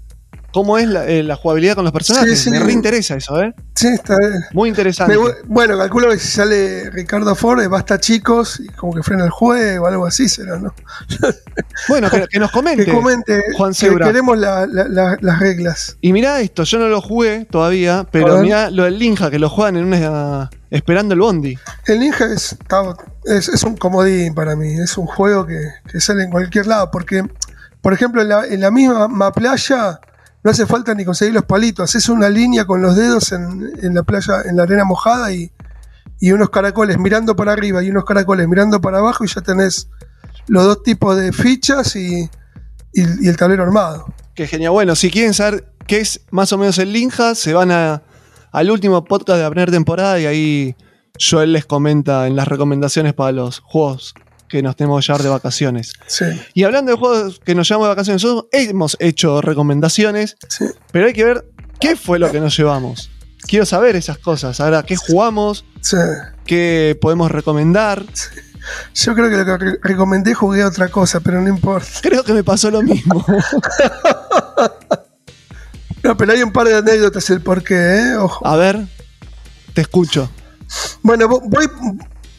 cómo 0.52 0.78
es 0.78 0.86
la, 0.88 1.06
eh, 1.06 1.22
la 1.22 1.36
jugabilidad 1.36 1.74
con 1.74 1.84
los 1.84 1.92
personajes. 1.92 2.38
Sí, 2.38 2.44
sí. 2.44 2.50
Me 2.50 2.58
reinteresa 2.60 3.16
eso, 3.16 3.40
¿eh? 3.40 3.54
Sí, 3.74 3.88
está 3.88 4.16
bien. 4.18 4.44
Muy 4.52 4.68
interesante. 4.68 5.16
Me 5.16 5.24
bueno, 5.46 5.76
calculo 5.78 6.08
que 6.10 6.18
si 6.18 6.28
sale 6.28 6.90
Ricardo 6.90 7.34
Ford, 7.34 7.66
basta 7.68 7.98
chicos, 7.98 8.60
y 8.60 8.66
como 8.68 8.94
que 8.94 9.02
frena 9.02 9.24
el 9.24 9.30
juego, 9.30 9.86
algo 9.86 10.06
así 10.06 10.28
será, 10.28 10.58
¿no? 10.58 10.74
Bueno, 11.88 12.08
que, 12.10 12.26
que 12.28 12.38
nos 12.38 12.50
comente. 12.50 12.84
Que 12.84 12.92
comente, 12.92 13.42
Juan 13.56 13.70
que 13.72 13.78
Seura. 13.78 14.06
queremos 14.06 14.38
la- 14.38 14.66
la- 14.66 14.88
la- 14.88 15.18
las 15.20 15.38
reglas. 15.40 15.96
Y 16.00 16.12
mirá 16.12 16.40
esto, 16.40 16.62
yo 16.64 16.78
no 16.78 16.88
lo 16.88 17.00
jugué 17.00 17.46
todavía, 17.50 18.06
pero 18.10 18.38
mirá 18.38 18.70
lo 18.70 18.84
del 18.84 18.98
Linja, 18.98 19.30
que 19.30 19.38
lo 19.38 19.48
juegan 19.48 19.76
en 19.76 19.84
una. 19.86 20.50
esperando 20.70 21.14
el 21.14 21.20
Bondi. 21.20 21.58
El 21.86 22.00
Ninja 22.00 22.26
es, 22.32 22.56
es, 23.24 23.48
es 23.48 23.62
un 23.64 23.76
comodín 23.76 24.34
para 24.34 24.56
mí, 24.56 24.72
es 24.80 24.96
un 24.96 25.06
juego 25.06 25.46
que, 25.46 25.58
que 25.90 26.00
sale 26.00 26.22
en 26.24 26.30
cualquier 26.30 26.66
lado, 26.66 26.90
porque, 26.90 27.22
por 27.82 27.92
ejemplo, 27.92 28.22
en 28.22 28.28
la, 28.28 28.46
en 28.46 28.60
la 28.60 28.70
misma 28.70 29.32
playa 29.32 30.00
no 30.44 30.50
hace 30.50 30.66
falta 30.66 30.94
ni 30.94 31.04
conseguir 31.04 31.34
los 31.34 31.44
palitos, 31.44 31.84
haces 31.88 32.08
una 32.08 32.28
línea 32.28 32.64
con 32.64 32.82
los 32.82 32.96
dedos 32.96 33.32
en, 33.32 33.94
la 33.94 34.02
playa, 34.02 34.42
en 34.44 34.56
la 34.56 34.64
arena 34.64 34.84
mojada 34.84 35.32
y, 35.32 35.50
unos 36.32 36.50
caracoles 36.50 36.98
mirando 36.98 37.34
para 37.34 37.52
arriba 37.52 37.82
y 37.82 37.90
unos 37.90 38.04
caracoles 38.04 38.46
mirando 38.48 38.80
para 38.80 38.98
abajo 38.98 39.24
y 39.24 39.28
ya 39.28 39.40
tenés 39.40 39.88
los 40.46 40.64
dos 40.64 40.82
tipos 40.84 41.16
de 41.16 41.32
fichas 41.32 41.96
y 41.96 42.28
el 42.94 43.36
tablero 43.36 43.62
armado. 43.64 44.06
Qué 44.34 44.46
genial. 44.46 44.70
Bueno, 44.72 44.94
si 44.94 45.10
quieren 45.10 45.34
saber 45.34 45.72
qué 45.86 46.00
es 46.00 46.20
más 46.30 46.52
o 46.52 46.58
menos 46.58 46.78
el 46.78 46.92
Linja, 46.92 47.34
se 47.34 47.52
van 47.54 47.70
a- 47.72 48.02
al 48.52 48.70
último 48.70 49.02
podcast 49.04 49.38
de 49.38 49.42
la 49.42 49.50
primera 49.50 49.72
temporada 49.72 50.20
y 50.20 50.26
ahí 50.26 50.76
Joel 51.18 51.52
les 51.52 51.66
comenta 51.66 52.26
en 52.26 52.36
las 52.36 52.46
recomendaciones 52.48 53.14
para 53.14 53.32
los 53.32 53.60
juegos 53.60 54.14
que 54.52 54.62
nos 54.62 54.76
tenemos 54.76 55.00
que 55.04 55.08
llevar 55.10 55.22
de 55.22 55.28
vacaciones. 55.30 55.94
Sí, 56.06 56.26
Y 56.54 56.62
hablando 56.64 56.92
de 56.92 56.98
juegos 56.98 57.40
que 57.44 57.54
nos 57.56 57.68
llevamos 57.68 57.86
de 57.86 57.94
vacaciones, 57.94 58.22
nosotros 58.22 58.46
hemos 58.52 58.96
hecho 59.00 59.40
recomendaciones, 59.40 60.36
sí. 60.48 60.66
pero 60.92 61.06
hay 61.06 61.12
que 61.14 61.24
ver 61.24 61.44
qué 61.80 61.96
fue 61.96 62.18
lo 62.20 62.30
que 62.30 62.38
nos 62.40 62.56
llevamos. 62.56 63.10
Quiero 63.48 63.66
saber 63.66 63.96
esas 63.96 64.18
cosas. 64.18 64.60
Ahora, 64.60 64.84
qué 64.84 64.94
jugamos, 64.94 65.64
sí. 65.80 65.96
qué 66.46 66.96
podemos 67.00 67.30
recomendar. 67.30 68.04
Yo 68.94 69.14
creo 69.14 69.28
que 69.30 69.36
lo 69.38 69.44
que 69.44 69.56
re- 69.58 69.78
recomendé 69.82 70.34
jugué 70.34 70.62
a 70.62 70.68
otra 70.68 70.86
cosa, 70.88 71.18
pero 71.18 71.40
no 71.40 71.48
importa. 71.48 71.88
Creo 72.02 72.22
que 72.22 72.32
me 72.34 72.44
pasó 72.44 72.70
lo 72.70 72.82
mismo. 72.82 73.24
No, 76.02 76.16
pero 76.16 76.32
hay 76.32 76.42
un 76.42 76.52
par 76.52 76.66
de 76.66 76.74
anécdotas 76.74 77.30
el 77.30 77.40
por 77.42 77.62
qué, 77.62 77.74
¿eh? 77.76 78.16
Ojo. 78.16 78.44
A 78.44 78.56
ver, 78.56 78.86
te 79.72 79.82
escucho. 79.82 80.28
Bueno, 81.02 81.28
vo- 81.28 81.42
voy, 81.44 81.68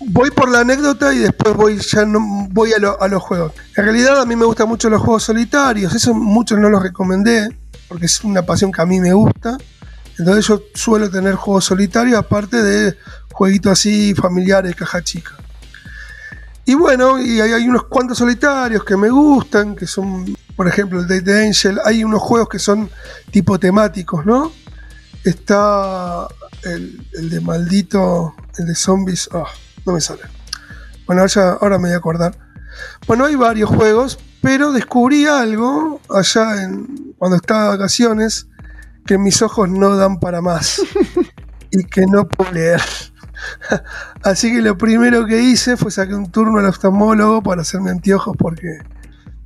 voy 0.07 0.31
por 0.31 0.49
la 0.49 0.59
anécdota 0.59 1.13
y 1.13 1.19
después 1.19 1.55
voy 1.55 1.77
ya 1.79 2.05
no, 2.05 2.47
voy 2.51 2.73
a, 2.73 2.79
lo- 2.79 3.01
a 3.01 3.07
los 3.07 3.21
juegos. 3.21 3.53
En 3.75 3.83
realidad 3.85 4.21
a 4.21 4.25
mí 4.25 4.35
me 4.35 4.45
gustan 4.45 4.67
mucho 4.67 4.89
los 4.89 5.01
juegos 5.01 5.23
solitarios, 5.23 5.93
eso 5.95 6.13
muchos 6.13 6.59
no 6.59 6.69
los 6.69 6.81
recomendé, 6.83 7.55
porque 7.87 8.05
es 8.05 8.23
una 8.23 8.41
pasión 8.43 8.71
que 8.71 8.81
a 8.81 8.85
mí 8.85 8.99
me 8.99 9.13
gusta. 9.13 9.57
Entonces 10.17 10.45
yo 10.47 10.61
suelo 10.75 11.09
tener 11.09 11.35
juegos 11.35 11.65
solitarios, 11.65 12.17
aparte 12.17 12.61
de 12.61 12.95
jueguitos 13.31 13.71
así 13.71 14.13
familiares, 14.13 14.75
caja 14.75 15.01
chica. 15.03 15.31
Y 16.65 16.75
bueno, 16.75 17.19
y 17.19 17.41
hay, 17.41 17.67
unos 17.67 17.83
cuantos 17.85 18.19
solitarios 18.19 18.85
que 18.85 18.95
me 18.95 19.09
gustan, 19.09 19.75
que 19.75 19.85
son, 19.85 20.33
por 20.55 20.67
ejemplo, 20.67 21.01
el 21.01 21.07
Dead 21.07 21.45
Angel. 21.47 21.77
Hay 21.83 22.03
unos 22.05 22.21
juegos 22.21 22.47
que 22.47 22.59
son 22.59 22.89
tipo 23.31 23.59
temáticos, 23.59 24.25
¿no? 24.25 24.51
Está 25.25 26.27
el, 26.63 27.05
de 27.29 27.41
maldito, 27.41 28.33
el 28.57 28.67
de 28.67 28.75
zombies. 28.75 29.27
Ah, 29.33 29.43
no 29.85 29.93
me 29.93 30.01
sale. 30.01 30.21
Bueno, 31.05 31.25
ya- 31.27 31.51
ahora 31.61 31.77
me 31.77 31.89
voy 31.89 31.93
a 31.93 31.97
acordar. 31.97 32.37
Bueno, 33.07 33.25
hay 33.25 33.35
varios 33.35 33.69
juegos, 33.69 34.17
pero 34.41 34.71
descubrí 34.71 35.25
algo 35.25 36.01
allá 36.09 36.63
en, 36.63 37.13
cuando 37.17 37.37
estaba 37.37 37.63
de 37.63 37.69
vacaciones 37.69 38.47
que 39.05 39.17
mis 39.17 39.41
ojos 39.41 39.69
no 39.69 39.95
dan 39.97 40.19
para 40.19 40.41
más 40.41 40.81
y 41.71 41.83
que 41.83 42.05
no 42.07 42.27
puedo 42.27 42.51
leer. 42.51 42.81
Así 44.23 44.51
que 44.53 44.61
lo 44.61 44.77
primero 44.77 45.25
que 45.25 45.41
hice 45.41 45.75
fue 45.77 45.91
sacar 45.91 46.15
un 46.15 46.31
turno 46.31 46.59
al 46.59 46.65
oftalmólogo 46.65 47.41
para 47.43 47.61
hacerme 47.61 47.91
anteojos 47.91 48.35
porque 48.37 48.79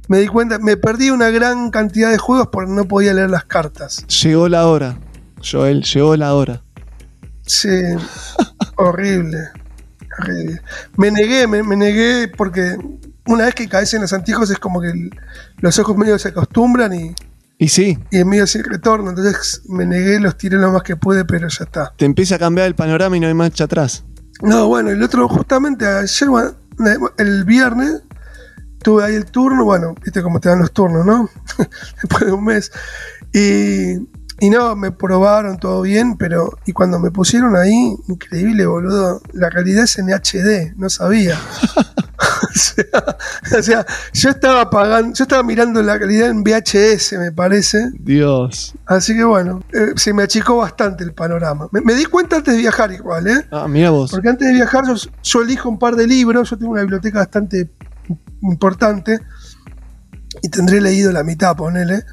me 0.07 0.19
di 0.19 0.27
cuenta, 0.27 0.59
me 0.59 0.77
perdí 0.77 1.09
una 1.09 1.29
gran 1.31 1.69
cantidad 1.71 2.11
de 2.11 2.17
juegos 2.17 2.47
porque 2.51 2.71
no 2.71 2.85
podía 2.85 3.13
leer 3.13 3.29
las 3.29 3.45
cartas. 3.45 4.05
Llegó 4.07 4.47
la 4.47 4.67
hora. 4.67 4.97
Joel, 5.43 5.83
llegó 5.83 6.15
la 6.15 6.33
hora. 6.33 6.61
Sí, 7.45 7.69
horrible, 8.75 9.37
horrible. 9.37 9.39
Me 10.95 11.11
negué, 11.11 11.47
me, 11.47 11.63
me 11.63 11.75
negué 11.75 12.27
porque 12.27 12.77
una 13.27 13.45
vez 13.45 13.55
que 13.55 13.67
caes 13.67 13.93
en 13.93 14.01
los 14.01 14.13
anteojos 14.13 14.49
es 14.49 14.57
como 14.59 14.81
que 14.81 14.87
el- 14.89 15.11
los 15.59 15.77
ojos 15.79 15.97
medio 15.97 16.17
se 16.17 16.29
acostumbran 16.29 16.93
y, 16.93 17.13
Y 17.59 17.69
sí, 17.69 17.97
y 18.11 18.17
en 18.19 18.27
medio 18.29 18.47
sin 18.47 18.63
retorno. 18.63 19.09
Entonces 19.09 19.61
me 19.67 19.85
negué, 19.85 20.19
los 20.19 20.37
tiré 20.37 20.57
lo 20.57 20.71
más 20.71 20.83
que 20.83 20.95
pude, 20.95 21.25
pero 21.25 21.47
ya 21.47 21.63
está. 21.65 21.93
te 21.97 22.05
empieza 22.05 22.35
a 22.35 22.39
cambiar 22.39 22.67
el 22.67 22.75
panorama 22.75 23.17
y 23.17 23.19
no 23.19 23.27
hay 23.27 23.33
marcha 23.33 23.63
atrás. 23.65 24.03
No, 24.41 24.67
bueno, 24.67 24.91
el 24.91 25.01
otro, 25.01 25.27
justamente 25.27 25.85
ayer, 25.87 26.29
el 27.17 27.43
viernes, 27.45 28.03
tuve 28.83 29.03
ahí 29.03 29.15
el 29.15 29.25
turno, 29.25 29.65
bueno, 29.65 29.95
viste 30.03 30.21
cómo 30.21 30.39
te 30.39 30.49
dan 30.49 30.59
los 30.59 30.71
turnos, 30.71 31.03
¿no? 31.05 31.29
Después 32.01 32.25
de 32.27 32.31
un 32.31 32.43
mes. 32.45 32.71
Y, 33.33 33.95
y 34.39 34.49
no, 34.49 34.75
me 34.75 34.91
probaron 34.91 35.57
todo 35.57 35.81
bien, 35.81 36.17
pero, 36.17 36.57
y 36.65 36.73
cuando 36.73 36.99
me 36.99 37.11
pusieron 37.11 37.55
ahí, 37.55 37.95
increíble, 38.07 38.65
boludo, 38.65 39.21
la 39.33 39.49
realidad 39.49 39.85
es 39.85 39.97
en 39.97 40.09
HD, 40.09 40.73
no 40.77 40.89
sabía. 40.89 41.39
o, 42.17 42.57
sea, 42.57 43.59
o 43.59 43.61
sea, 43.61 43.85
yo 44.13 44.29
estaba 44.29 44.69
pagando, 44.69 45.13
yo 45.13 45.23
estaba 45.23 45.43
mirando 45.43 45.81
la 45.81 45.99
calidad 45.99 46.29
en 46.29 46.43
VHS, 46.43 47.13
me 47.13 47.31
parece. 47.31 47.91
Dios. 47.99 48.73
Así 48.85 49.15
que 49.15 49.23
bueno, 49.23 49.61
eh, 49.73 49.93
se 49.95 50.13
me 50.13 50.23
achicó 50.23 50.57
bastante 50.57 51.03
el 51.03 51.13
panorama. 51.13 51.67
Me, 51.71 51.81
me 51.81 51.93
di 51.93 52.05
cuenta 52.05 52.37
antes 52.37 52.55
de 52.55 52.59
viajar 52.59 52.91
igual, 52.91 53.27
¿eh? 53.27 53.45
Ah, 53.51 53.67
mira 53.67 53.91
vos. 53.91 54.11
Porque 54.11 54.29
antes 54.29 54.47
de 54.47 54.53
viajar 54.53 54.85
yo, 54.87 54.95
yo 55.21 55.41
elijo 55.41 55.69
un 55.69 55.77
par 55.77 55.95
de 55.95 56.07
libros, 56.07 56.49
yo 56.49 56.57
tengo 56.57 56.71
una 56.71 56.81
biblioteca 56.81 57.19
bastante 57.19 57.69
importante 58.41 59.19
y 60.41 60.49
tendré 60.49 60.81
leído 60.81 61.11
la 61.11 61.23
mitad, 61.23 61.55
ponele. 61.55 62.03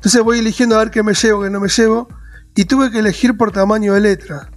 Entonces 0.00 0.22
voy 0.22 0.38
eligiendo 0.38 0.76
a 0.76 0.78
ver 0.78 0.90
qué 0.90 1.02
me 1.02 1.12
llevo, 1.12 1.42
qué 1.42 1.50
no 1.50 1.60
me 1.60 1.68
llevo 1.68 2.08
y 2.56 2.64
tuve 2.64 2.90
que 2.90 3.00
elegir 3.00 3.36
por 3.36 3.52
tamaño 3.52 3.92
de 3.92 4.00
letra. 4.00 4.50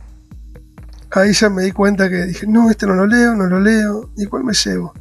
Ahí 1.12 1.34
ya 1.34 1.50
me 1.50 1.64
di 1.64 1.74
cuenta 1.74 2.10
que 2.10 2.24
dije, 2.24 2.48
no, 2.48 2.72
este 2.72 2.88
no 2.88 2.94
lo 2.94 3.06
leo, 3.06 3.36
no 3.36 3.48
lo 3.48 3.60
leo, 3.60 4.10
¿y 4.16 4.26
cuál 4.26 4.46
me 4.46 4.54
llevo? 4.54 4.94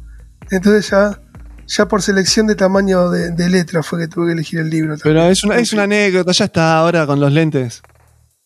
Entonces 0.51 0.89
ya, 0.89 1.17
ya 1.65 1.87
por 1.87 2.01
selección 2.01 2.45
de 2.45 2.55
tamaño 2.55 3.09
de, 3.09 3.31
de 3.31 3.49
letra 3.49 3.81
fue 3.83 3.99
que 3.99 4.09
tuve 4.09 4.27
que 4.27 4.33
elegir 4.33 4.59
el 4.59 4.69
libro. 4.69 4.95
Pero 5.01 5.23
es 5.29 5.45
una, 5.45 5.55
es 5.55 5.71
una 5.71 5.83
anécdota, 5.83 6.33
ya 6.33 6.43
está 6.43 6.77
ahora 6.77 7.07
con 7.07 7.21
los 7.21 7.31
lentes. 7.31 7.81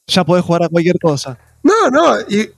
Ya 0.05 0.23
podés 0.23 0.45
jugar 0.45 0.65
a 0.65 0.69
cualquier 0.69 0.99
cosa. 0.99 1.39
No, 1.63 1.89
no, 1.89 2.21
y, 2.29 2.51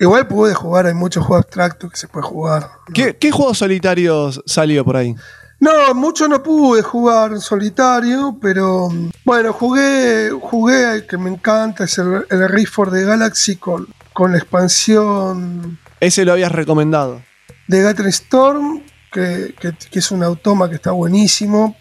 igual 0.00 0.26
pude 0.26 0.54
jugar, 0.54 0.86
hay 0.86 0.94
muchos 0.94 1.22
juegos 1.22 1.44
abstractos 1.44 1.90
que 1.90 1.98
se 1.98 2.08
puede 2.08 2.26
jugar. 2.26 2.70
¿Qué, 2.94 3.14
qué 3.18 3.30
juegos 3.30 3.58
solitarios 3.58 4.42
salió 4.46 4.86
por 4.86 4.96
ahí? 4.96 5.14
No, 5.58 5.94
mucho 5.94 6.28
no 6.28 6.42
pude 6.42 6.82
jugar 6.82 7.32
en 7.32 7.40
solitario, 7.40 8.38
pero 8.40 8.90
mm, 8.90 9.10
bueno, 9.24 9.52
jugué, 9.54 10.30
jugué 10.38 11.06
que 11.08 11.16
me 11.16 11.30
encanta, 11.30 11.84
es 11.84 11.96
el, 11.98 12.26
el 12.30 12.48
Rift 12.48 12.74
for 12.74 12.90
the 12.92 13.04
Galaxy 13.04 13.56
con, 13.56 13.86
con 14.12 14.32
la 14.32 14.38
expansión 14.38 15.78
Ese 16.00 16.24
lo 16.26 16.32
habías 16.32 16.52
recomendado. 16.52 17.22
de 17.68 17.82
Gathering 17.82 18.10
Storm, 18.10 18.82
que, 19.10 19.54
que- 19.58 19.72
que 19.90 19.98
es 19.98 20.10
un 20.10 20.22
automa 20.22 20.68
que 20.68 20.74
está 20.76 20.90
buenísimo, 20.90 21.74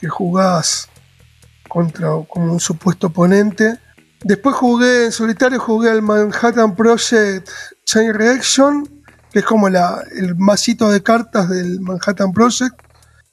que 0.00 0.08
jugás 0.08 0.88
contra 1.68 2.08
como 2.28 2.52
un 2.52 2.60
supuesto 2.60 3.06
oponente. 3.06 3.78
Después 4.22 4.54
jugué 4.56 5.06
en 5.06 5.12
solitario, 5.12 5.58
jugué 5.58 5.88
al 5.90 6.02
Manhattan 6.02 6.74
Project 6.76 7.48
Chain 7.86 8.12
Reaction, 8.12 8.86
que 9.32 9.38
es 9.38 9.44
como 9.46 9.70
la, 9.70 10.02
el 10.14 10.36
masito 10.36 10.90
de 10.90 11.02
cartas 11.02 11.48
del 11.48 11.80
Manhattan 11.80 12.32
Project. 12.32 12.74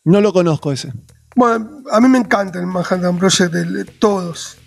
No 0.07 0.21
lo 0.21 0.31
conozco 0.31 0.71
ese. 0.71 0.93
Bueno, 1.35 1.83
a 1.91 1.99
mí 1.99 2.07
me 2.07 2.17
encanta 2.17 2.59
el 2.59 2.65
Manhattan 2.65 3.17
Project, 3.17 3.53
el 3.55 3.73
de 3.73 3.83
todos. 3.83 4.57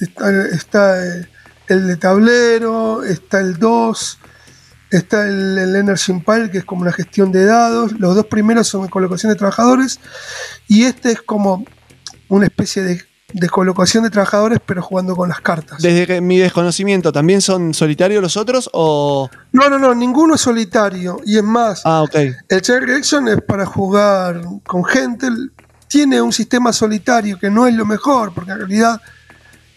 Está, 0.00 1.06
eh, 1.06 1.28
el 1.68 1.86
de 1.86 1.96
tablero, 1.98 3.04
está 3.04 3.40
el 3.40 3.58
2, 3.58 4.18
está 4.90 5.28
el, 5.28 5.58
el 5.58 5.76
Energy 5.76 6.12
Empire, 6.12 6.50
que 6.50 6.58
es 6.58 6.64
como 6.64 6.80
una 6.80 6.92
gestión 6.92 7.30
de 7.30 7.44
dados. 7.44 7.92
Los 8.00 8.14
dos 8.14 8.24
primeros 8.24 8.66
son 8.66 8.88
colocación 8.88 9.30
de 9.30 9.36
trabajadores. 9.36 10.00
Y 10.66 10.84
este 10.84 11.12
es 11.12 11.20
como 11.20 11.66
una 12.30 12.46
especie 12.46 12.82
de, 12.82 13.04
de 13.32 13.48
colocación 13.48 14.04
de 14.04 14.10
trabajadores, 14.10 14.60
pero 14.64 14.82
jugando 14.82 15.16
con 15.16 15.28
las 15.28 15.40
cartas. 15.40 15.80
Desde 15.82 16.06
que 16.06 16.20
mi 16.20 16.38
desconocimiento, 16.38 17.12
¿también 17.12 17.40
son 17.40 17.74
solitarios 17.74 18.22
los 18.22 18.36
otros 18.36 18.70
o...? 18.72 19.28
No, 19.52 19.68
no, 19.68 19.78
no, 19.78 19.94
ninguno 19.94 20.34
es 20.34 20.40
solitario. 20.40 21.20
Y 21.24 21.36
es 21.36 21.42
más, 21.42 21.82
Ah. 21.84 22.04
El 22.48 22.62
Chain 22.62 22.86
Reaction 22.86 23.28
es 23.28 23.42
para 23.42 23.66
jugar 23.66 24.40
con 24.64 24.84
gente. 24.84 25.28
Tiene 25.88 26.20
un 26.20 26.32
sistema 26.32 26.72
solitario 26.72 27.38
que 27.38 27.50
no 27.50 27.66
es 27.66 27.74
lo 27.74 27.86
mejor, 27.86 28.32
porque 28.32 28.52
en 28.52 28.58
realidad 28.58 29.00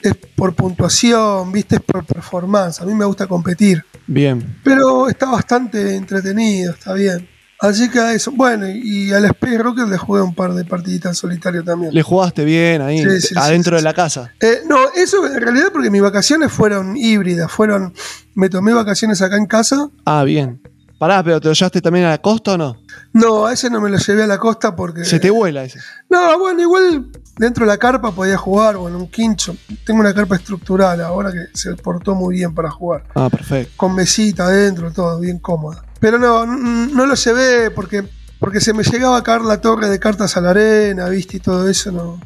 es 0.02 0.16
por 0.36 0.54
puntuación, 0.54 1.52
viste, 1.52 1.78
es 1.78 1.82
por 1.82 2.06
performance. 2.06 2.82
A 2.82 2.86
mí 2.86 2.94
me 2.94 3.06
gusta 3.06 3.28
competir. 3.28 3.84
Bien. 4.06 4.60
Pero 4.64 5.10
está 5.10 5.28
bastante 5.28 5.96
entretenido, 5.96 6.74
está 6.74 6.94
bien. 6.94 7.28
Así 7.60 7.90
que 7.90 8.00
a 8.00 8.14
eso. 8.14 8.32
Bueno, 8.32 8.68
y 8.68 9.12
al 9.12 9.26
Space 9.26 9.58
Rocket 9.58 9.88
le 9.88 9.98
jugué 9.98 10.22
un 10.22 10.36
par 10.36 10.54
de 10.54 10.64
partiditas 10.64 11.18
solitario 11.18 11.64
también. 11.64 11.94
Le 11.94 12.04
jugaste 12.04 12.46
bien 12.46 12.82
ahí, 12.82 13.04
Sí, 13.04 13.22
sí, 13.22 13.36
adentro 13.36 13.78
sí, 13.78 13.78
de 13.78 13.84
la 13.84 13.94
casa. 13.94 14.32
Eh, 14.40 14.62
no, 14.68 14.78
eso 14.96 15.26
en 15.26 15.42
realidad 15.42 15.70
porque 15.72 15.90
mis 15.90 16.02
vacaciones 16.02 16.52
fueron 16.52 16.96
híbridas. 16.96 17.52
Fueron. 17.52 17.94
Me 18.36 18.50
tomé 18.50 18.74
vacaciones 18.74 19.22
acá 19.22 19.38
en 19.38 19.48
casa. 19.48 19.90
Ah, 20.06 20.24
bien. 20.24 20.62
Pará, 21.00 21.24
pero 21.24 21.40
¿te 21.40 21.48
lo 21.48 21.54
llevaste 21.54 21.80
también 21.80 22.06
a 22.06 22.10
la 22.10 22.18
costa 22.20 22.54
o 22.54 22.58
no? 22.58 22.78
No, 23.14 23.46
a 23.46 23.54
ese 23.54 23.70
no 23.70 23.80
me 23.80 23.90
lo 23.90 23.98
llevé 23.98 24.24
a 24.24 24.28
la 24.28 24.40
costa 24.40 24.76
porque. 24.76 25.06
Se 25.06 25.20
te 25.20 25.30
vuela 25.30 25.64
ese. 25.64 25.80
No, 26.10 26.40
bueno, 26.40 26.62
igual 26.62 27.12
dentro 27.38 27.66
de 27.66 27.72
la 27.72 27.78
carpa 27.78 28.12
podía 28.12 28.38
jugar, 28.38 28.78
bueno, 28.78 28.98
un 28.98 29.08
quincho. 29.08 29.56
Tengo 29.86 30.00
una 30.00 30.14
carpa 30.14 30.36
estructural 30.36 31.02
ahora 31.02 31.32
que 31.32 31.46
se 31.54 31.76
portó 31.76 32.16
muy 32.16 32.36
bien 32.38 32.54
para 32.56 32.72
jugar. 32.72 33.04
Ah, 33.14 33.30
perfecto. 33.30 33.74
Con 33.78 33.94
mesita 33.94 34.46
adentro, 34.46 34.92
todo 34.92 35.20
bien 35.20 35.38
cómoda. 35.38 35.84
Pero 36.00 36.18
no, 36.20 36.46
no 36.46 37.06
lo 37.06 37.16
llevé 37.16 37.72
porque, 37.72 38.04
porque 38.40 38.60
se 38.62 38.74
me 38.74 38.84
llegaba 38.84 39.18
a 39.18 39.24
caer 39.24 39.42
la 39.42 39.60
torre 39.62 39.90
de 39.90 40.00
cartas 40.00 40.38
a 40.38 40.42
la 40.42 40.52
arena, 40.52 41.10
viste, 41.10 41.38
y 41.38 41.40
todo 41.40 41.68
eso 41.68 41.92
no, 41.92 42.20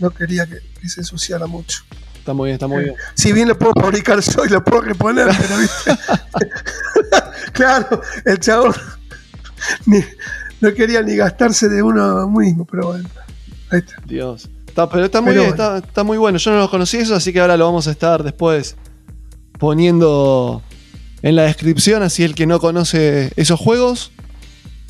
no 0.00 0.10
quería 0.10 0.46
que, 0.46 0.58
que 0.80 0.88
se 0.88 1.00
ensuciara 1.00 1.46
mucho. 1.46 1.82
Está 2.18 2.32
muy 2.34 2.46
bien, 2.48 2.54
está 2.54 2.66
muy 2.66 2.84
bien. 2.84 2.94
Si 3.14 3.32
bien 3.32 3.48
lo 3.48 3.58
puedo 3.58 3.72
fabricar 3.80 4.20
yo 4.20 4.44
y 4.44 4.48
lo 4.50 4.62
puedo 4.62 4.82
reponer, 4.82 5.28
pero 5.38 5.58
viste. 5.58 5.92
claro, 7.52 8.00
el 8.24 8.38
chabón 8.38 8.74
ni- 9.86 10.04
no 10.60 10.72
quería 10.74 11.02
ni 11.02 11.16
gastarse 11.16 11.68
de 11.68 11.82
uno 11.82 12.28
mismo, 12.28 12.64
pero 12.64 12.88
bueno. 12.88 13.08
Ahí 13.70 13.78
está. 13.80 13.94
Dios. 14.06 14.48
Está, 14.66 14.88
pero 14.88 15.04
está 15.06 15.20
muy 15.20 15.30
Pero 15.32 15.42
bien, 15.44 15.56
bueno. 15.56 15.76
está, 15.76 15.86
está 15.88 16.04
muy 16.04 16.18
bueno. 16.18 16.38
Yo 16.38 16.50
no 16.52 16.58
los 16.58 16.70
conocí 16.70 16.96
eso, 16.98 17.14
así 17.14 17.32
que 17.32 17.40
ahora 17.40 17.56
lo 17.56 17.64
vamos 17.66 17.86
a 17.88 17.90
estar 17.90 18.22
después 18.22 18.76
poniendo 19.58 20.62
en 21.22 21.36
la 21.36 21.42
descripción. 21.42 22.02
Así 22.02 22.24
el 22.24 22.34
que 22.34 22.46
no 22.46 22.60
conoce 22.60 23.32
esos 23.36 23.58
juegos 23.58 24.12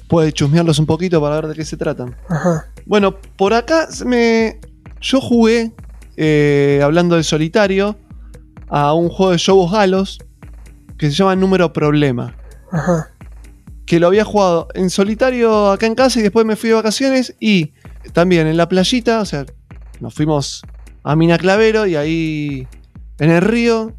puede 0.09 0.33
chusmearlos 0.33 0.79
un 0.79 0.87
poquito 0.87 1.21
para 1.21 1.37
ver 1.37 1.49
de 1.49 1.55
qué 1.55 1.65
se 1.65 1.77
tratan. 1.77 2.17
Ajá. 2.29 2.67
Bueno, 2.87 3.17
por 3.37 3.55
acá 3.55 3.89
me. 4.05 4.61
Yo 5.01 5.21
jugué, 5.21 5.73
eh, 6.17 6.81
hablando 6.83 7.17
de 7.17 7.23
solitario, 7.23 7.97
a 8.69 8.95
un 8.95 9.09
juego 9.09 9.33
de 9.33 9.39
Jobos 9.39 9.73
Galos 9.73 10.19
que 10.99 11.11
se 11.11 11.17
llama 11.17 11.37
Número 11.37 11.73
Problema. 11.73 12.35
Ajá. 12.73 13.11
Que 13.87 14.01
lo 14.01 14.09
había 14.09 14.25
jugado 14.25 14.69
en 14.75 14.91
solitario 14.91 15.71
acá 15.71 15.87
en 15.87 15.95
casa 15.95 16.19
y 16.19 16.23
después 16.23 16.45
me 16.45 16.57
fui 16.57 16.71
de 16.71 16.75
vacaciones 16.75 17.35
y 17.39 17.73
también 18.13 18.47
en 18.47 18.57
la 18.57 18.69
playita, 18.69 19.21
o 19.21 19.25
sea, 19.25 19.47
nos 20.01 20.15
fuimos 20.15 20.63
a 21.05 21.17
Mina 21.17 21.39
Clavero 21.39 21.87
y 21.87 21.97
ahí 21.97 22.69
en 23.19 23.31
el 23.31 23.41
río, 23.41 23.93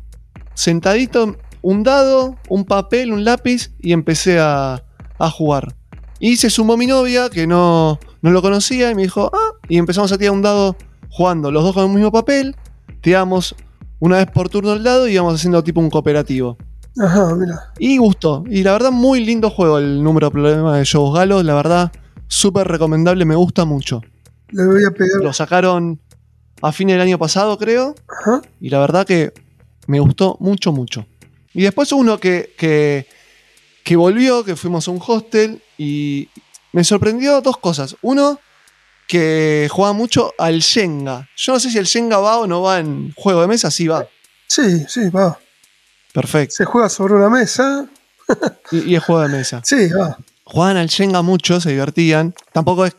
sentadito, 0.53 1.37
un 1.61 1.83
dado, 1.83 2.35
un 2.47 2.65
papel, 2.65 3.11
un 3.11 3.23
lápiz 3.23 3.71
y 3.79 3.93
empecé 3.93 4.39
a, 4.39 4.83
a 5.17 5.29
jugar. 5.29 5.75
Y 6.19 6.35
se 6.37 6.49
sumó 6.49 6.75
mi 6.77 6.85
novia, 6.85 7.29
que 7.29 7.47
no, 7.47 7.99
no 8.21 8.31
lo 8.31 8.41
conocía, 8.41 8.91
y 8.91 8.95
me 8.95 9.03
dijo, 9.03 9.31
ah, 9.33 9.55
y 9.67 9.77
empezamos 9.77 10.11
a 10.11 10.17
tirar 10.17 10.33
un 10.33 10.41
dado 10.41 10.75
jugando, 11.09 11.51
los 11.51 11.63
dos 11.63 11.73
con 11.73 11.85
el 11.85 11.89
mismo 11.89 12.11
papel, 12.11 12.55
tiramos 13.01 13.55
una 13.99 14.17
vez 14.17 14.27
por 14.27 14.49
turno 14.49 14.73
el 14.73 14.83
dado 14.83 15.07
y 15.07 15.13
íbamos 15.13 15.35
haciendo 15.35 15.63
tipo 15.63 15.79
un 15.81 15.89
cooperativo. 15.89 16.57
Ajá, 16.99 17.33
mira. 17.35 17.71
Y 17.77 17.97
gustó. 17.97 18.43
Y 18.49 18.63
la 18.63 18.73
verdad, 18.73 18.91
muy 18.91 19.23
lindo 19.23 19.49
juego 19.49 19.77
el 19.77 20.03
número 20.03 20.27
de 20.27 20.31
problemas 20.31 20.77
de 20.77 20.85
Jogos 20.85 21.17
Galos. 21.17 21.43
La 21.45 21.53
verdad, 21.55 21.91
súper 22.27 22.67
recomendable, 22.67 23.25
me 23.25 23.35
gusta 23.35 23.65
mucho. 23.65 24.01
Le 24.49 24.65
voy 24.65 24.83
a 24.83 24.91
pegar. 24.91 25.21
Lo 25.21 25.31
sacaron 25.31 26.01
a 26.61 26.71
fin 26.71 26.87
del 26.87 26.99
año 26.99 27.17
pasado, 27.17 27.57
creo. 27.57 27.95
Ajá. 28.07 28.41
Y 28.59 28.69
la 28.69 28.79
verdad 28.79 29.05
que 29.05 29.33
me 29.87 29.99
gustó 29.99 30.37
mucho, 30.39 30.71
mucho. 30.71 31.05
Y 31.53 31.63
después 31.63 31.91
uno 31.91 32.19
que, 32.19 32.53
que, 32.57 33.07
que 33.83 33.95
volvió, 33.95 34.43
que 34.43 34.55
fuimos 34.55 34.87
a 34.87 34.91
un 34.91 35.01
hostel 35.05 35.61
y 35.77 36.29
me 36.73 36.83
sorprendió 36.83 37.41
dos 37.41 37.57
cosas. 37.57 37.95
Uno, 38.01 38.39
que 39.07 39.67
juega 39.71 39.93
mucho 39.93 40.33
al 40.37 40.59
Shenga. 40.59 41.27
Yo 41.35 41.53
no 41.53 41.59
sé 41.59 41.71
si 41.71 41.77
el 41.79 41.85
Shenga 41.85 42.17
va 42.19 42.37
o 42.37 42.47
no 42.47 42.61
va 42.61 42.79
en 42.79 43.11
juego 43.15 43.41
de 43.41 43.47
mesa, 43.47 43.71
sí 43.71 43.87
va. 43.87 44.07
Sí, 44.47 44.85
sí, 44.87 45.09
va. 45.09 45.39
Perfecto. 46.13 46.55
Se 46.55 46.65
juega 46.65 46.89
sobre 46.89 47.15
una 47.15 47.29
mesa. 47.29 47.87
Y, 48.71 48.91
y 48.91 48.95
es 48.95 49.03
juego 49.03 49.21
de 49.21 49.29
mesa. 49.29 49.61
Sí, 49.65 49.87
va. 49.89 50.17
Jugaban 50.43 50.77
al 50.77 50.87
Shenga 50.87 51.21
mucho, 51.21 51.59
se 51.61 51.71
divertían. 51.71 52.33
Tampoco 52.53 52.85
es. 52.85 52.95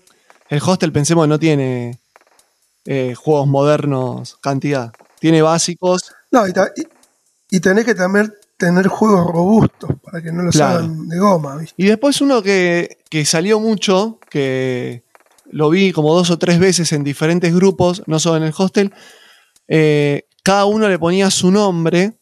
El 0.48 0.60
hostel, 0.64 0.90
pensemos, 0.92 1.28
no 1.28 1.38
tiene 1.38 2.00
eh, 2.84 3.14
juegos 3.16 3.46
modernos 3.46 4.36
cantidad. 4.40 4.92
Tiene 5.20 5.42
básicos. 5.42 6.12
No, 6.32 6.46
y, 6.48 6.50
y- 6.76 6.88
y 7.52 7.60
tenés 7.60 7.84
que 7.84 7.94
también 7.96 8.32
tener 8.60 8.86
juegos 8.86 9.26
robustos 9.26 9.90
para 10.04 10.22
que 10.22 10.30
no 10.30 10.42
los 10.44 10.54
Claro. 10.54 10.78
hagan 10.84 11.08
de 11.08 11.18
goma, 11.18 11.56
¿viste? 11.56 11.74
Y 11.76 11.86
después 11.86 12.20
uno 12.20 12.42
que, 12.42 12.98
que 13.10 13.24
salió 13.24 13.58
mucho, 13.58 14.20
que 14.30 15.02
lo 15.50 15.68
vi 15.70 15.90
como 15.90 16.14
dos 16.14 16.30
o 16.30 16.38
tres 16.38 16.60
veces 16.60 16.92
en 16.92 17.02
diferentes 17.02 17.52
grupos, 17.52 18.04
no 18.06 18.20
solo 18.20 18.36
en 18.36 18.42
el 18.44 18.54
hostel. 18.56 18.92
eh, 19.66 20.26
cada 20.44 20.64
uno 20.64 20.88
le 20.88 20.98
ponía 20.98 21.30
su 21.30 21.50
nombre. 21.50 22.18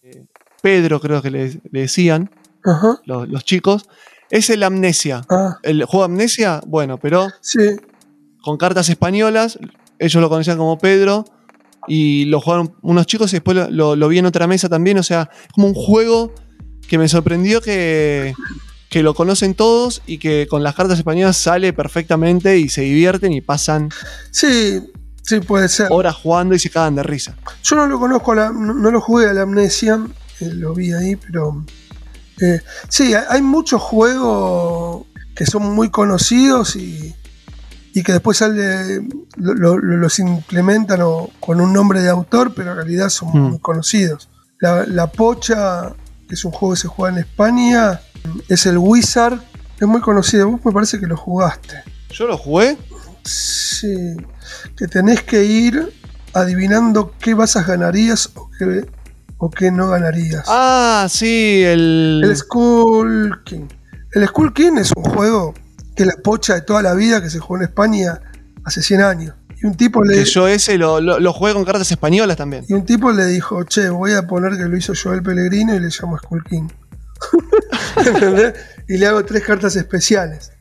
Pedro, 0.60 1.00
creo 1.00 1.22
que 1.22 1.30
le, 1.30 1.60
le 1.70 1.80
decían 1.82 2.30
los, 3.04 3.28
los 3.28 3.44
chicos. 3.44 3.88
Es 4.30 4.50
el 4.50 4.62
Amnesia. 4.64 5.22
Ah, 5.30 5.56
El 5.62 5.84
juego 5.84 6.04
Amnesia, 6.04 6.60
bueno, 6.66 6.98
pero 6.98 7.28
sí. 7.40 7.76
con 8.42 8.56
cartas 8.58 8.88
españolas. 8.88 9.58
Ellos 10.00 10.20
lo 10.20 10.28
conocían 10.28 10.58
como 10.58 10.78
Pedro. 10.78 11.24
Y 11.88 12.26
lo 12.26 12.40
jugaron 12.40 12.74
unos 12.82 13.06
chicos 13.06 13.32
y 13.32 13.36
después 13.36 13.56
lo, 13.56 13.70
lo- 13.70 13.96
lo 13.96 14.08
vi 14.08 14.18
en 14.18 14.26
otra 14.26 14.46
mesa 14.46 14.68
también. 14.68 14.98
O 14.98 15.02
sea, 15.02 15.30
es 15.42 15.52
como 15.52 15.66
un 15.68 15.74
juego 15.74 16.32
que 16.88 16.98
me 16.98 17.08
sorprendió 17.08 17.60
que, 17.60 18.34
que 18.90 19.02
lo 19.02 19.14
conocen 19.14 19.54
todos 19.54 20.02
y 20.06 20.18
que 20.18 20.46
con 20.48 20.62
las 20.62 20.74
cartas 20.74 20.98
españolas 20.98 21.36
sale 21.36 21.72
perfectamente 21.72 22.58
y 22.58 22.68
se 22.68 22.82
divierten 22.82 23.32
y 23.32 23.40
pasan 23.40 23.90
Sí, 24.30 24.80
sí 25.22 25.40
puede 25.40 25.68
ser. 25.68 25.88
horas 25.90 26.14
jugando 26.14 26.54
y 26.54 26.58
se 26.58 26.70
cagan 26.70 26.94
de 26.96 27.02
risa. 27.02 27.36
Yo 27.62 27.76
no 27.76 27.86
lo 27.86 27.98
conozco, 27.98 28.34
la- 28.34 28.50
no, 28.50 28.72
no 28.74 28.90
lo 28.90 29.00
jugué 29.00 29.26
a 29.28 29.32
la 29.34 29.42
amnesia, 29.42 29.98
eh, 30.40 30.50
lo 30.52 30.74
vi 30.74 30.92
ahí, 30.92 31.16
pero. 31.16 31.64
eh, 32.40 32.60
sí, 32.88 33.12
hay, 33.14 33.24
hay 33.28 33.42
muchos 33.42 33.82
juegos 33.82 35.04
que 35.34 35.44
son 35.46 35.74
muy 35.74 35.90
conocidos 35.90 36.74
y, 36.76 37.14
y 37.98 38.02
que 38.02 38.12
después 38.12 38.36
sale, 38.38 39.00
lo- 39.36 39.54
lo- 39.54 39.78
lo- 39.78 39.96
los 39.96 40.18
implementan 40.18 41.00
o- 41.02 41.30
con 41.40 41.60
un 41.60 41.72
nombre 41.72 42.00
de 42.00 42.08
autor, 42.10 42.52
pero 42.54 42.70
en 42.70 42.76
realidad 42.76 43.08
son 43.08 43.28
Hmm. 43.30 43.48
muy 43.50 43.58
conocidos. 43.58 44.28
La, 44.60 44.84
La 44.86 45.06
Pocha, 45.08 45.94
que 46.28 46.34
es 46.34 46.44
un 46.44 46.52
juego 46.52 46.74
que 46.74 46.80
se 46.80 46.88
juega 46.88 47.14
en 47.16 47.20
España, 47.24 48.00
es 48.48 48.66
el 48.66 48.78
Wizard, 48.78 49.38
es 49.80 49.86
muy 49.88 50.00
conocido. 50.00 50.48
Vos 50.50 50.64
me 50.64 50.72
parece 50.72 50.98
que 51.00 51.06
lo 51.06 51.16
jugaste. 51.16 51.82
Yo 52.10 52.26
lo 52.26 52.36
jugué. 52.36 52.76
Sí, 53.24 54.16
que 54.76 54.86
tenés 54.88 55.22
que 55.22 55.44
ir 55.44 55.92
adivinando 56.34 57.12
qué 57.20 57.34
basas 57.34 57.66
ganarías 57.66 58.30
o 58.34 58.48
qué, 58.58 58.86
o 59.38 59.50
qué 59.50 59.70
no 59.70 59.88
ganarías. 59.88 60.44
Ah, 60.48 61.06
sí, 61.10 61.62
el. 61.64 62.20
El 62.24 62.36
Skull 62.36 63.42
King. 63.44 63.66
El 64.12 64.26
Skull 64.26 64.52
King 64.54 64.72
es 64.78 64.90
un 64.96 65.04
juego 65.04 65.54
que 65.98 66.04
es 66.04 66.06
la 66.06 66.22
pocha 66.22 66.54
de 66.54 66.60
toda 66.62 66.80
la 66.80 66.94
vida 66.94 67.20
que 67.20 67.28
se 67.28 67.40
jugó 67.40 67.56
en 67.56 67.64
España 67.64 68.20
hace 68.64 68.80
100 68.82 69.02
años. 69.02 69.34
Y 69.60 69.66
un 69.66 69.74
tipo 69.76 70.04
le, 70.04 70.14
Que 70.14 70.24
yo 70.24 70.46
ese 70.46 70.78
lo, 70.78 71.00
lo, 71.00 71.18
lo 71.18 71.32
jugué 71.32 71.52
con 71.52 71.64
cartas 71.64 71.90
españolas 71.90 72.36
también. 72.36 72.64
y 72.68 72.74
un 72.74 72.84
tipo 72.84 73.10
le 73.10 73.26
dijo, 73.26 73.64
che, 73.64 73.88
voy 73.90 74.12
a 74.12 74.26
poner 74.28 74.56
que 74.56 74.64
lo 74.68 74.76
hizo 74.76 74.92
Joel 74.94 75.22
Pellegrino 75.22 75.74
y 75.74 75.80
le 75.80 75.88
llamo 75.88 76.16
Skull 76.16 76.44
King. 76.44 76.68
¿Entendés? 77.96 78.54
y 78.88 78.96
le 78.96 79.06
hago 79.06 79.24
tres 79.24 79.42
cartas 79.44 79.74
especiales. 79.76 80.52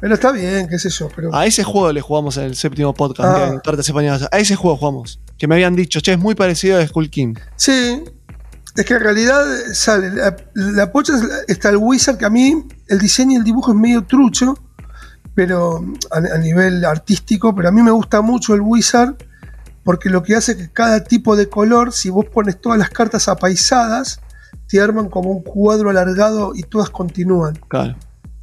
Pero 0.00 0.14
está 0.14 0.32
bien, 0.32 0.66
qué 0.68 0.78
sé 0.80 0.90
yo, 0.90 1.08
pero... 1.14 1.32
A 1.32 1.46
ese 1.46 1.62
juego 1.62 1.92
le 1.92 2.00
jugamos 2.00 2.36
en 2.36 2.44
el 2.44 2.56
séptimo 2.56 2.92
podcast, 2.92 3.36
Ah. 3.38 3.48
en 3.52 3.60
cartas 3.60 3.86
españolas. 3.88 4.26
A 4.32 4.38
ese 4.38 4.56
juego 4.56 4.76
jugamos. 4.76 5.20
Que 5.38 5.46
me 5.46 5.54
habían 5.54 5.76
dicho, 5.76 6.00
che, 6.00 6.12
es 6.14 6.18
muy 6.18 6.34
parecido 6.34 6.80
a 6.80 6.84
Skull 6.86 7.08
King. 7.08 7.34
Sí, 7.54 8.02
es 8.74 8.84
que 8.84 8.94
en 8.94 9.00
realidad 9.00 9.44
sale. 9.74 10.10
La, 10.10 10.36
la 10.54 10.90
pocha 10.90 11.12
está 11.46 11.68
el 11.68 11.76
Wizard, 11.76 12.18
que 12.18 12.24
a 12.24 12.30
mí 12.30 12.66
el 12.88 12.98
diseño 12.98 13.34
y 13.34 13.36
el 13.36 13.44
dibujo 13.44 13.70
es 13.70 13.78
medio 13.78 14.02
trucho, 14.04 14.54
pero 15.34 15.84
a, 16.10 16.18
a 16.34 16.38
nivel 16.38 16.84
artístico, 16.84 17.54
pero 17.54 17.68
a 17.68 17.72
mí 17.72 17.82
me 17.82 17.90
gusta 17.90 18.20
mucho 18.20 18.54
el 18.54 18.60
Wizard 18.60 19.14
porque 19.84 20.10
lo 20.10 20.22
que 20.22 20.36
hace 20.36 20.52
es 20.52 20.58
que 20.58 20.70
cada 20.72 21.02
tipo 21.02 21.34
de 21.36 21.48
color, 21.48 21.92
si 21.92 22.08
vos 22.10 22.26
pones 22.26 22.60
todas 22.60 22.78
las 22.78 22.90
cartas 22.90 23.26
apaisadas, 23.28 24.20
te 24.68 24.80
arman 24.80 25.08
como 25.08 25.30
un 25.30 25.42
cuadro 25.42 25.90
alargado 25.90 26.52
y 26.54 26.62
todas 26.62 26.88
continúan. 26.90 27.58
Claro. 27.68 27.96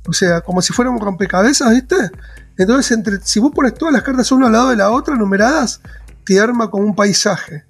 O 0.08 0.14
sea, 0.14 0.42
como 0.42 0.62
si 0.62 0.74
fuera 0.74 0.92
un 0.92 1.00
rompecabezas, 1.00 1.72
¿viste? 1.72 1.96
Entonces, 2.58 2.92
entre, 2.92 3.20
si 3.22 3.40
vos 3.40 3.52
pones 3.56 3.74
todas 3.76 3.94
las 3.94 4.04
cartas 4.04 4.32
una 4.34 4.48
al 4.48 4.52
lado 4.52 4.70
de 4.70 4.76
la 4.76 4.92
otra, 4.92 5.16
numeradas, 5.16 5.82
te 6.26 6.40
arma 6.40 6.70
como 6.70 6.84
un 6.84 6.96
paisaje. 6.96 7.64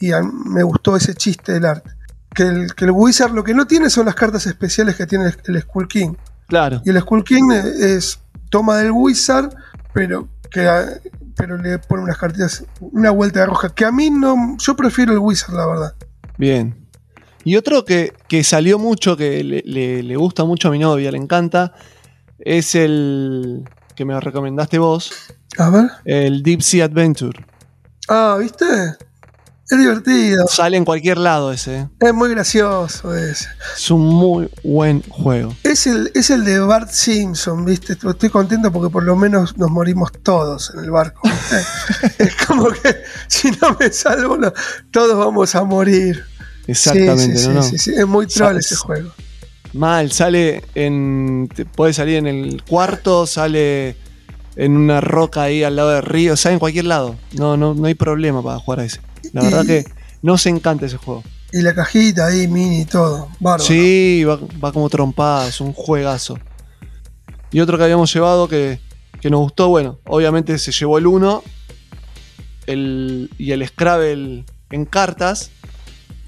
Y 0.00 0.10
a- 0.12 0.22
me 0.22 0.62
gustó 0.64 0.96
ese 0.96 1.14
chiste 1.14 1.52
del 1.52 1.64
arte. 1.66 1.90
Que 2.34 2.42
el, 2.44 2.74
que 2.74 2.86
el 2.86 2.90
Wizard 2.90 3.32
lo 3.32 3.44
que 3.44 3.54
no 3.54 3.66
tiene 3.66 3.88
son 3.88 4.06
las 4.06 4.14
cartas 4.16 4.46
especiales 4.46 4.96
que 4.96 5.06
tiene 5.06 5.26
el, 5.26 5.36
el 5.44 5.62
Skull 5.62 5.86
King. 5.86 6.14
Claro. 6.48 6.82
Y 6.84 6.90
el 6.90 6.98
Skull 7.00 7.22
King 7.24 7.50
eh, 7.52 7.94
es 7.96 8.18
toma 8.52 8.76
del 8.76 8.92
Wizard, 8.92 9.50
pero 9.94 10.28
que 10.50 10.68
pero 11.34 11.56
le 11.56 11.78
pone 11.78 12.02
unas 12.02 12.18
cartitas, 12.18 12.64
una 12.80 13.10
vuelta 13.10 13.40
de 13.40 13.46
roja. 13.46 13.74
Que 13.74 13.86
a 13.86 13.90
mí 13.90 14.10
no. 14.10 14.56
Yo 14.58 14.76
prefiero 14.76 15.12
el 15.12 15.18
Wizard, 15.18 15.54
la 15.54 15.66
verdad. 15.66 15.94
Bien. 16.36 16.76
Y 17.42 17.56
otro 17.56 17.84
que, 17.86 18.12
que 18.28 18.44
salió 18.44 18.78
mucho, 18.78 19.16
que 19.16 19.42
le, 19.42 19.62
le- 19.64 20.02
le 20.02 20.16
gusta 20.16 20.44
mucho 20.44 20.68
a 20.68 20.70
mi 20.70 20.78
novia, 20.78 21.10
le 21.10 21.16
encanta, 21.18 21.72
es 22.38 22.74
el 22.74 23.64
que 23.96 24.04
me 24.04 24.20
recomendaste 24.20 24.78
vos, 24.78 25.10
A 25.58 25.70
ver. 25.70 25.90
el 26.04 26.42
Deep 26.42 26.60
Sea 26.62 26.84
Adventure. 26.84 27.44
Ah, 28.08 28.36
¿viste? 28.38 28.64
Es 29.72 29.78
divertido. 29.78 30.46
Sale 30.48 30.76
en 30.76 30.84
cualquier 30.84 31.16
lado 31.16 31.50
ese. 31.50 31.76
¿eh? 31.76 31.88
Es 31.98 32.12
muy 32.12 32.28
gracioso 32.28 33.16
ese. 33.16 33.48
Es 33.74 33.90
un 33.90 34.02
muy 34.02 34.50
buen 34.62 35.00
juego. 35.08 35.56
Es 35.62 35.86
el, 35.86 36.10
es 36.14 36.28
el 36.28 36.44
de 36.44 36.58
Bart 36.58 36.90
Simpson, 36.90 37.64
¿viste? 37.64 37.94
Estoy 37.94 38.28
contento 38.28 38.70
porque 38.70 38.92
por 38.92 39.02
lo 39.02 39.16
menos 39.16 39.56
nos 39.56 39.70
morimos 39.70 40.12
todos 40.22 40.74
en 40.74 40.84
el 40.84 40.90
barco. 40.90 41.22
es 42.18 42.36
como 42.46 42.68
que 42.68 42.96
si 43.28 43.50
no 43.62 43.74
me 43.80 43.90
salvo, 43.90 44.36
no, 44.36 44.52
todos 44.90 45.16
vamos 45.16 45.54
a 45.54 45.64
morir. 45.64 46.22
Exactamente, 46.66 47.38
sí, 47.38 47.44
sí, 47.44 47.48
¿no? 47.48 47.62
sí, 47.62 47.78
sí, 47.78 47.78
sí, 47.78 47.94
Es 47.96 48.06
muy 48.06 48.26
troll 48.26 48.48
Sabes. 48.48 48.66
ese 48.66 48.76
juego. 48.76 49.10
Mal, 49.72 50.12
sale 50.12 50.64
en. 50.74 51.48
Puede 51.74 51.94
salir 51.94 52.16
en 52.16 52.26
el 52.26 52.62
cuarto, 52.62 53.26
sale 53.26 53.96
en 54.56 54.76
una 54.76 55.00
roca 55.00 55.42
ahí 55.42 55.62
al 55.62 55.76
lado 55.76 55.90
del 55.90 56.02
río, 56.02 56.36
sale 56.36 56.54
en 56.54 56.58
cualquier 56.58 56.86
lado. 56.86 57.16
No, 57.32 57.56
no, 57.56 57.74
no 57.74 57.86
hay 57.86 57.94
problema 57.94 58.42
para 58.42 58.58
jugar 58.58 58.80
a 58.80 58.84
ese. 58.84 59.00
La 59.32 59.42
verdad 59.42 59.64
que 59.64 59.84
nos 60.22 60.44
encanta 60.46 60.86
ese 60.86 60.96
juego. 60.96 61.22
Y 61.52 61.60
la 61.60 61.74
cajita 61.74 62.26
ahí, 62.26 62.48
mini 62.48 62.80
y 62.80 62.84
todo. 62.84 63.28
Bárbaro. 63.38 63.64
Sí, 63.64 64.24
va, 64.24 64.38
va 64.62 64.72
como 64.72 64.88
trompada, 64.88 65.48
es 65.48 65.60
un 65.60 65.72
juegazo. 65.72 66.38
Y 67.50 67.60
otro 67.60 67.76
que 67.76 67.84
habíamos 67.84 68.12
llevado 68.12 68.48
que, 68.48 68.80
que 69.20 69.28
nos 69.28 69.40
gustó, 69.40 69.68
bueno, 69.68 69.98
obviamente 70.04 70.58
se 70.58 70.72
llevó 70.72 70.96
el 70.96 71.06
1, 71.06 71.42
el, 72.66 73.30
y 73.36 73.52
el 73.52 73.66
Scrabble 73.66 74.44
en 74.70 74.84
cartas 74.86 75.50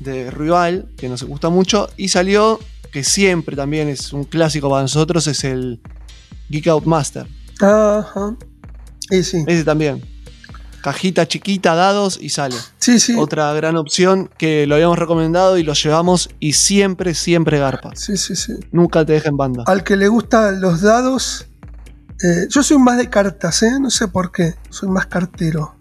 de 0.00 0.30
Rival, 0.30 0.88
que 0.98 1.08
nos 1.08 1.22
gusta 1.22 1.48
mucho. 1.48 1.88
Y 1.96 2.08
salió, 2.08 2.60
que 2.92 3.02
siempre 3.02 3.56
también 3.56 3.88
es 3.88 4.12
un 4.12 4.24
clásico 4.24 4.68
para 4.68 4.82
nosotros, 4.82 5.26
es 5.26 5.44
el 5.44 5.80
Geek 6.50 6.68
Out 6.68 6.84
Master. 6.84 7.26
Ajá. 7.64 8.36
Y 9.10 9.22
sí. 9.22 9.44
Ese 9.46 9.64
también. 9.64 10.02
Cajita 10.82 11.26
chiquita, 11.26 11.74
dados 11.74 12.18
y 12.20 12.28
sale. 12.28 12.56
Sí, 12.78 13.00
sí. 13.00 13.14
Otra 13.16 13.52
gran 13.54 13.76
opción 13.76 14.28
que 14.36 14.66
lo 14.66 14.74
habíamos 14.74 14.98
recomendado 14.98 15.56
y 15.56 15.62
lo 15.62 15.72
llevamos 15.72 16.28
y 16.40 16.52
siempre, 16.52 17.14
siempre 17.14 17.58
garpa. 17.58 17.92
Sí, 17.94 18.18
sí, 18.18 18.36
sí. 18.36 18.52
Nunca 18.70 19.04
te 19.04 19.14
deja 19.14 19.30
en 19.30 19.38
banda. 19.38 19.64
Al 19.66 19.82
que 19.82 19.96
le 19.96 20.08
gustan 20.08 20.60
los 20.60 20.82
dados, 20.82 21.46
eh, 22.22 22.48
yo 22.50 22.62
soy 22.62 22.78
más 22.78 22.98
de 22.98 23.08
cartas, 23.08 23.62
¿eh? 23.62 23.80
No 23.80 23.88
sé 23.88 24.08
por 24.08 24.30
qué. 24.30 24.56
Soy 24.68 24.90
más 24.90 25.06
cartero. 25.06 25.74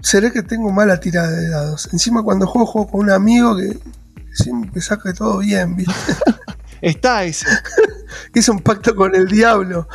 Seré 0.00 0.32
que 0.32 0.42
tengo 0.42 0.72
mala 0.72 1.00
tirada 1.00 1.30
de 1.30 1.50
dados. 1.50 1.90
Encima 1.92 2.22
cuando 2.22 2.46
juego, 2.46 2.66
juego 2.66 2.90
con 2.90 3.00
un 3.00 3.10
amigo 3.10 3.56
que 3.56 3.78
siempre 4.32 4.80
saca 4.80 5.12
todo 5.12 5.38
bien, 5.38 5.76
¿viste? 5.76 5.92
Está 6.80 7.24
ese. 7.24 7.46
Hizo 8.34 8.52
un 8.52 8.60
pacto 8.60 8.94
con 8.94 9.14
el 9.14 9.26
diablo. 9.26 9.88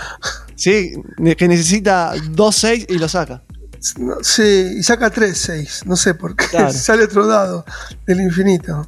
Sí, 0.62 0.94
que 1.38 1.48
necesita 1.48 2.14
2-6 2.14 2.86
y 2.90 3.00
lo 3.00 3.10
saca. 3.10 3.42
No, 3.98 4.18
sí, 4.22 4.76
y 4.78 4.84
saca 4.84 5.10
3, 5.10 5.36
6. 5.36 5.84
No 5.88 5.96
sé 5.96 6.14
por 6.14 6.36
qué. 6.36 6.46
Claro. 6.50 6.72
Sale 6.72 7.06
otro 7.06 7.26
dado 7.26 7.66
del 8.06 8.22
infinito. 8.22 8.88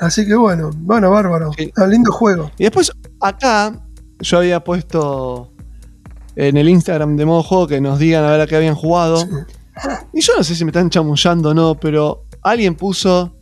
Así 0.00 0.26
que 0.26 0.34
bueno, 0.34 0.70
bueno, 0.74 1.10
bárbaro. 1.10 1.52
Sí. 1.52 1.70
Un 1.76 1.90
lindo 1.90 2.10
juego. 2.12 2.50
Y 2.56 2.62
después, 2.62 2.90
acá, 3.20 3.78
yo 4.20 4.38
había 4.38 4.64
puesto 4.64 5.52
en 6.34 6.56
el 6.56 6.70
Instagram 6.70 7.16
de 7.16 7.26
modo 7.26 7.42
juego 7.42 7.66
que 7.66 7.82
nos 7.82 7.98
digan 7.98 8.24
a 8.24 8.30
ver 8.30 8.40
a 8.40 8.46
qué 8.46 8.56
habían 8.56 8.74
jugado. 8.74 9.18
Sí. 9.18 9.26
Y 10.14 10.22
yo 10.22 10.32
no 10.34 10.44
sé 10.44 10.54
si 10.54 10.64
me 10.64 10.70
están 10.70 10.88
chamullando 10.88 11.50
o 11.50 11.54
no, 11.54 11.74
pero 11.78 12.24
alguien 12.40 12.74
puso 12.74 13.36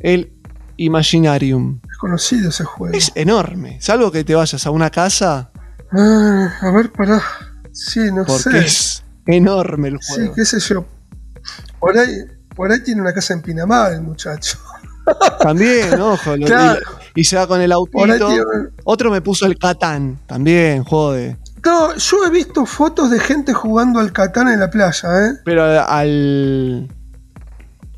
el 0.00 0.34
Imaginarium. 0.76 1.80
Es 1.90 1.96
conocido 1.96 2.50
ese 2.50 2.64
juego. 2.64 2.94
Es 2.94 3.10
enorme. 3.14 3.78
Salvo 3.80 4.12
que 4.12 4.22
te 4.22 4.34
vayas 4.34 4.66
a 4.66 4.70
una 4.70 4.90
casa, 4.90 5.50
Ah, 5.92 6.52
a 6.60 6.70
ver, 6.72 6.90
pará. 6.92 7.22
Sí, 7.72 8.10
no 8.12 8.24
porque 8.24 8.42
sé. 8.50 8.58
es 8.58 9.04
enorme 9.26 9.88
el 9.88 9.98
Sí, 10.00 10.14
juego. 10.14 10.34
qué 10.34 10.44
sé 10.44 10.60
yo. 10.60 10.84
Por 11.78 11.96
ahí, 11.96 12.16
por 12.54 12.70
ahí 12.72 12.82
tiene 12.82 13.00
una 13.00 13.12
casa 13.12 13.34
en 13.34 13.42
Pinamar 13.42 13.92
el 13.92 14.02
muchacho. 14.02 14.58
También, 15.40 15.98
ojo. 16.00 16.36
lo- 16.36 16.46
Claro. 16.46 16.80
y, 17.14 17.20
y 17.22 17.24
se 17.24 17.36
va 17.36 17.46
con 17.46 17.60
el 17.60 17.72
autito. 17.72 18.04
tiene- 18.28 18.42
Otro 18.84 19.10
me 19.10 19.20
puso 19.22 19.46
el 19.46 19.58
Catán. 19.58 20.18
También, 20.26 20.84
juego 20.84 21.12
de. 21.12 21.36
No, 21.64 21.94
yo 21.96 22.24
he 22.26 22.30
visto 22.30 22.64
fotos 22.66 23.10
de 23.10 23.18
gente 23.20 23.52
jugando 23.52 24.00
al 24.00 24.12
Catán 24.12 24.48
en 24.48 24.60
la 24.60 24.70
playa, 24.70 25.08
¿eh? 25.26 25.32
Pero 25.44 25.64
al. 25.64 26.88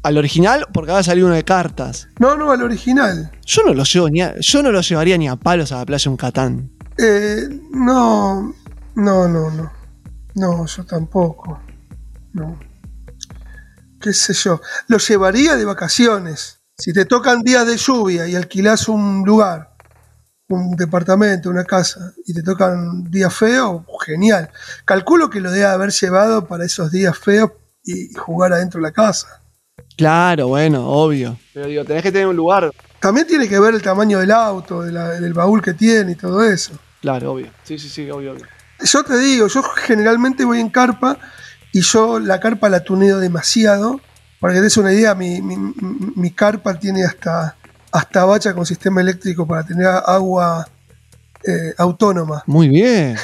Al 0.02 0.16
original, 0.16 0.64
porque 0.72 0.92
va 0.92 1.00
a 1.00 1.02
salir 1.02 1.24
uno 1.24 1.34
de 1.34 1.44
cartas. 1.44 2.08
No, 2.18 2.34
no, 2.36 2.50
al 2.52 2.62
original. 2.62 3.30
Yo 3.44 3.62
no 3.64 3.74
lo 3.74 3.84
llevo 3.84 4.08
ni 4.08 4.22
a- 4.22 4.34
yo 4.40 4.62
no 4.62 4.72
lo 4.72 4.80
llevaría 4.80 5.18
ni 5.18 5.28
a 5.28 5.36
palos 5.36 5.72
a 5.72 5.76
la 5.78 5.84
playa 5.86 6.10
un 6.10 6.16
Catán. 6.16 6.70
Eh, 7.02 7.48
no, 7.70 8.54
no, 8.94 9.28
no, 9.28 9.50
no. 9.50 9.72
No, 10.34 10.66
yo 10.66 10.84
tampoco. 10.84 11.60
No. 12.32 12.58
¿Qué 14.00 14.12
sé 14.12 14.32
yo? 14.34 14.60
Lo 14.88 14.98
llevaría 14.98 15.56
de 15.56 15.64
vacaciones. 15.64 16.60
Si 16.76 16.92
te 16.92 17.04
tocan 17.04 17.42
días 17.42 17.66
de 17.66 17.76
lluvia 17.76 18.26
y 18.26 18.34
alquilás 18.34 18.88
un 18.88 19.22
lugar, 19.26 19.74
un 20.48 20.74
departamento, 20.76 21.50
una 21.50 21.64
casa, 21.64 22.12
y 22.26 22.32
te 22.32 22.42
tocan 22.42 23.04
días 23.10 23.34
feos, 23.34 23.82
genial. 24.06 24.50
Calculo 24.84 25.28
que 25.28 25.40
lo 25.40 25.50
debe 25.50 25.66
haber 25.66 25.90
llevado 25.90 26.46
para 26.46 26.64
esos 26.64 26.90
días 26.90 27.18
feos 27.18 27.50
y 27.84 28.12
jugar 28.14 28.52
adentro 28.54 28.78
de 28.80 28.84
la 28.88 28.92
casa. 28.92 29.42
Claro, 29.96 30.48
bueno, 30.48 30.86
obvio. 30.88 31.38
Pero 31.52 31.66
digo, 31.66 31.84
tenés 31.84 32.02
que 32.02 32.12
tener 32.12 32.26
un 32.26 32.36
lugar. 32.36 32.70
También 33.00 33.26
tiene 33.26 33.48
que 33.48 33.58
ver 33.60 33.74
el 33.74 33.82
tamaño 33.82 34.18
del 34.18 34.30
auto, 34.30 34.82
de 34.82 34.92
la- 34.92 35.10
del 35.20 35.34
baúl 35.34 35.60
que 35.62 35.74
tiene 35.74 36.12
y 36.12 36.14
todo 36.14 36.42
eso. 36.42 36.72
Claro, 37.00 37.32
obvio. 37.32 37.50
Sí, 37.64 37.78
sí, 37.78 37.88
sí, 37.88 38.10
obvio, 38.10 38.32
obvio. 38.32 38.46
Yo 38.82 39.02
te 39.04 39.18
digo, 39.18 39.46
yo 39.46 39.62
generalmente 39.62 40.44
voy 40.44 40.60
en 40.60 40.70
carpa 40.70 41.18
y 41.72 41.80
yo 41.82 42.18
la 42.18 42.40
carpa 42.40 42.68
la 42.68 42.80
tuneo 42.84 43.18
demasiado. 43.18 44.00
Para 44.40 44.54
que 44.54 44.60
te 44.60 44.64
des 44.64 44.76
una 44.78 44.92
idea, 44.92 45.14
mi, 45.14 45.42
mi- 45.42 45.56
mi- 45.56 45.74
mi 46.16 46.30
carpa 46.30 46.78
tiene 46.78 47.04
hasta, 47.04 47.56
hasta 47.92 48.24
bacha 48.24 48.54
con 48.54 48.64
sistema 48.64 49.00
eléctrico 49.02 49.46
para 49.46 49.64
tener 49.64 49.86
agua 49.86 50.66
eh, 51.46 51.74
autónoma. 51.76 52.42
Muy 52.46 52.68
bien. 52.68 53.16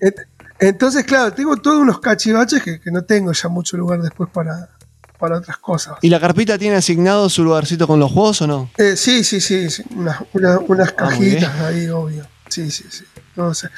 Entonces, 0.58 1.04
claro, 1.04 1.32
tengo 1.32 1.56
todos 1.56 1.78
unos 1.80 2.00
cachivaches 2.00 2.62
que, 2.62 2.80
que 2.80 2.90
no 2.90 3.02
tengo 3.04 3.32
ya 3.32 3.48
mucho 3.48 3.76
lugar 3.76 4.00
después 4.00 4.28
para, 4.32 4.70
para 5.18 5.38
otras 5.38 5.58
cosas. 5.58 5.98
¿Y 6.00 6.08
la 6.10 6.18
carpita 6.18 6.56
tiene 6.58 6.76
asignado 6.76 7.28
su 7.28 7.44
lugarcito 7.44 7.86
con 7.86 8.00
los 8.00 8.10
juegos 8.10 8.42
o 8.42 8.46
no? 8.46 8.70
Eh, 8.78 8.96
sí, 8.96 9.22
sí, 9.22 9.40
sí, 9.40 9.68
sí, 9.70 9.82
unas, 9.90 10.18
una- 10.32 10.58
unas 10.66 10.88
Ah, 10.90 10.94
cajitas 10.96 11.54
ahí, 11.60 11.88
obvio. 11.88 12.26
Sí, 12.56 12.70
sí, 12.70 12.84
sí. 12.88 13.04
No 13.36 13.52
sé. 13.52 13.68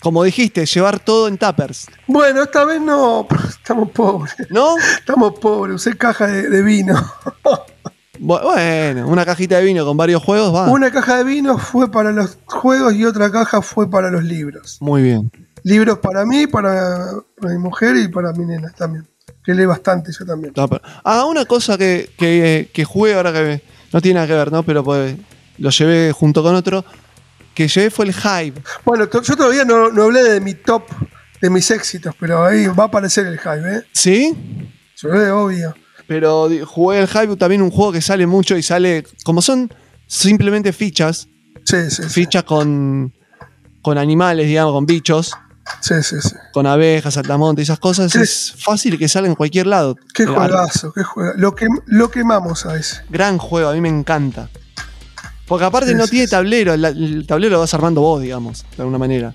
Como 0.00 0.24
dijiste, 0.24 0.66
llevar 0.66 0.98
todo 0.98 1.28
en 1.28 1.38
tuppers. 1.38 1.86
Bueno, 2.08 2.42
esta 2.42 2.64
vez 2.64 2.80
no, 2.80 3.26
estamos 3.48 3.90
pobres. 3.90 4.34
¿No? 4.50 4.76
Estamos 4.98 5.38
pobres, 5.38 5.76
usé 5.76 5.96
caja 5.96 6.26
de, 6.26 6.48
de 6.48 6.62
vino. 6.62 6.94
Bu- 8.18 8.42
Bueno, 8.42 9.06
una 9.08 9.24
cajita 9.24 9.58
de 9.58 9.64
vino 9.64 9.84
con 9.84 9.96
varios 9.96 10.22
juegos 10.22 10.54
va. 10.54 10.68
Una 10.70 10.90
caja 10.90 11.18
de 11.18 11.24
vino 11.24 11.56
fue 11.58 11.90
para 11.90 12.10
los 12.12 12.36
juegos 12.46 12.94
y 12.94 13.04
otra 13.04 13.30
caja 13.30 13.62
fue 13.62 13.88
para 13.90 14.10
los 14.10 14.24
libros. 14.24 14.78
Muy 14.80 15.02
bien. 15.02 15.30
Libros 15.62 15.98
para 15.98 16.24
mí, 16.24 16.46
para, 16.48 17.10
para 17.40 17.52
mi 17.54 17.58
mujer 17.60 17.96
y 17.96 18.08
para 18.08 18.32
mi 18.32 18.44
nena 18.44 18.72
también. 18.76 19.06
Que 19.44 19.54
lee 19.54 19.66
bastante 19.66 20.10
yo 20.18 20.26
también. 20.26 20.52
Ah, 21.04 21.24
una 21.26 21.44
cosa 21.44 21.78
que, 21.78 22.10
que, 22.18 22.70
que 22.74 22.84
jugué 22.84 23.14
ahora 23.14 23.32
que 23.32 23.62
no 23.92 24.00
tiene 24.00 24.14
nada 24.16 24.26
que 24.26 24.34
ver, 24.34 24.50
¿no? 24.50 24.62
Pero 24.64 24.82
pues 24.82 25.14
lo 25.58 25.70
llevé 25.70 26.10
junto 26.12 26.42
con 26.42 26.54
otro. 26.54 26.84
Que 27.56 27.68
llevé 27.68 27.90
fue 27.90 28.04
el 28.04 28.12
Hive. 28.14 28.62
Bueno, 28.84 29.08
yo 29.10 29.34
todavía 29.34 29.64
no, 29.64 29.90
no 29.90 30.02
hablé 30.02 30.22
de 30.22 30.40
mi 30.40 30.52
top, 30.52 30.84
de 31.40 31.48
mis 31.48 31.70
éxitos, 31.70 32.14
pero 32.20 32.44
ahí 32.44 32.66
va 32.66 32.84
a 32.84 32.86
aparecer 32.88 33.26
el 33.26 33.38
hype, 33.38 33.78
¿eh? 33.78 33.82
¿Sí? 33.92 34.36
Yo 34.96 35.08
obvio. 35.42 35.74
Pero 36.06 36.50
jugué 36.66 37.00
el 37.00 37.08
Hive 37.08 37.34
también 37.36 37.62
un 37.62 37.70
juego 37.70 37.92
que 37.92 38.02
sale 38.02 38.26
mucho 38.26 38.58
y 38.58 38.62
sale. 38.62 39.04
Como 39.24 39.40
son 39.40 39.72
simplemente 40.06 40.74
fichas. 40.74 41.28
Sí, 41.64 41.90
sí, 41.90 42.02
sí. 42.02 42.08
Fichas 42.10 42.44
con. 42.44 43.14
con 43.80 43.96
animales, 43.96 44.46
digamos, 44.48 44.74
con 44.74 44.84
bichos. 44.84 45.32
Sí, 45.80 45.94
sí, 46.02 46.16
sí. 46.20 46.36
Con 46.52 46.66
abejas, 46.66 47.14
saltamontes, 47.14 47.62
esas 47.62 47.78
cosas. 47.78 48.14
Es 48.14 48.54
fácil 48.58 48.98
que 48.98 49.08
salga 49.08 49.30
en 49.30 49.34
cualquier 49.34 49.66
lado. 49.66 49.96
Qué 50.12 50.26
juegazo, 50.26 50.92
qué 50.92 51.02
juego. 51.02 51.32
Lo, 51.36 51.54
que, 51.54 51.68
lo 51.86 52.10
quemamos 52.10 52.66
a 52.66 52.76
ese. 52.76 53.00
Gran 53.08 53.38
juego, 53.38 53.70
a 53.70 53.72
mí 53.72 53.80
me 53.80 53.88
encanta. 53.88 54.50
Porque 55.46 55.64
aparte 55.64 55.94
no 55.94 56.06
tiene 56.08 56.26
tablero, 56.26 56.74
el, 56.74 56.84
el 56.84 57.26
tablero 57.26 57.52
lo 57.54 57.60
vas 57.60 57.72
armando 57.74 58.00
vos, 58.00 58.20
digamos, 58.20 58.64
de 58.76 58.82
alguna 58.82 58.98
manera. 58.98 59.34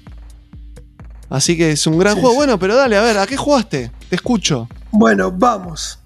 Así 1.29 1.55
que 1.57 1.71
es 1.71 1.87
un 1.87 1.97
gran 1.97 2.15
Sí, 2.15 2.19
juego. 2.21 2.33
sí. 2.33 2.37
Bueno, 2.37 2.59
pero 2.59 2.75
dale, 2.75 2.97
a 2.97 3.01
ver, 3.01 3.17
¿a 3.17 3.25
qué 3.25 3.37
jugaste? 3.37 3.91
Te 4.09 4.15
escucho. 4.15 4.67
Bueno, 4.91 5.31
vamos. 5.31 5.99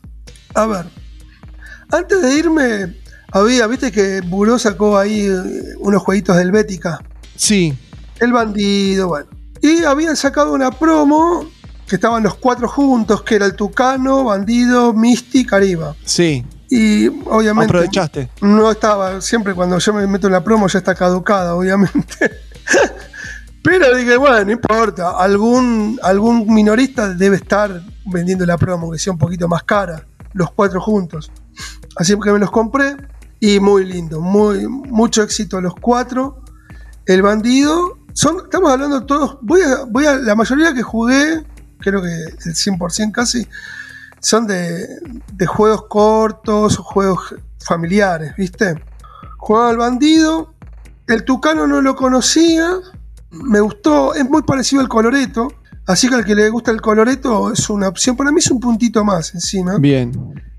A 0.54 0.68
ver. 0.68 0.86
Antes 1.92 2.22
de 2.22 2.36
irme, 2.38 2.96
había, 3.32 3.66
viste 3.68 3.92
que 3.92 4.22
Buró 4.22 4.60
sacó 4.60 4.98
ahí 4.98 5.22
eh, 5.22 5.42
unos 5.80 6.04
jueguitos 6.04 6.38
del 6.38 6.52
Bética. 6.52 7.00
Sí, 7.36 7.74
El 8.20 8.32
bandido, 8.32 9.08
bueno. 9.08 9.28
Y 9.62 9.84
habían 9.84 10.16
sacado 10.16 10.54
una 10.54 10.70
promo 10.72 11.50
que 11.88 11.96
estaban 11.96 12.22
los 12.24 12.36
cuatro 12.36 12.68
juntos, 12.68 13.24
que 13.24 13.36
era 13.36 13.46
el 13.48 13.56
Tucano, 13.56 14.24
Bandido, 14.26 14.94
Misty, 14.94 15.46
Cariba. 15.46 15.96
sí. 16.06 16.46
Y 16.70 17.08
obviamente 17.08 17.72
Aprovechaste. 17.72 18.30
no 18.42 18.72
estaba, 18.72 19.22
siempre 19.22 19.54
cuando 19.54 19.78
yo 19.78 19.94
me 19.94 20.08
meto 20.08 20.28
en 20.28 20.34
la 20.34 20.44
promo 20.44 20.68
ya 20.68 20.80
está 20.80 20.96
caducada, 20.96 21.56
obviamente. 21.56 22.32
Pero 23.64 23.96
dije, 23.96 24.18
bueno, 24.18 24.46
no 24.46 24.52
importa, 24.52 25.18
algún, 25.18 26.00
algún 26.04 26.54
minorista 26.54 27.10
debe 27.14 27.38
estar 27.38 27.82
vendiendo 28.06 28.46
la 28.46 28.58
promo, 28.58 28.92
que 28.92 29.00
sea 29.00 29.14
un 29.14 29.20
poquito 29.20 29.48
más 29.48 29.64
cara, 29.64 30.06
los 30.34 30.52
cuatro 30.52 30.80
juntos. 30.80 31.32
Así 31.96 32.16
que 32.20 32.32
me 32.32 32.40
los 32.40 32.52
compré 32.52 32.96
y 33.40 33.60
muy 33.60 33.86
lindo, 33.86 34.22
muy, 34.22 34.68
mucho 34.68 35.24
éxito 35.24 35.62
los 35.62 35.74
cuatro. 35.76 36.44
El 37.06 37.22
bandido, 37.22 37.98
son, 38.14 38.38
estamos 38.44 38.72
hablando 38.72 39.06
todos, 39.06 39.38
voy 39.42 39.62
a, 39.62 39.84
voy 39.86 40.06
a, 40.06 40.16
la 40.16 40.36
mayoría 40.36 40.74
que 40.74 40.82
jugué, 40.84 41.44
creo 41.80 42.02
que 42.02 42.08
el 42.08 42.56
100% 42.56 43.12
casi, 43.12 43.48
son 44.26 44.48
de, 44.48 44.88
de 45.34 45.46
juegos 45.46 45.86
cortos, 45.88 46.78
juegos 46.78 47.36
familiares, 47.64 48.34
¿viste? 48.36 48.82
Jugaba 49.38 49.70
al 49.70 49.78
bandido, 49.78 50.56
el 51.06 51.24
tucano 51.24 51.68
no 51.68 51.80
lo 51.80 51.96
conocía, 51.96 52.72
me 53.30 53.60
gustó, 53.60 54.16
es 54.16 54.28
muy 54.28 54.42
parecido 54.42 54.82
al 54.82 54.90
coloreto, 54.90 55.50
así 55.86 56.10
que 56.10 56.16
al 56.16 56.26
que 56.26 56.34
le 56.34 56.50
gusta 56.50 56.72
el 56.72 56.82
coloreto 56.82 57.54
es 57.54 57.70
una 57.70 57.88
opción, 57.88 58.18
para 58.18 58.32
mí 58.32 58.40
es 58.40 58.50
un 58.50 58.60
puntito 58.60 59.04
más 59.04 59.36
encima. 59.36 59.78
Bien. 59.78 60.12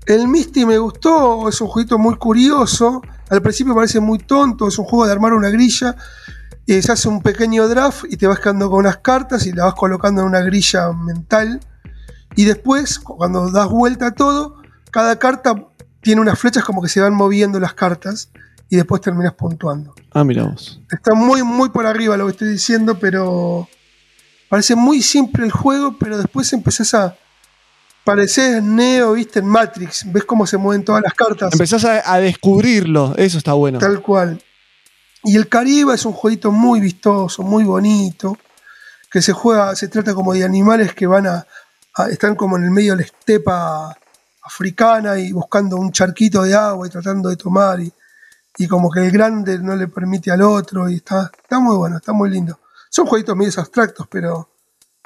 El 0.05 0.29
Misty 0.29 0.65
me 0.65 0.77
gustó, 0.77 1.49
es 1.49 1.59
un 1.59 1.67
jueguito 1.67 1.97
muy 1.97 2.15
curioso. 2.15 3.01
Al 3.29 3.41
principio 3.41 3.75
parece 3.75 3.99
muy 3.99 4.19
tonto, 4.19 4.69
es 4.69 4.79
un 4.79 4.85
juego 4.85 5.05
de 5.05 5.11
armar 5.11 5.33
una 5.33 5.49
grilla. 5.49 5.97
Y 6.65 6.81
se 6.81 6.93
hace 6.93 7.09
un 7.09 7.21
pequeño 7.21 7.67
draft 7.67 8.05
y 8.09 8.15
te 8.15 8.27
vas 8.27 8.39
quedando 8.39 8.69
con 8.69 8.79
unas 8.79 8.99
cartas 8.99 9.45
y 9.45 9.51
las 9.51 9.65
vas 9.65 9.73
colocando 9.73 10.21
en 10.21 10.27
una 10.27 10.39
grilla 10.39 10.93
mental. 10.93 11.59
Y 12.37 12.45
después, 12.45 12.99
cuando 12.99 13.51
das 13.51 13.67
vuelta 13.67 14.07
a 14.07 14.11
todo, 14.11 14.61
cada 14.91 15.19
carta 15.19 15.55
tiene 16.01 16.21
unas 16.21 16.39
flechas 16.39 16.63
como 16.63 16.81
que 16.81 16.87
se 16.87 17.01
van 17.01 17.13
moviendo 17.13 17.59
las 17.59 17.73
cartas 17.73 18.29
y 18.69 18.77
después 18.77 19.01
terminas 19.01 19.33
puntuando. 19.33 19.93
Ah, 20.13 20.23
mira 20.23 20.43
vos. 20.45 20.79
Está 20.89 21.13
muy, 21.13 21.43
muy 21.43 21.69
por 21.69 21.85
arriba 21.85 22.15
lo 22.15 22.25
que 22.27 22.31
estoy 22.31 22.47
diciendo, 22.49 22.97
pero 22.99 23.67
parece 24.49 24.75
muy 24.75 25.01
simple 25.01 25.43
el 25.45 25.51
juego, 25.51 25.97
pero 25.99 26.17
después 26.17 26.53
empezás 26.53 26.93
a... 26.93 27.17
Pareces 28.03 28.63
Neo, 28.63 29.13
viste, 29.13 29.39
en 29.39 29.47
Matrix. 29.47 30.09
Ves 30.13 30.23
cómo 30.23 30.47
se 30.47 30.55
mueven 30.55 30.85
todas 30.85 31.01
las 31.03 31.13
cartas. 31.13 31.51
Empezás 31.51 31.83
a, 31.83 32.13
a 32.13 32.19
descubrirlo, 32.19 33.13
eso 33.17 33.37
está 33.37 33.51
bueno. 33.53 33.79
Tal 33.79 34.01
cual. 34.01 34.41
Y 35.25 35.35
el 35.35 35.49
Caribe 35.49 35.93
es 35.93 36.05
un 36.05 36.13
jueguito 36.13 36.51
muy 36.51 36.79
vistoso, 36.79 37.43
muy 37.43 37.65
bonito, 37.65 38.37
que 39.11 39.21
se 39.21 39.33
juega, 39.33 39.75
se 39.75 39.89
trata 39.89 40.13
como 40.13 40.33
de 40.33 40.45
animales 40.45 40.93
que 40.93 41.05
van 41.05 41.27
a- 41.27 41.45
están 42.09 42.35
como 42.35 42.57
en 42.57 42.63
el 42.65 42.71
medio 42.71 42.93
de 42.93 42.97
la 43.01 43.05
estepa 43.05 43.97
africana 44.43 45.17
y 45.19 45.31
buscando 45.31 45.77
un 45.77 45.91
charquito 45.91 46.43
de 46.43 46.53
agua 46.55 46.87
y 46.87 46.89
tratando 46.89 47.29
de 47.29 47.35
tomar 47.35 47.79
y, 47.79 47.91
y 48.57 48.67
como 48.67 48.89
que 48.89 49.01
el 49.05 49.11
grande 49.11 49.59
no 49.59 49.75
le 49.75 49.87
permite 49.87 50.31
al 50.31 50.41
otro 50.41 50.89
y 50.89 50.95
está, 50.95 51.31
está 51.41 51.59
muy 51.59 51.75
bueno, 51.75 51.97
está 51.97 52.13
muy 52.13 52.29
lindo. 52.29 52.59
Son 52.89 53.05
jueguitos 53.05 53.35
medio 53.35 53.51
abstractos, 53.57 54.07
pero 54.09 54.49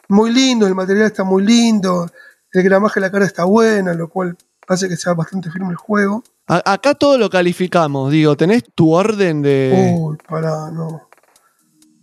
muy 0.10 0.32
lindo, 0.32 0.68
el 0.68 0.76
material 0.76 1.08
está 1.08 1.24
muy 1.24 1.44
lindo, 1.44 2.08
el 2.52 2.64
gramaje 2.64 3.00
de 3.00 3.08
la 3.08 3.12
cara 3.12 3.26
está 3.26 3.46
bueno, 3.46 3.94
lo 3.94 4.10
cual 4.10 4.38
hace 4.68 4.88
que 4.88 4.98
sea 4.98 5.14
bastante 5.14 5.50
firme 5.50 5.70
el 5.72 5.76
juego. 5.78 6.24
A- 6.48 6.74
acá 6.74 6.94
todo 6.96 7.18
lo 7.18 7.30
calificamos, 7.30 8.12
digo, 8.12 8.36
¿tenés 8.38 8.64
tu 8.76 8.92
orden 8.92 9.42
de. 9.42 9.96
Uy, 9.98 10.18
pará, 10.28 10.70
no. 10.72 11.08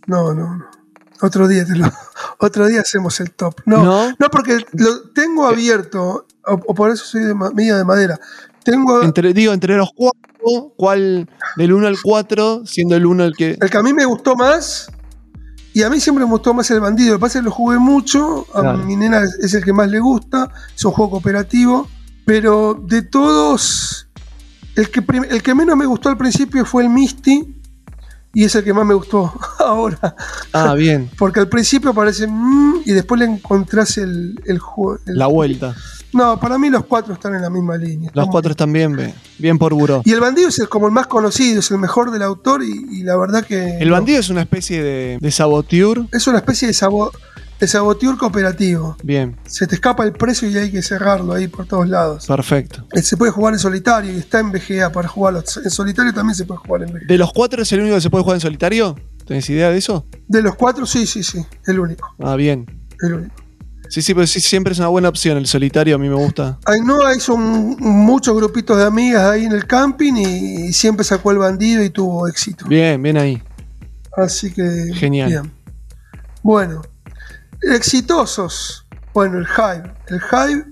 No, 0.07 0.33
no, 0.33 0.55
no. 0.55 0.65
Otro 1.21 1.47
día 1.47 1.65
te 1.65 1.75
lo, 1.75 1.91
otro 2.39 2.67
día 2.67 2.81
hacemos 2.81 3.19
el 3.19 3.31
top. 3.31 3.55
No, 3.65 3.83
¿No? 3.83 4.09
no, 4.17 4.29
porque 4.31 4.59
lo 4.73 5.01
tengo 5.09 5.45
abierto, 5.47 6.25
o, 6.45 6.53
o 6.53 6.73
por 6.75 6.91
eso 6.91 7.03
soy 7.05 7.23
de 7.23 7.33
medio 7.35 7.77
de 7.77 7.83
madera. 7.85 8.19
Tengo 8.63 9.01
Entre, 9.03 9.33
digo, 9.33 9.53
entre 9.53 9.75
los 9.77 9.89
cuatro, 9.95 10.73
¿cuál 10.77 11.29
del 11.57 11.73
1 11.73 11.87
al 11.87 11.97
4, 12.01 12.63
siendo 12.65 12.95
el 12.95 13.05
1 13.05 13.23
el 13.23 13.35
que. 13.35 13.57
el 13.59 13.69
que 13.69 13.77
a 13.77 13.83
mí 13.83 13.93
me 13.93 14.05
gustó 14.05 14.35
más, 14.35 14.89
y 15.73 15.83
a 15.83 15.89
mí 15.89 15.99
siempre 15.99 16.25
me 16.25 16.31
gustó 16.31 16.53
más 16.53 16.69
el 16.71 16.79
bandido. 16.79 17.13
Lo 17.13 17.17
que 17.19 17.21
pasa 17.21 17.39
es 17.39 17.43
que 17.43 17.45
lo 17.49 17.51
jugué 17.51 17.77
mucho, 17.79 18.45
a 18.53 18.61
Claro. 18.61 18.77
mi 18.79 18.95
nena 18.95 19.23
es, 19.23 19.35
es 19.41 19.53
el 19.53 19.63
que 19.63 19.73
más 19.73 19.89
le 19.89 19.99
gusta, 19.99 20.49
es 20.75 20.83
un 20.85 20.91
juego 20.91 21.11
cooperativo, 21.11 21.87
pero 22.25 22.73
de 22.87 23.01
todos, 23.01 24.07
el 24.75 24.89
que, 24.91 25.03
el 25.29 25.41
que 25.41 25.55
menos 25.55 25.75
me 25.77 25.85
gustó 25.85 26.09
al 26.09 26.17
principio 26.17 26.65
fue 26.65 26.83
el 26.83 26.89
Misty, 26.89 27.58
y 28.33 28.43
es 28.43 28.55
el 28.55 28.63
que 28.63 28.73
más 28.73 28.85
me 28.85 28.93
gustó 28.93 29.33
ahora. 29.59 30.15
Ah, 30.53 30.73
bien. 30.75 31.09
Porque 31.17 31.39
al 31.39 31.49
principio 31.49 31.93
parece 31.93 32.27
mm, 32.27 32.81
y 32.85 32.91
después 32.91 33.19
le 33.19 33.25
encontrás 33.25 33.97
el, 33.97 34.39
el 34.45 34.59
juego. 34.59 34.99
La 35.05 35.27
vuelta. 35.27 35.75
No, 36.11 36.39
para 36.39 36.57
mí 36.57 36.69
los 36.69 36.85
cuatro 36.85 37.13
están 37.13 37.35
en 37.35 37.41
la 37.41 37.49
misma 37.49 37.77
línea. 37.77 38.11
Los 38.13 38.27
cuatro 38.29 38.51
están 38.51 38.73
bien. 38.73 39.13
Bien 39.37 39.57
por 39.57 39.73
buró. 39.73 40.01
Y 40.05 40.11
el 40.11 40.19
bandido 40.19 40.49
es 40.49 40.59
como 40.67 40.87
el 40.87 40.91
más 40.91 41.07
conocido, 41.07 41.59
es 41.59 41.69
el 41.69 41.77
mejor 41.77 42.11
del 42.11 42.23
autor 42.23 42.63
y, 42.63 42.99
y 42.99 43.03
la 43.03 43.15
verdad 43.15 43.45
que. 43.45 43.77
El 43.77 43.91
bandido 43.91 44.19
es 44.19 44.29
una 44.29 44.41
especie 44.41 44.81
de, 44.81 45.17
de 45.21 45.31
saboteur. 45.31 46.07
Es 46.11 46.27
una 46.27 46.39
especie 46.39 46.67
de, 46.67 46.73
sabo, 47.67 47.93
de 47.93 47.99
saboteur 47.99 48.17
cooperativo. 48.17 48.95
Bien, 49.03 49.35
Se 49.45 49.67
te 49.67 49.75
escapa 49.75 50.03
el 50.03 50.13
precio 50.13 50.49
y 50.49 50.57
hay 50.57 50.71
que 50.71 50.81
cerrarlo 50.81 51.33
ahí 51.33 51.47
por 51.47 51.65
todos 51.67 51.87
lados. 51.87 52.25
perfecto. 52.27 52.85
Eh, 52.93 53.01
Se 53.01 53.17
puede 53.17 53.31
jugar 53.31 53.53
en 53.53 53.59
solitario 53.59 54.13
y 54.13 54.17
está 54.17 54.39
en 54.39 54.51
VGA 54.51 54.91
para 54.91 55.07
jugarlo. 55.07 55.43
En 55.63 55.69
solitario 55.71 56.13
también 56.13 56.35
se 56.35 56.45
puede 56.45 56.59
jugar 56.59 56.83
en 56.83 56.93
VGA. 56.93 57.05
¿De 57.07 57.17
los 57.17 57.31
cuatro 57.33 57.61
es 57.63 57.71
el 57.71 57.81
único 57.81 57.95
que 57.95 58.01
se 58.01 58.09
puede 58.09 58.23
jugar 58.23 58.37
en 58.37 58.41
solitario? 58.41 58.95
¿Tenés 59.25 59.49
idea 59.49 59.69
de 59.69 59.77
eso? 59.77 60.05
De 60.27 60.41
los 60.41 60.55
cuatro, 60.55 60.85
sí, 60.85 61.05
sí, 61.05 61.23
sí. 61.23 61.45
El 61.67 61.79
único. 61.79 62.15
Ah, 62.19 62.35
bien. 62.35 62.65
El 63.01 63.13
único. 63.13 63.35
Sí, 63.89 64.01
sí, 64.03 64.13
pero 64.13 64.27
sí, 64.27 64.39
siempre 64.39 64.71
es 64.73 64.77
una 64.79 64.87
buena 64.89 65.09
opción 65.09 65.35
el 65.37 65.47
solitario, 65.47 65.95
a 65.95 65.97
mí 65.97 66.07
me 66.09 66.13
gusta. 66.15 66.59
Ainhoa 66.65 67.15
hizo 67.15 67.33
un- 67.33 67.75
muchos 67.79 68.35
grupitos 68.35 68.77
de 68.77 68.83
amigas 68.85 69.23
ahí 69.23 69.45
en 69.45 69.51
el 69.51 69.65
camping 69.65 70.13
y, 70.13 70.67
y 70.67 70.73
siempre 70.73 71.03
sacó 71.03 71.31
el 71.31 71.39
bandido 71.39 71.83
y 71.83 71.89
tuvo 71.89 72.27
éxito. 72.27 72.67
Bien, 72.67 73.01
bien 73.01 73.17
ahí. 73.17 73.41
Así 74.15 74.51
que. 74.51 74.91
Genial. 74.93 75.29
Bien. 75.29 75.51
Bueno, 76.43 76.81
exitosos. 77.61 78.87
Bueno, 79.13 79.39
el 79.39 79.47
Hive. 79.47 79.93
El 80.07 80.21
Hive 80.31 80.65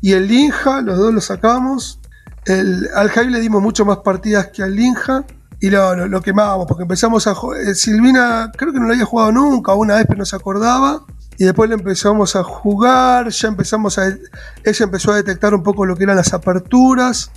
y 0.00 0.12
el 0.12 0.28
Linja, 0.28 0.80
los 0.80 0.98
dos 0.98 1.12
lo 1.12 1.20
sacamos. 1.20 2.00
El, 2.46 2.88
al 2.94 3.10
Hive 3.10 3.30
le 3.30 3.40
dimos 3.40 3.62
mucho 3.62 3.84
más 3.84 3.98
partidas 3.98 4.48
que 4.48 4.62
al 4.62 4.74
Linja. 4.74 5.24
Y 5.62 5.68
lo, 5.68 6.08
lo, 6.08 6.22
quemábamos, 6.22 6.66
porque 6.66 6.82
empezamos 6.84 7.26
a 7.26 7.34
jugar. 7.34 7.74
Silvina, 7.74 8.50
creo 8.56 8.72
que 8.72 8.80
no 8.80 8.86
lo 8.86 8.94
había 8.94 9.04
jugado 9.04 9.30
nunca, 9.30 9.74
una 9.74 9.96
vez, 9.96 10.06
pero 10.08 10.18
no 10.18 10.24
se 10.24 10.36
acordaba. 10.36 11.04
Y 11.36 11.44
después 11.44 11.68
le 11.68 11.76
empezamos 11.76 12.34
a 12.34 12.42
jugar, 12.42 13.28
ya 13.28 13.48
empezamos 13.48 13.98
a. 13.98 14.08
Ella 14.08 14.84
empezó 14.84 15.12
a 15.12 15.16
detectar 15.16 15.54
un 15.54 15.62
poco 15.62 15.84
lo 15.84 15.96
que 15.96 16.04
eran 16.04 16.16
las 16.16 16.32
aperturas, 16.32 17.30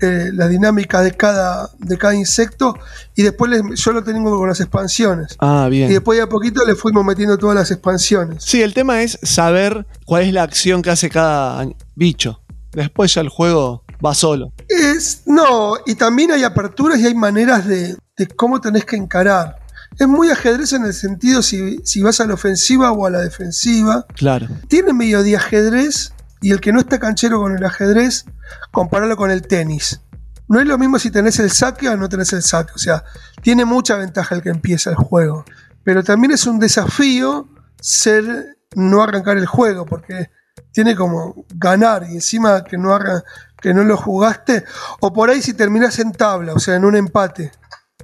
eh, 0.00 0.30
la 0.32 0.48
dinámica 0.48 1.00
de 1.02 1.12
cada, 1.12 1.70
de 1.78 1.98
cada 1.98 2.14
insecto. 2.14 2.74
Y 3.14 3.22
después 3.22 3.50
le- 3.50 3.76
yo 3.76 3.92
lo 3.92 4.02
tengo 4.02 4.36
con 4.38 4.48
las 4.48 4.60
expansiones. 4.60 5.36
Ah, 5.38 5.66
Y 5.68 5.70
bien. 5.70 5.88
después 5.90 6.16
de 6.18 6.22
a 6.24 6.28
poquito 6.28 6.64
le 6.64 6.74
fuimos 6.74 7.04
metiendo 7.04 7.36
todas 7.38 7.54
las 7.56 7.70
expansiones. 7.70 8.42
Sí, 8.44 8.62
el 8.62 8.74
tema 8.74 9.02
es 9.02 9.18
saber 9.22 9.86
cuál 10.06 10.22
es 10.24 10.32
la 10.32 10.42
acción 10.42 10.82
que 10.82 10.90
hace 10.90 11.10
cada 11.10 11.66
bicho. 11.94 12.40
Después 12.72 13.12
ya 13.14 13.20
el 13.20 13.28
juego 13.28 13.84
va 14.04 14.14
solo. 14.14 14.52
Es, 14.68 15.22
no, 15.26 15.74
y 15.86 15.94
también 15.94 16.32
hay 16.32 16.42
aperturas 16.42 16.98
y 16.98 17.06
hay 17.06 17.14
maneras 17.14 17.66
de, 17.66 17.96
de 18.16 18.26
cómo 18.28 18.60
tenés 18.60 18.84
que 18.84 18.96
encarar. 18.96 19.56
Es 19.98 20.08
muy 20.08 20.30
ajedrez 20.30 20.72
en 20.72 20.86
el 20.86 20.94
sentido 20.94 21.42
si, 21.42 21.78
si 21.84 22.00
vas 22.00 22.18
a 22.20 22.26
la 22.26 22.32
ofensiva 22.32 22.90
o 22.92 23.04
a 23.06 23.10
la 23.10 23.20
defensiva. 23.20 24.06
Claro. 24.16 24.48
Tiene 24.68 24.94
medio 24.94 25.22
de 25.22 25.36
ajedrez 25.36 26.11
y 26.42 26.50
el 26.52 26.60
que 26.60 26.72
no 26.72 26.80
está 26.80 26.98
canchero 26.98 27.40
con 27.40 27.56
el 27.56 27.64
ajedrez, 27.64 28.26
compararlo 28.70 29.16
con 29.16 29.30
el 29.30 29.42
tenis. 29.42 30.00
No 30.48 30.60
es 30.60 30.66
lo 30.66 30.76
mismo 30.76 30.98
si 30.98 31.10
tenés 31.10 31.38
el 31.38 31.50
saque 31.50 31.88
o 31.88 31.96
no 31.96 32.08
tenés 32.08 32.32
el 32.34 32.42
saque. 32.42 32.72
O 32.74 32.78
sea, 32.78 33.04
tiene 33.40 33.64
mucha 33.64 33.96
ventaja 33.96 34.34
el 34.34 34.42
que 34.42 34.50
empieza 34.50 34.90
el 34.90 34.96
juego. 34.96 35.44
Pero 35.84 36.02
también 36.04 36.32
es 36.32 36.46
un 36.46 36.58
desafío 36.58 37.48
ser 37.80 38.56
no 38.74 39.02
arrancar 39.02 39.38
el 39.38 39.46
juego, 39.46 39.86
porque 39.86 40.30
tiene 40.72 40.94
como 40.94 41.46
ganar 41.54 42.04
y 42.10 42.14
encima 42.14 42.64
que 42.64 42.76
no, 42.76 42.90
arran- 42.94 43.22
que 43.60 43.72
no 43.72 43.84
lo 43.84 43.96
jugaste. 43.96 44.64
O 45.00 45.12
por 45.12 45.30
ahí 45.30 45.40
si 45.40 45.54
terminás 45.54 45.98
en 45.98 46.12
tabla, 46.12 46.52
o 46.54 46.58
sea, 46.58 46.74
en 46.76 46.84
un 46.84 46.96
empate, 46.96 47.52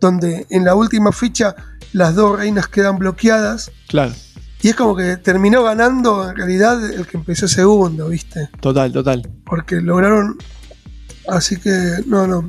donde 0.00 0.46
en 0.50 0.64
la 0.64 0.74
última 0.74 1.12
ficha 1.12 1.54
las 1.92 2.14
dos 2.14 2.38
reinas 2.38 2.68
quedan 2.68 2.98
bloqueadas. 2.98 3.70
Claro. 3.88 4.12
Y 4.60 4.68
es 4.68 4.74
como 4.74 4.96
que 4.96 5.16
terminó 5.18 5.62
ganando 5.62 6.28
en 6.28 6.36
realidad 6.36 6.84
el 6.90 7.06
que 7.06 7.16
empezó 7.16 7.46
segundo, 7.46 8.08
¿viste? 8.08 8.48
Total, 8.60 8.92
total. 8.92 9.28
Porque 9.44 9.76
lograron. 9.76 10.36
Así 11.28 11.58
que, 11.58 11.70
no, 12.06 12.26
no. 12.26 12.46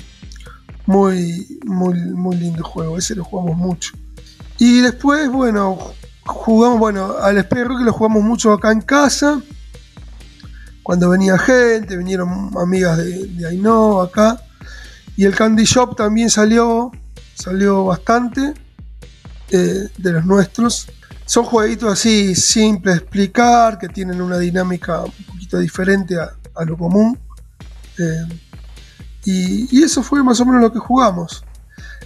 Muy, 0.88 1.60
muy, 1.66 2.00
muy 2.00 2.36
lindo 2.38 2.64
juego. 2.64 2.98
Ese 2.98 3.14
lo 3.14 3.24
jugamos 3.24 3.58
mucho. 3.58 3.94
Y 4.58 4.82
después, 4.82 5.30
bueno, 5.30 5.78
jugamos, 6.26 6.80
bueno, 6.80 7.16
al 7.22 7.40
Spy 7.42 7.60
que 7.78 7.86
lo 7.86 7.94
jugamos 7.94 8.24
mucho 8.24 8.54
acá 8.54 8.72
en 8.72 8.82
casa. 8.82 9.42
Cuando 10.82 11.10
venía 11.10 11.38
gente, 11.38 11.96
vinieron 11.96 12.50
amigas 12.58 12.98
de, 12.98 13.28
de 13.28 13.48
Ainhoa 13.48 14.06
acá. 14.06 14.42
Y 15.16 15.26
el 15.26 15.36
Candy 15.36 15.66
Shop 15.66 15.96
también 15.96 16.30
salió, 16.32 16.92
salió 17.36 17.86
bastante 17.86 18.54
eh, 19.52 19.90
de 19.98 20.12
los 20.12 20.26
nuestros. 20.26 20.88
Son 21.30 21.46
jueguitos 21.46 21.94
así 21.94 22.34
simples 22.36 22.96
de 22.96 23.02
explicar, 23.02 23.78
que 23.78 23.88
tienen 23.88 24.20
una 24.20 24.40
dinámica 24.40 25.02
un 25.04 25.12
poquito 25.28 25.60
diferente 25.60 26.20
a, 26.20 26.32
a 26.56 26.66
lo 26.66 26.76
común. 26.76 27.20
Eh, 28.00 28.26
y, 29.26 29.78
y 29.78 29.84
eso 29.84 30.02
fue 30.02 30.24
más 30.24 30.40
o 30.40 30.46
menos 30.48 30.60
lo 30.60 30.74
que 30.74 30.80
jugamos. 30.80 31.44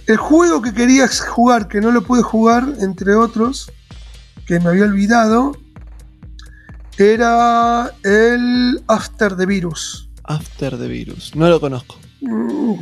El 0.06 0.18
juego 0.18 0.60
que 0.60 0.74
querías 0.74 1.22
jugar, 1.22 1.68
que 1.68 1.80
no 1.80 1.90
lo 1.90 2.02
pude 2.04 2.20
jugar, 2.22 2.68
entre 2.80 3.14
otros, 3.14 3.72
que 4.46 4.60
me 4.60 4.68
había 4.68 4.84
olvidado, 4.84 5.56
era 6.98 7.90
el 8.02 8.84
After 8.88 9.34
the 9.38 9.46
Virus. 9.46 10.10
After 10.24 10.76
the 10.76 10.86
Virus. 10.86 11.34
No 11.34 11.48
lo 11.48 11.58
conozco. 11.60 11.96
Mm, 12.20 12.74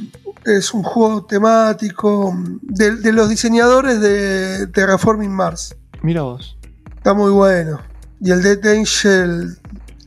Es 0.45 0.75
un 0.75 0.83
juego 0.83 1.25
temático 1.25 2.37
de, 2.63 2.97
de 2.97 3.13
los 3.13 3.29
diseñadores 3.29 4.01
de 4.01 4.67
Terraforming 4.67 5.31
Mars. 5.31 5.77
Mira 6.03 6.23
vos. 6.23 6.57
Está 6.97 7.15
muy 7.15 7.31
bueno. 7.31 7.81
Y 8.21 8.31
el 8.31 8.43
Dead 8.43 8.65
Angel, 8.79 9.59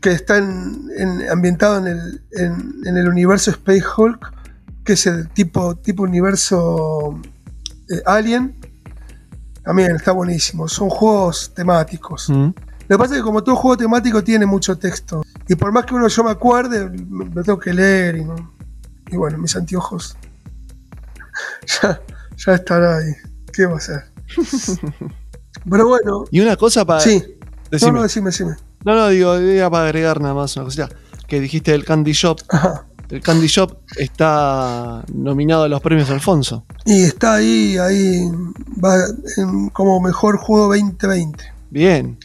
que 0.02 0.12
está 0.12 0.38
en- 0.38 0.90
en- 0.98 1.30
ambientado 1.30 1.78
en 1.80 1.88
el, 1.88 2.22
en- 2.32 2.98
el 2.98 3.08
universo 3.10 3.52
Space 3.52 3.84
Hulk, 3.98 4.34
que 4.84 4.94
es 4.94 5.06
el 5.08 5.30
tipo, 5.30 5.76
tipo 5.76 6.04
universo 6.04 7.20
eh, 7.90 8.02
Alien, 8.06 8.56
también 9.64 9.96
está 9.96 10.12
buenísimo. 10.12 10.68
Son 10.68 10.90
juegos 10.90 11.54
temáticos. 11.54 12.30
Mm. 12.30 12.50
Lo 12.88 12.98
que 12.98 12.98
pasa 12.98 13.16
es 13.16 13.20
que 13.20 13.24
como 13.24 13.44
todo 13.44 13.56
juego 13.56 13.78
temático 13.78 14.24
tiene 14.24 14.46
mucho 14.46 14.78
texto. 14.78 15.24
Y 15.48 15.56
por 15.56 15.72
más 15.72 15.86
que 15.86 15.96
uno 15.96 16.08
yo 16.08 16.24
me 16.24 16.32
acuerde, 16.32 16.90
me- 16.90 17.26
lo 17.26 17.44
tengo 17.44 17.60
que 17.60 17.74
leer. 17.74 18.18
Y, 18.18 18.26
no- 18.26 18.54
y 19.12 19.18
bueno, 19.18 19.38
mis 19.38 19.56
anteojos 19.56 20.18
ya, 21.82 22.00
ya 22.38 22.54
estará 22.54 22.98
ahí. 22.98 23.14
¿Qué 23.52 23.66
va 23.66 23.78
a 23.78 23.80
ser? 23.80 24.04
Pero 25.70 25.88
bueno, 25.88 26.26
Y 26.32 26.40
una 26.42 26.56
cosa 26.56 26.86
para. 26.86 27.00
sí. 27.00 27.24
No, 27.28 27.70
Decime. 27.72 27.92
no, 27.94 28.04
decime, 28.04 28.30
decime. 28.30 28.56
No, 28.84 28.96
no, 28.96 29.08
digo, 29.10 29.34
era 29.36 29.70
para 29.70 29.86
agregar 29.86 30.22
nada 30.22 30.34
más 30.36 30.56
una 30.56 30.66
cosita. 30.66 30.90
Que 31.28 31.40
dijiste 31.40 31.72
del 31.72 31.84
Candy 31.84 32.12
Shop. 32.14 32.40
Ajá. 32.50 32.86
El 33.10 33.22
Candy 33.22 33.48
Shop 33.48 33.78
está 33.98 35.04
nominado 35.14 35.64
a 35.64 35.68
los 35.68 35.82
premios 35.82 36.10
Alfonso. 36.10 36.66
Y 36.86 37.04
está 37.04 37.36
ahí, 37.36 37.78
ahí, 37.78 38.30
va 38.84 38.96
en- 39.38 39.70
como 39.70 40.00
mejor 40.02 40.38
juego 40.38 40.68
2020. 40.76 41.44
Bien, 41.72 42.18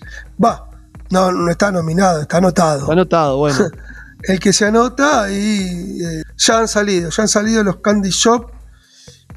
Va, 0.43 0.70
no, 1.11 1.32
no 1.32 1.51
está 1.51 1.70
nominado, 1.72 2.20
está 2.22 2.38
anotado. 2.38 2.80
está 2.80 2.93
anotado, 2.93 3.36
bueno. 3.38 3.59
El 4.22 4.38
que 4.38 4.53
se 4.53 4.66
anota 4.66 5.30
y 5.32 6.03
eh, 6.05 6.22
ya 6.36 6.59
han 6.61 6.68
salido, 6.68 7.09
ya 7.11 7.22
han 7.22 7.28
salido 7.28 7.64
los 7.64 7.76
Candy 7.76 8.11
Shop 8.11 8.51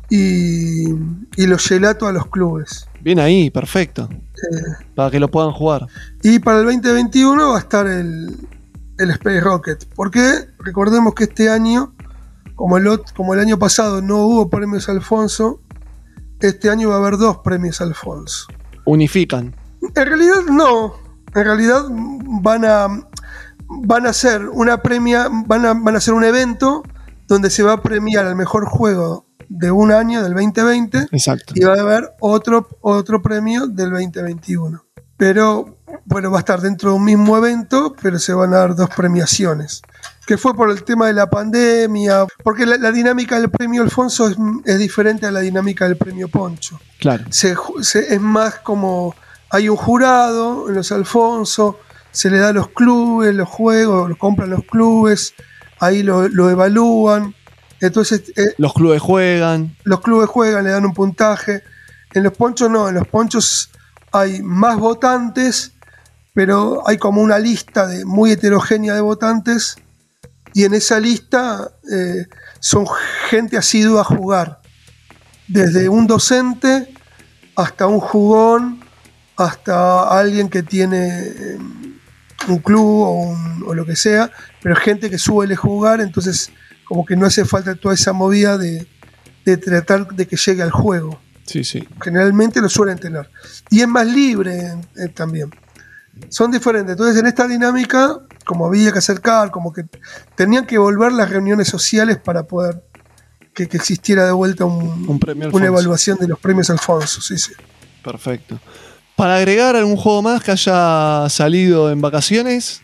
y, 0.09 0.89
y 0.89 1.47
los 1.47 1.65
gelatos 1.65 2.07
a 2.09 2.11
los 2.11 2.27
clubes. 2.27 2.87
Bien 3.03 3.19
ahí, 3.19 3.49
perfecto. 3.49 4.07
Eh, 4.11 4.85
Para 4.95 5.11
que 5.11 5.19
lo 5.19 5.29
puedan 5.29 5.51
jugar. 5.51 5.87
y 6.21 6.39
para 6.39 6.59
el 6.59 6.65
2021 6.65 7.49
va 7.49 7.57
a 7.57 7.59
estar 7.59 7.85
el, 7.85 8.47
el 8.97 9.09
Space 9.11 9.41
Rocket. 9.41 9.85
Porque 9.95 10.47
recordemos 10.59 11.13
que 11.13 11.25
este 11.25 11.49
año, 11.49 11.93
como 12.55 12.77
el, 12.77 12.87
como 13.15 13.33
el 13.33 13.39
año 13.41 13.59
pasado 13.59 14.01
no 14.01 14.25
hubo 14.25 14.49
premios 14.49 14.87
Alfonso, 14.89 15.59
este 16.39 16.69
año 16.69 16.89
va 16.89 16.95
a 16.95 16.97
haber 16.99 17.17
dos 17.17 17.37
premios 17.39 17.81
Alfonso. 17.81 18.47
Unifican. 18.85 19.53
En 19.95 20.05
realidad 20.05 20.41
no. 20.49 20.93
En 21.35 21.43
realidad 21.43 21.83
van 21.89 22.65
a 22.65 22.87
van 23.67 24.05
a 24.05 24.09
hacer 24.09 24.47
una 24.49 24.81
premia, 24.81 25.29
van 25.47 25.65
a, 25.65 25.73
van 25.73 25.95
a 25.95 25.97
hacer 25.97 26.13
un 26.13 26.23
evento 26.23 26.83
donde 27.27 27.49
se 27.49 27.63
va 27.63 27.73
a 27.73 27.81
premiar 27.81 28.25
al 28.25 28.35
mejor 28.35 28.65
juego 28.65 29.25
de 29.49 29.71
un 29.71 29.91
año, 29.91 30.23
del 30.23 30.33
2020, 30.33 31.07
Exacto. 31.11 31.53
y 31.55 31.63
va 31.63 31.73
a 31.75 31.81
haber 31.81 32.11
otro, 32.19 32.67
otro 32.81 33.21
premio 33.21 33.67
del 33.67 33.91
2021. 33.91 34.83
Pero 35.17 35.77
bueno, 36.05 36.31
va 36.31 36.37
a 36.37 36.39
estar 36.39 36.59
dentro 36.59 36.89
de 36.91 36.95
un 36.97 37.05
mismo 37.05 37.37
evento, 37.37 37.95
pero 38.01 38.17
se 38.19 38.33
van 38.33 38.53
a 38.53 38.57
dar 38.57 38.75
dos 38.75 38.89
premiaciones. 38.89 39.81
Que 40.25 40.37
fue 40.37 40.53
por 40.55 40.69
el 40.71 40.83
tema 40.83 41.07
de 41.07 41.13
la 41.13 41.29
pandemia, 41.29 42.25
porque 42.43 42.65
la, 42.65 42.77
la 42.77 42.91
dinámica 42.91 43.39
del 43.39 43.49
premio 43.49 43.83
Alfonso 43.83 44.27
es, 44.27 44.35
es 44.65 44.79
diferente 44.79 45.25
a 45.25 45.31
la 45.31 45.41
dinámica 45.41 45.85
del 45.85 45.97
premio 45.97 46.27
Poncho 46.29 46.79
Claro. 46.99 47.25
se- 47.29 47.53
es 48.13 48.21
más 48.21 48.55
como 48.55 49.13
hay 49.49 49.69
un 49.69 49.75
jurado 49.75 50.67
en 50.69 50.75
los 50.75 50.91
Alfonso, 50.91 51.77
se 52.11 52.29
le 52.29 52.39
da 52.39 52.49
a 52.49 52.53
los 52.53 52.69
clubes, 52.69 53.35
los 53.35 53.47
juegos, 53.49 54.09
lo 54.09 54.17
compran 54.17 54.49
los 54.49 54.63
clubes, 54.63 55.33
ahí 55.79 56.01
lo, 56.03 56.27
lo 56.29 56.49
evalúan, 56.49 57.35
entonces 57.85 58.23
eh, 58.35 58.53
Los 58.57 58.73
clubes 58.73 59.01
juegan. 59.01 59.75
los 59.83 60.01
clubes 60.01 60.29
juegan, 60.29 60.63
le 60.63 60.71
dan 60.71 60.85
un 60.85 60.93
puntaje. 60.93 61.63
En 62.13 62.23
los 62.23 62.33
ponchos 62.33 62.69
no, 62.69 62.87
en 62.89 62.95
los 62.95 63.07
ponchos 63.07 63.69
hay 64.11 64.41
más 64.43 64.77
votantes, 64.77 65.71
pero 66.33 66.83
hay 66.87 66.97
como 66.97 67.21
una 67.21 67.39
lista 67.39 67.87
de, 67.87 68.05
muy 68.05 68.31
heterogénea 68.31 68.93
de 68.93 69.01
votantes, 69.01 69.75
y 70.53 70.65
en 70.65 70.73
esa 70.75 70.99
lista 70.99 71.71
eh, 71.91 72.27
son 72.59 72.85
gente 73.29 73.57
asidua 73.57 74.01
a 74.01 74.03
jugar, 74.03 74.61
desde 75.47 75.89
un 75.89 76.05
docente 76.07 76.93
hasta 77.55 77.87
un 77.87 77.99
jugón, 77.99 78.79
hasta 79.35 80.03
alguien 80.19 80.47
que 80.49 80.61
tiene 80.63 81.07
eh, 81.25 81.57
un 82.47 82.57
club 82.59 83.01
o, 83.01 83.11
un- 83.29 83.63
o 83.67 83.73
lo 83.73 83.85
que 83.85 83.95
sea, 83.95 84.29
pero 84.61 84.75
gente 84.75 85.09
que 85.09 85.17
suele 85.17 85.55
jugar, 85.55 86.01
entonces 86.01 86.51
como 86.93 87.07
que 87.07 87.15
no 87.15 87.25
hace 87.25 87.43
falta 87.43 87.73
toda 87.73 87.95
esa 87.95 88.13
movida 88.13 88.55
de, 88.55 88.85
de 89.45 89.57
tratar 89.57 90.05
de 90.09 90.27
que 90.27 90.35
llegue 90.37 90.61
al 90.61 90.69
juego. 90.69 91.19
Sí, 91.43 91.63
sí. 91.63 91.83
Generalmente 91.99 92.61
lo 92.61 92.69
suelen 92.69 92.99
tener. 92.99 93.31
Y 93.71 93.81
es 93.81 93.87
más 93.87 94.05
libre 94.05 94.75
eh, 94.95 95.07
también. 95.07 95.49
Son 96.29 96.51
diferentes. 96.51 96.91
Entonces 96.91 97.19
en 97.19 97.25
esta 97.25 97.47
dinámica, 97.47 98.19
como 98.45 98.67
había 98.67 98.91
que 98.91 98.99
acercar, 98.99 99.49
como 99.49 99.73
que 99.73 99.85
tenían 100.35 100.67
que 100.67 100.77
volver 100.77 101.11
las 101.13 101.31
reuniones 101.31 101.67
sociales 101.67 102.19
para 102.23 102.43
poder 102.43 102.83
que, 103.55 103.67
que 103.67 103.77
existiera 103.77 104.27
de 104.27 104.31
vuelta 104.31 104.65
un- 104.65 105.09
Un 105.09 105.19
premio 105.19 105.49
una 105.51 105.65
evaluación 105.65 106.19
de 106.19 106.27
los 106.27 106.37
premios 106.37 106.69
Alfonso. 106.69 107.21
Sí, 107.21 107.39
sí. 107.39 107.53
Perfecto. 108.03 108.59
Para 109.15 109.37
agregar 109.37 109.75
algún 109.75 109.95
juego 109.95 110.21
más 110.21 110.43
que 110.43 110.51
haya 110.51 111.27
salido 111.27 111.91
en 111.91 112.01
vacaciones. 112.01 112.81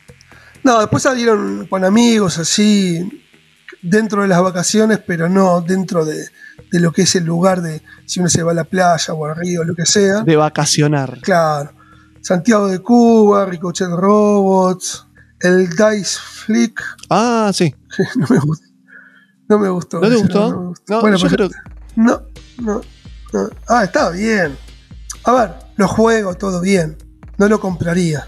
No, 0.64 0.80
después 0.80 1.04
salieron 1.04 1.68
con 1.68 1.86
amigos 1.86 2.40
así, 2.40 3.19
dentro 3.82 4.22
de 4.24 4.28
las 4.28 4.42
vacaciones, 4.42 5.00
pero 5.06 5.30
no 5.30 5.62
dentro 5.62 6.06
de, 6.06 6.28
de 6.72 6.80
lo 6.80 6.92
que 6.92 7.04
es 7.04 7.16
el 7.16 7.26
lugar 7.26 7.62
de 7.62 7.82
si 8.06 8.20
uno 8.20 8.30
se 8.30 8.44
va 8.44 8.52
a 8.52 8.56
la 8.56 8.64
playa 8.66 9.14
o 9.14 9.26
al 9.26 9.36
río, 9.36 9.64
lo 9.64 9.76
que 9.76 9.86
sea. 9.86 10.22
De 10.22 10.36
vacacionar. 10.36 11.20
Claro. 11.22 11.72
Santiago 12.22 12.68
de 12.68 12.80
Cuba, 12.80 13.46
Ricochet 13.46 13.88
Robots, 13.90 15.06
el 15.40 15.70
Dice 15.70 16.20
Flick. 16.46 16.82
Ah, 17.10 17.52
sí. 17.54 17.74
no 18.16 18.28
me 18.30 18.40
gustó. 18.40 18.66
No 19.48 19.58
me 19.60 19.70
gustó. 19.70 20.00
¿No 20.00 20.10
te 20.10 20.16
gustó? 20.16 20.50
me 20.60 20.68
gustó. 20.68 20.94
No, 20.96 21.02
Bueno, 21.02 21.18
yo 21.18 21.22
pues- 21.28 21.34
creo. 21.34 21.50
no, 21.96 22.22
no, 22.62 22.82
no. 23.34 23.50
Ah, 23.68 23.84
estaba 23.86 24.12
bien. 24.12 24.56
A 25.24 25.32
ver, 25.34 25.54
lo 25.78 25.88
juego 25.88 26.36
todo 26.36 26.62
bien. 26.62 26.98
No 27.38 27.48
lo 27.48 27.60
compraría 27.60 28.28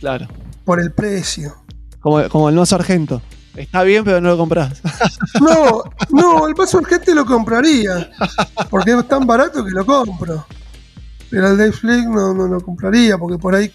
Claro. 0.00 0.28
por 0.64 0.80
el 0.80 0.92
precio. 0.92 1.56
Como, 2.00 2.28
como 2.28 2.48
el 2.50 2.54
no 2.54 2.64
sargento. 2.66 3.20
Está 3.62 3.82
bien, 3.82 4.04
pero 4.04 4.20
no 4.20 4.28
lo 4.30 4.36
compras. 4.38 4.80
No, 5.40 5.82
no, 6.10 6.48
el 6.48 6.54
paso 6.54 6.78
urgente 6.78 7.14
lo 7.14 7.24
compraría. 7.24 8.10
Porque 8.68 8.92
es 8.92 9.08
tan 9.08 9.26
barato 9.26 9.64
que 9.64 9.70
lo 9.70 9.84
compro. 9.86 10.46
Pero 11.30 11.48
el 11.52 11.72
Flick 11.72 12.06
no, 12.08 12.34
no 12.34 12.46
lo 12.48 12.60
compraría 12.60 13.16
porque 13.16 13.38
por 13.38 13.54
ahí 13.54 13.70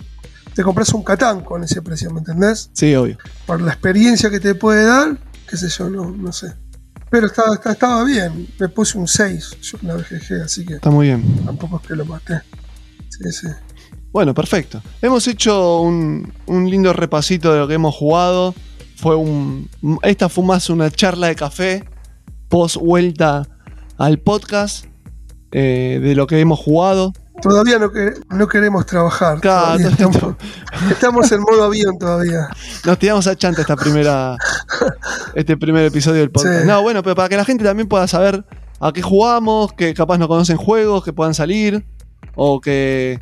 te 0.53 0.61
compras 0.63 0.93
un 0.93 1.03
Catán 1.03 1.41
con 1.41 1.63
ese 1.63 1.81
precio, 1.81 2.09
¿me 2.11 2.19
entendés? 2.19 2.69
sí, 2.73 2.93
obvio. 2.95 3.17
Por 3.45 3.61
la 3.61 3.71
experiencia 3.71 4.29
que 4.29 4.39
te 4.39 4.55
puede 4.55 4.85
dar, 4.85 5.17
qué 5.49 5.57
sé 5.57 5.69
yo, 5.69 5.89
no, 5.89 6.11
no 6.11 6.31
sé. 6.33 6.53
Pero 7.09 7.27
estaba, 7.27 7.55
estaba, 7.55 7.73
estaba 7.73 8.03
bien. 8.03 8.47
Me 8.59 8.67
puse 8.69 8.97
un 8.97 9.07
6 9.07 9.57
yo 9.61 9.77
en 9.81 9.87
la 9.87 9.95
BGG, 9.95 10.41
así 10.43 10.65
que 10.65 10.75
Está 10.75 10.89
muy 10.89 11.07
bien. 11.07 11.23
tampoco 11.45 11.79
es 11.81 11.87
que 11.87 11.95
lo 11.95 12.05
maté. 12.05 12.41
Sí, 13.09 13.31
sí. 13.31 13.47
Bueno, 14.11 14.33
perfecto. 14.33 14.81
Hemos 15.01 15.27
hecho 15.27 15.79
un, 15.81 16.31
un 16.45 16.69
lindo 16.69 16.91
repasito 16.93 17.53
de 17.53 17.59
lo 17.59 17.67
que 17.67 17.73
hemos 17.75 17.95
jugado. 17.95 18.53
Fue 18.95 19.15
un. 19.15 19.69
Esta 20.03 20.29
fue 20.29 20.43
más 20.45 20.69
una 20.69 20.89
charla 20.91 21.27
de 21.27 21.35
café. 21.35 21.83
Post 22.49 22.77
vuelta 22.77 23.47
al 23.97 24.19
podcast. 24.19 24.85
eh, 25.51 25.99
de 26.01 26.15
lo 26.15 26.27
que 26.27 26.39
hemos 26.39 26.59
jugado. 26.59 27.13
Todavía 27.41 27.79
no, 27.79 27.89
que- 27.91 28.13
no 28.29 28.47
queremos 28.47 28.85
trabajar. 28.85 29.39
Claro, 29.39 29.65
todavía 29.77 29.87
estamos, 29.89 30.35
estamos 30.91 31.31
en 31.31 31.41
modo 31.41 31.63
avión 31.63 31.97
todavía. 31.97 32.47
Nos 32.85 32.99
tiramos 32.99 33.25
a 33.27 33.35
chanta 33.37 33.61
esta 33.61 33.75
primera. 33.77 34.35
este 35.33 35.55
primer 35.57 35.85
episodio 35.85 36.19
del 36.21 36.31
podcast. 36.31 36.61
Sí. 36.61 36.67
No, 36.67 36.81
bueno, 36.81 37.03
pero 37.03 37.15
para 37.15 37.29
que 37.29 37.37
la 37.37 37.45
gente 37.45 37.63
también 37.63 37.87
pueda 37.87 38.07
saber 38.07 38.43
a 38.79 38.91
qué 38.91 39.01
jugamos, 39.01 39.71
que 39.73 39.93
capaz 39.93 40.17
no 40.17 40.27
conocen 40.27 40.57
juegos, 40.57 41.03
que 41.05 41.13
puedan 41.13 41.33
salir, 41.33 41.85
o 42.35 42.59
que 42.59 43.19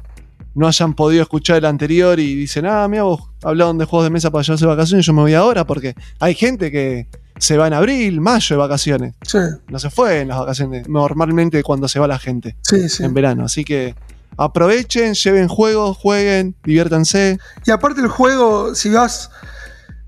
no 0.55 0.67
hayan 0.67 0.93
podido 0.93 1.23
escuchar 1.23 1.57
el 1.57 1.65
anterior 1.65 2.19
y 2.19 2.35
dicen, 2.35 2.65
ah, 2.65 2.87
mira, 2.87 3.03
vos 3.03 3.21
hablaron 3.43 3.77
de 3.77 3.85
juegos 3.85 4.05
de 4.05 4.09
mesa 4.11 4.29
para 4.31 4.43
llevarse 4.43 4.65
de 4.65 4.69
vacaciones, 4.69 5.05
yo 5.05 5.13
me 5.13 5.21
voy 5.21 5.33
ahora, 5.33 5.65
porque 5.65 5.95
hay 6.19 6.35
gente 6.35 6.71
que 6.71 7.07
se 7.39 7.57
va 7.57 7.65
en 7.67 7.73
abril, 7.73 8.21
mayo 8.21 8.55
de 8.55 8.59
vacaciones. 8.59 9.15
Sí, 9.27 9.39
No 9.67 9.79
se 9.79 9.89
fue 9.89 10.21
en 10.21 10.27
las 10.27 10.37
vacaciones, 10.37 10.87
normalmente 10.87 11.63
cuando 11.63 11.87
se 11.87 11.99
va 11.99 12.07
la 12.07 12.19
gente, 12.19 12.55
sí, 12.61 12.87
sí. 12.89 13.03
en 13.03 13.13
verano. 13.13 13.45
Así 13.45 13.63
que 13.65 13.95
aprovechen, 14.37 15.13
lleven 15.15 15.47
juegos, 15.47 15.97
jueguen, 15.97 16.55
diviértanse. 16.63 17.39
Y 17.65 17.71
aparte 17.71 18.01
el 18.01 18.07
juego, 18.07 18.75
si 18.75 18.89
vas, 18.91 19.31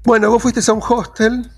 bueno, 0.03 0.29
vos 0.29 0.41
fuiste 0.43 0.61
a 0.69 0.73
un 0.73 0.81
hostel, 0.87 1.49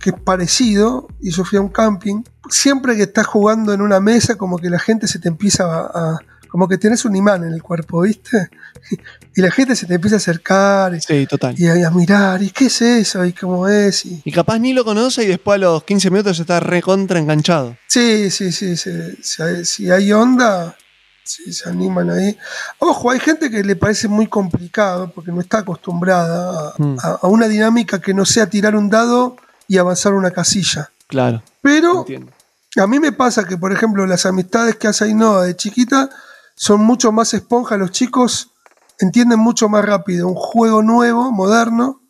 que 0.00 0.10
es 0.10 0.16
parecido, 0.24 1.08
y 1.20 1.30
yo 1.30 1.44
fui 1.44 1.58
a 1.58 1.60
un 1.60 1.68
camping, 1.68 2.22
siempre 2.50 2.96
que 2.96 3.02
estás 3.02 3.26
jugando 3.26 3.72
en 3.72 3.80
una 3.80 4.00
mesa, 4.00 4.36
como 4.36 4.58
que 4.58 4.70
la 4.70 4.78
gente 4.80 5.06
se 5.06 5.18
te 5.20 5.28
empieza 5.28 5.64
a... 5.64 5.80
a- 5.86 6.18
como 6.52 6.68
que 6.68 6.76
tenés 6.76 7.06
un 7.06 7.16
imán 7.16 7.42
en 7.44 7.54
el 7.54 7.62
cuerpo, 7.62 8.02
¿viste? 8.02 8.50
Y 9.34 9.40
la 9.40 9.50
gente 9.50 9.74
se 9.74 9.86
te 9.86 9.94
empieza 9.94 10.16
a 10.16 10.18
acercar 10.18 10.94
y, 10.94 11.00
Sí, 11.00 11.26
total. 11.26 11.54
y 11.58 11.66
a, 11.66 11.88
a 11.88 11.90
mirar, 11.90 12.42
¿y 12.42 12.50
qué 12.50 12.66
es 12.66 12.82
eso? 12.82 13.24
¿Y 13.24 13.32
cómo 13.32 13.66
es? 13.66 14.04
Y, 14.04 14.20
Y 14.26 14.30
capaz 14.30 14.58
ni 14.58 14.74
lo 14.74 14.84
conoce 14.84 15.24
y 15.24 15.26
después 15.26 15.54
a 15.54 15.58
los 15.58 15.84
15 15.84 16.10
minutos 16.10 16.38
está 16.38 16.60
recontra 16.60 17.18
enganchado. 17.18 17.78
sí, 17.88 18.30
sí, 18.30 18.52
sí, 18.52 18.76
sí, 18.76 18.90
si, 19.22 19.42
hay, 19.42 19.64
si 19.64 19.90
hay 19.90 20.12
onda, 20.12 20.76
sí, 21.24 21.50
se 21.54 21.66
animan 21.70 22.10
ahí. 22.10 22.36
Ojo, 22.80 23.10
hay 23.10 23.20
gente 23.20 23.50
que 23.50 23.64
le 23.64 23.74
parece 23.74 24.06
muy 24.06 24.26
complicado 24.26 25.10
porque 25.14 25.32
no 25.32 25.40
está 25.40 25.58
acostumbrada 25.60 26.68
a- 26.68 26.74
Mm. 26.76 26.98
a, 27.00 27.18
a 27.22 27.26
una 27.28 27.48
dinámica 27.48 27.98
que 28.02 28.12
no 28.12 28.26
sea 28.26 28.46
tirar 28.50 28.76
un 28.76 28.90
dado 28.90 29.36
y 29.68 29.78
avanzar 29.78 30.12
una 30.12 30.30
casilla. 30.32 30.90
Claro. 31.06 31.42
Pero 31.62 32.00
Entiendo. 32.00 32.30
a 32.76 32.86
mí 32.86 33.00
me 33.00 33.12
pasa 33.12 33.44
que, 33.44 33.56
por 33.56 33.72
ejemplo, 33.72 34.06
las 34.06 34.26
amistades 34.26 34.76
que 34.76 34.88
hace 34.88 35.04
Ainhoa 35.06 35.44
de 35.46 35.56
chiquita 35.56 36.10
son 36.54 36.80
mucho 36.82 37.12
más 37.12 37.34
esponja. 37.34 37.76
Los 37.76 37.90
chicos 37.92 38.50
entienden 38.98 39.38
mucho 39.38 39.68
más 39.68 39.84
rápido 39.84 40.28
un 40.28 40.34
juego 40.34 40.82
nuevo, 40.82 41.32
moderno, 41.32 42.00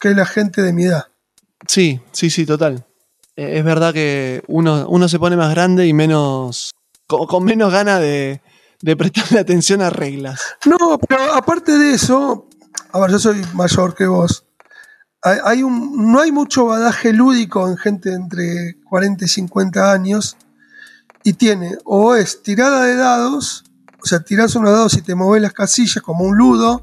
que 0.00 0.10
la 0.14 0.24
gente 0.26 0.62
de 0.62 0.72
mi 0.72 0.84
edad. 0.84 1.06
Sí, 1.68 2.00
sí, 2.12 2.30
sí, 2.30 2.46
total. 2.46 2.86
Eh, 3.36 3.58
Es 3.58 3.64
verdad 3.64 3.92
que 3.92 4.42
uno, 4.48 4.86
uno 4.88 5.08
se 5.08 5.18
pone 5.18 5.36
más 5.36 5.50
grande 5.54 5.86
y 5.86 5.92
menos. 5.92 6.72
con, 7.06 7.26
con 7.26 7.44
menos 7.44 7.70
ganas 7.72 8.00
de, 8.00 8.40
de 8.80 8.96
prestarle 8.96 9.38
atención 9.40 9.82
a 9.82 9.90
reglas. 9.90 10.40
No, 10.64 10.98
pero 11.06 11.34
aparte 11.34 11.76
de 11.76 11.92
eso, 11.94 12.46
A 12.92 13.00
ver, 13.00 13.10
yo 13.10 13.18
soy 13.18 13.42
mayor 13.54 13.94
que 13.94 14.06
vos. 14.06 14.44
Hay, 15.22 15.38
hay 15.44 15.62
un, 15.62 16.10
no 16.10 16.20
hay 16.20 16.32
mucho 16.32 16.64
badaje 16.66 17.12
lúdico 17.12 17.68
en 17.68 17.76
gente 17.76 18.14
entre 18.14 18.80
40 18.88 19.24
y 19.26 19.28
50 19.28 19.92
años. 19.92 20.36
Y 21.22 21.34
tiene, 21.34 21.76
o 21.84 22.14
es 22.14 22.42
tirada 22.42 22.84
de 22.84 22.96
dados, 22.96 23.64
o 24.02 24.06
sea, 24.06 24.20
tirás 24.20 24.54
unos 24.54 24.70
dados 24.72 24.94
y 24.94 25.02
te 25.02 25.14
mueves 25.14 25.42
las 25.42 25.52
casillas 25.52 26.02
como 26.02 26.24
un 26.24 26.36
ludo 26.36 26.82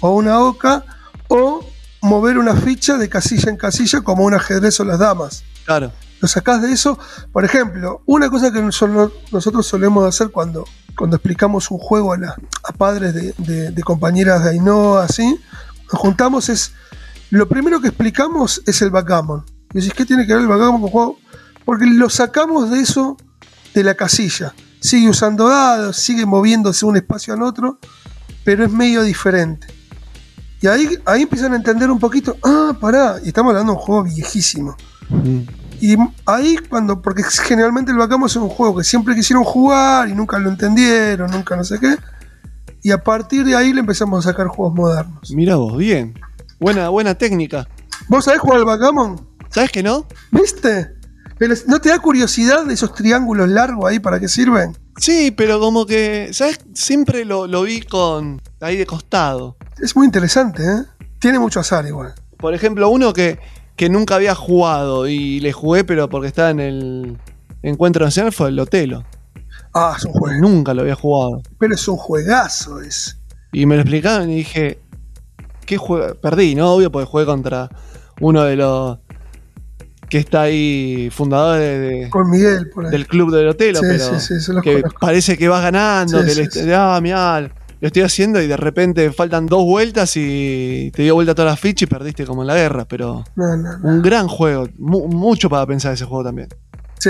o 0.00 0.14
una 0.16 0.40
oca, 0.40 0.84
o 1.28 1.64
mover 2.02 2.38
una 2.38 2.54
ficha 2.56 2.98
de 2.98 3.08
casilla 3.08 3.50
en 3.50 3.56
casilla 3.56 4.00
como 4.00 4.24
un 4.24 4.34
ajedrez 4.34 4.78
o 4.80 4.84
las 4.84 4.98
damas. 4.98 5.44
Claro. 5.64 5.92
Lo 6.20 6.28
sacás 6.28 6.62
de 6.62 6.72
eso. 6.72 6.98
Por 7.32 7.44
ejemplo, 7.44 8.02
una 8.06 8.28
cosa 8.30 8.52
que 8.52 8.60
nosotros 8.62 9.66
solemos 9.66 10.04
hacer 10.06 10.30
cuando, 10.30 10.64
cuando 10.96 11.16
explicamos 11.16 11.70
un 11.70 11.78
juego 11.78 12.12
a, 12.12 12.16
la- 12.18 12.36
a 12.64 12.72
padres 12.72 13.14
de, 13.14 13.34
de- 13.38 13.70
de 13.70 13.82
compañeras 13.82 14.44
de 14.44 14.50
Ainhoa, 14.50 15.04
así, 15.04 15.38
nos 15.92 16.00
juntamos 16.00 16.48
es. 16.48 16.72
Lo 17.30 17.48
primero 17.48 17.80
que 17.80 17.88
explicamos 17.88 18.62
es 18.66 18.82
el 18.82 18.90
backgammon. 18.90 19.44
Y 19.72 19.78
decís, 19.78 19.94
¿qué 19.94 20.04
tiene 20.04 20.26
que 20.26 20.34
ver 20.34 20.42
el 20.42 20.48
backgammon 20.48 20.80
con 20.82 20.90
juego? 20.90 21.18
Porque 21.64 21.86
lo 21.86 22.10
sacamos 22.10 22.70
de 22.70 22.80
eso 22.80 23.16
de 23.74 23.84
la 23.84 23.94
casilla. 23.94 24.54
Sigue 24.82 25.08
usando 25.08 25.48
dados, 25.48 25.96
sigue 25.96 26.26
moviéndose 26.26 26.84
de 26.84 26.90
un 26.90 26.96
espacio 26.96 27.32
al 27.32 27.42
otro, 27.42 27.78
pero 28.44 28.64
es 28.64 28.70
medio 28.70 29.02
diferente. 29.02 29.68
Y 30.60 30.66
ahí, 30.66 30.98
ahí 31.06 31.22
empiezan 31.22 31.52
a 31.52 31.56
entender 31.56 31.90
un 31.90 31.98
poquito, 31.98 32.36
ah, 32.44 32.76
pará, 32.80 33.16
y 33.24 33.28
estamos 33.28 33.50
hablando 33.50 33.72
de 33.72 33.78
un 33.78 33.84
juego 33.84 34.02
viejísimo. 34.04 34.76
Y 35.80 35.96
ahí 36.26 36.56
cuando, 36.68 37.00
porque 37.00 37.22
generalmente 37.24 37.90
el 37.90 37.98
backgammon 37.98 38.26
es 38.26 38.36
un 38.36 38.48
juego 38.48 38.76
que 38.76 38.84
siempre 38.84 39.14
quisieron 39.14 39.44
jugar 39.44 40.08
y 40.08 40.14
nunca 40.14 40.38
lo 40.38 40.50
entendieron, 40.50 41.30
nunca 41.30 41.56
no 41.56 41.64
sé 41.64 41.78
qué. 41.78 41.96
Y 42.82 42.90
a 42.90 43.02
partir 43.02 43.44
de 43.44 43.56
ahí 43.56 43.72
le 43.72 43.80
empezamos 43.80 44.24
a 44.26 44.30
sacar 44.30 44.48
juegos 44.48 44.74
modernos. 44.74 45.30
Mira 45.32 45.56
vos, 45.56 45.76
bien. 45.76 46.14
Buena, 46.60 46.88
buena 46.88 47.14
técnica. 47.14 47.68
¿Vos 48.08 48.24
sabés 48.24 48.40
jugar 48.40 48.58
al 48.58 48.64
backgammon? 48.64 49.20
¿Sabes 49.50 49.70
que 49.70 49.82
no? 49.82 50.06
¿Viste? 50.30 50.94
Pero, 51.42 51.56
¿No 51.66 51.80
te 51.80 51.88
da 51.88 51.98
curiosidad 51.98 52.64
de 52.66 52.74
esos 52.74 52.94
triángulos 52.94 53.48
largos 53.48 53.90
ahí 53.90 53.98
para 53.98 54.20
qué 54.20 54.28
sirven? 54.28 54.78
Sí, 54.96 55.32
pero 55.32 55.58
como 55.58 55.86
que, 55.86 56.28
¿sabes? 56.30 56.60
Siempre 56.72 57.24
lo, 57.24 57.48
lo 57.48 57.62
vi 57.62 57.80
con 57.80 58.40
ahí 58.60 58.76
de 58.76 58.86
costado. 58.86 59.56
Es 59.80 59.96
muy 59.96 60.06
interesante, 60.06 60.62
¿eh? 60.62 60.84
Tiene 61.18 61.40
mucho 61.40 61.58
azar 61.58 61.84
igual. 61.84 62.14
Por 62.36 62.54
ejemplo, 62.54 62.88
uno 62.90 63.12
que, 63.12 63.40
que 63.74 63.88
nunca 63.88 64.14
había 64.14 64.36
jugado 64.36 65.08
y 65.08 65.40
le 65.40 65.52
jugué, 65.52 65.82
pero 65.82 66.08
porque 66.08 66.28
estaba 66.28 66.50
en 66.50 66.60
el 66.60 67.18
encuentro 67.64 68.04
nacional, 68.04 68.32
fue 68.32 68.50
el 68.50 68.54
Lotelo. 68.54 69.02
Ah, 69.74 69.96
es 69.98 70.04
un 70.04 70.12
juego. 70.12 70.40
Nunca 70.40 70.74
lo 70.74 70.82
había 70.82 70.94
jugado. 70.94 71.42
Pero 71.58 71.74
es 71.74 71.88
un 71.88 71.96
juegazo 71.96 72.80
ese. 72.80 73.16
Y 73.50 73.66
me 73.66 73.74
lo 73.74 73.80
explicaron 73.80 74.30
y 74.30 74.36
dije, 74.36 74.78
¿qué 75.66 75.76
juego? 75.76 76.14
Perdí, 76.14 76.54
¿no? 76.54 76.74
Obvio, 76.74 76.92
porque 76.92 77.10
jugué 77.10 77.24
contra 77.24 77.68
uno 78.20 78.44
de 78.44 78.54
los 78.54 78.98
que 80.12 80.18
está 80.18 80.42
ahí, 80.42 81.08
fundador 81.10 81.58
de- 81.58 81.78
de- 81.78 82.10
Con 82.10 82.28
Miguel 82.30 82.68
por 82.68 82.84
ahí. 82.84 82.90
del 82.90 83.06
club 83.06 83.34
de 83.34 83.44
Lotelo, 83.44 83.80
Sí, 83.80 83.86
pero 83.88 84.20
sí, 84.20 84.40
sí, 84.40 84.52
que 84.62 84.82
conozco. 84.82 85.00
parece 85.00 85.38
que 85.38 85.48
vas 85.48 85.62
ganando, 85.62 86.22
que 86.22 86.34
le, 86.34 86.50
sí. 86.50 86.60
ah, 86.76 87.00
mirá, 87.02 87.40
lo 87.40 87.50
estoy 87.86 88.02
haciendo 88.02 88.38
y 88.42 88.46
de 88.46 88.58
repente 88.58 89.10
faltan 89.10 89.46
dos 89.46 89.64
vueltas 89.64 90.12
y 90.18 90.90
te 90.94 91.02
dio 91.02 91.14
vuelta 91.14 91.34
todas 91.34 91.52
las 91.52 91.58
fichas 91.60 91.84
y 91.84 91.86
perdiste 91.86 92.26
como 92.26 92.42
en 92.42 92.48
la 92.48 92.54
guerra, 92.56 92.84
pero 92.86 93.24
No, 93.36 93.56
no, 93.56 93.78
no. 93.78 93.88
un 93.88 94.02
gran 94.02 94.28
juego, 94.28 94.68
mu- 94.78 95.08
mucho 95.08 95.48
para 95.48 95.64
pensar 95.64 95.94
ese 95.94 96.04
juego 96.04 96.24
también. 96.24 96.48
Sí, 96.98 97.08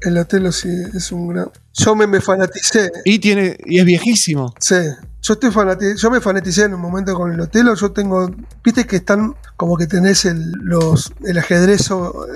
el 0.00 0.18
Otelo 0.18 0.52
sí 0.52 0.68
es 0.94 1.12
un 1.12 1.28
gran. 1.28 1.50
Yo 1.74 1.94
me, 1.94 2.06
me 2.06 2.20
fanaticé. 2.20 2.90
Y 3.04 3.18
tiene 3.18 3.56
y 3.64 3.78
es 3.78 3.84
viejísimo. 3.84 4.52
Sí, 4.58 4.74
yo 5.22 5.34
estoy 5.34 5.50
fanati- 5.50 5.94
yo 5.96 6.10
me 6.10 6.20
fanaticé 6.20 6.64
en 6.64 6.74
un 6.74 6.80
momento 6.80 7.14
con 7.14 7.32
el 7.32 7.40
Otelo. 7.40 7.74
Yo 7.74 7.92
tengo, 7.92 8.30
viste 8.64 8.86
que 8.86 8.96
están 8.96 9.34
como 9.56 9.76
que 9.76 9.86
tenés 9.86 10.24
el, 10.24 10.50
los, 10.62 11.12
el 11.24 11.38
ajedrez 11.38 11.88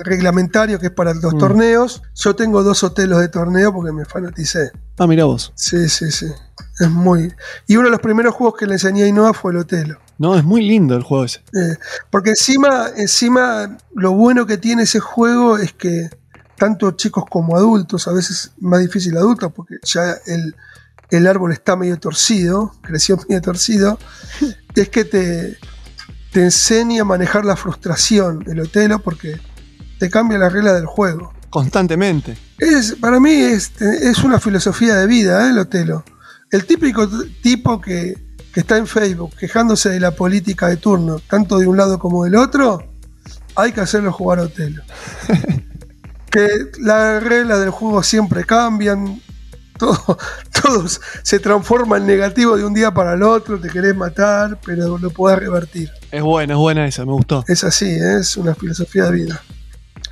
reglamentario 0.03 0.79
que 0.79 0.87
es 0.87 0.91
para 0.93 1.13
los 1.13 1.33
Mm. 1.33 1.37
torneos. 1.39 2.01
Yo 2.15 2.35
tengo 2.35 2.63
dos 2.63 2.83
Otelos 2.83 3.19
de 3.19 3.27
torneo 3.27 3.73
porque 3.73 3.91
me 3.91 4.05
fanaticé. 4.05 4.71
Ah, 4.97 5.07
mirá 5.07 5.25
vos. 5.25 5.51
Sí, 5.55 5.89
sí, 5.89 6.11
sí. 6.11 6.27
Es 6.79 6.89
muy. 6.89 7.33
Y 7.67 7.75
uno 7.75 7.85
de 7.85 7.91
los 7.91 7.99
primeros 8.01 8.33
juegos 8.35 8.57
que 8.59 8.65
le 8.67 8.73
enseñé 8.73 9.03
a 9.03 9.07
Inoa 9.07 9.33
fue 9.33 9.51
el 9.51 9.57
Otelo. 9.59 9.99
No, 10.19 10.37
es 10.37 10.43
muy 10.43 10.61
lindo 10.61 10.95
el 10.95 11.03
juego 11.03 11.25
ese. 11.25 11.39
Eh, 11.53 11.75
porque 12.11 12.29
encima, 12.31 12.87
encima, 12.95 13.77
lo 13.95 14.11
bueno 14.13 14.45
que 14.45 14.57
tiene 14.57 14.83
ese 14.83 14.99
juego 14.99 15.57
es 15.57 15.73
que 15.73 16.09
tanto 16.57 16.91
chicos 16.91 17.23
como 17.29 17.55
adultos, 17.55 18.07
a 18.07 18.13
veces 18.13 18.51
más 18.59 18.79
difícil 18.79 19.17
adultos, 19.17 19.51
porque 19.55 19.75
ya 19.83 20.15
el, 20.25 20.55
el 21.09 21.27
árbol 21.27 21.51
está 21.51 21.75
medio 21.75 21.99
torcido, 21.99 22.73
creció 22.81 23.17
medio 23.27 23.41
torcido, 23.41 23.99
es 24.75 24.89
que 24.89 25.05
te, 25.05 25.57
te 26.31 26.43
enseña 26.43 27.03
a 27.03 27.05
manejar 27.05 27.45
la 27.45 27.55
frustración, 27.55 28.43
el 28.47 28.59
Otelo, 28.59 28.99
porque 28.99 29.39
te 29.99 30.09
cambia 30.09 30.37
la 30.37 30.49
regla 30.49 30.73
del 30.73 30.85
juego. 30.85 31.33
Constantemente. 31.49 32.35
Es, 32.57 32.93
para 32.93 33.19
mí 33.19 33.31
es, 33.31 33.79
es 33.79 34.23
una 34.23 34.39
filosofía 34.39 34.95
de 34.95 35.05
vida, 35.05 35.45
¿eh, 35.45 35.51
el 35.51 35.59
Otelo. 35.59 36.03
El 36.51 36.65
típico 36.65 37.07
tipo 37.41 37.79
que, 37.79 38.15
que 38.53 38.59
está 38.59 38.77
en 38.77 38.87
Facebook 38.87 39.35
quejándose 39.37 39.89
de 39.89 39.99
la 39.99 40.11
política 40.11 40.67
de 40.67 40.77
turno, 40.77 41.19
tanto 41.19 41.59
de 41.59 41.67
un 41.67 41.77
lado 41.77 41.99
como 41.99 42.23
del 42.23 42.35
otro, 42.35 42.83
hay 43.55 43.71
que 43.71 43.81
hacerlo 43.81 44.11
jugar 44.11 44.39
a 44.39 44.43
Otelo. 44.43 44.81
que 46.33 46.47
las 46.79 47.23
reglas 47.23 47.59
del 47.59 47.69
juego 47.69 48.03
siempre 48.03 48.43
cambian, 48.43 49.21
todo, 49.77 50.17
todos 50.61 50.99
se 51.23 51.39
transforma 51.39 51.97
en 51.97 52.05
negativo 52.07 52.57
de 52.57 52.65
un 52.65 52.73
día 52.73 52.91
para 52.93 53.13
el 53.13 53.23
otro, 53.23 53.59
te 53.59 53.69
querés 53.69 53.95
matar, 53.95 54.59
pero 54.65 54.97
lo 54.97 55.09
podés 55.11 55.39
revertir. 55.39 55.89
Es 56.11 56.21
buena, 56.23 56.53
es 56.53 56.59
buena 56.59 56.85
esa, 56.87 57.05
me 57.05 57.13
gustó. 57.13 57.43
Es 57.47 57.63
así, 57.63 57.85
¿eh? 57.85 58.17
es 58.19 58.35
una 58.37 58.53
filosofía 58.55 59.05
de 59.05 59.11
vida. 59.11 59.41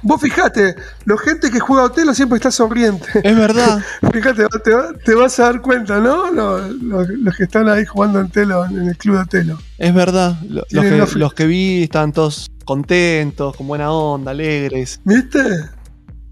Vos 0.03 0.19
fijate, 0.19 0.75
la 1.05 1.15
gente 1.19 1.51
que 1.51 1.59
juega 1.59 1.83
a 1.83 1.85
Otelo 1.85 2.15
siempre 2.15 2.37
está 2.37 2.49
sonriente. 2.49 3.05
Es 3.23 3.35
verdad. 3.35 3.79
Fíjate, 4.11 4.47
te, 4.63 4.71
va- 4.73 4.93
te 5.05 5.13
vas 5.13 5.39
a 5.39 5.43
dar 5.43 5.61
cuenta, 5.61 5.99
¿no? 5.99 6.31
Los, 6.31 6.71
los- 6.81 7.07
los 7.09 7.35
que 7.35 7.43
están 7.43 7.69
ahí 7.69 7.85
jugando 7.85 8.19
en 8.19 8.29
Telo, 8.29 8.65
en 8.65 8.87
el 8.89 8.97
club 8.97 9.19
de 9.19 9.25
Telo. 9.25 9.59
Es 9.77 9.93
verdad. 9.93 10.37
Lo- 10.49 10.65
Los 10.71 10.85
que, 11.11 11.17
los- 11.19 11.33
que 11.35 11.45
vi 11.45 11.83
estaban 11.83 12.13
todos 12.13 12.49
contentos, 12.65 13.55
con 13.55 13.67
buena 13.67 13.91
onda, 13.91 14.31
alegres. 14.31 14.99
¿Viste? 15.03 15.39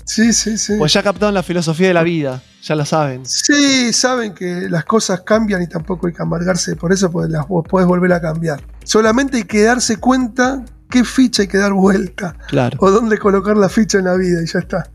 Sí, 0.10 0.34
sí, 0.34 0.57
sí. 0.57 0.74
Pues 0.80 0.91
ya 0.91 1.03
captaron 1.03 1.36
la 1.36 1.43
filosofía 1.43 1.89
de 1.89 1.93
la 1.93 2.01
vida, 2.01 2.41
ya 2.64 2.74
la 2.74 2.84
saben. 2.84 3.28
Sí, 3.28 3.93
saben 3.93 4.34
que 4.34 4.68
las 4.68 4.84
cosas 4.84 5.22
cambian 5.22 5.62
y 5.62 5.68
tampoco 5.68 6.07
hay 6.07 6.14
que 6.14 6.22
amargarse 6.24 6.76
por 6.76 6.91
eso, 6.91 7.12
porque 7.12 7.32
las 7.32 7.45
podés 7.45 7.86
volver 7.86 8.12
a 8.14 8.20
cambiar. 8.20 8.60
Solamente 8.84 9.38
hay 9.38 9.43
que 9.43 9.62
darse 9.62 9.97
cuenta 9.97 10.66
qué 10.89 11.03
ficha 11.03 11.43
hay 11.43 11.47
que 11.47 11.60
dar 11.60 11.74
vuelta 11.74 12.36
Claro. 12.47 12.76
o 12.82 12.89
dónde 12.89 13.20
colocar 13.20 13.55
la 13.55 13.70
ficha 13.70 13.99
en 13.99 14.05
la 14.05 14.16
vida 14.16 14.41
y 14.43 14.47
ya 14.47 14.57
está. 14.57 14.89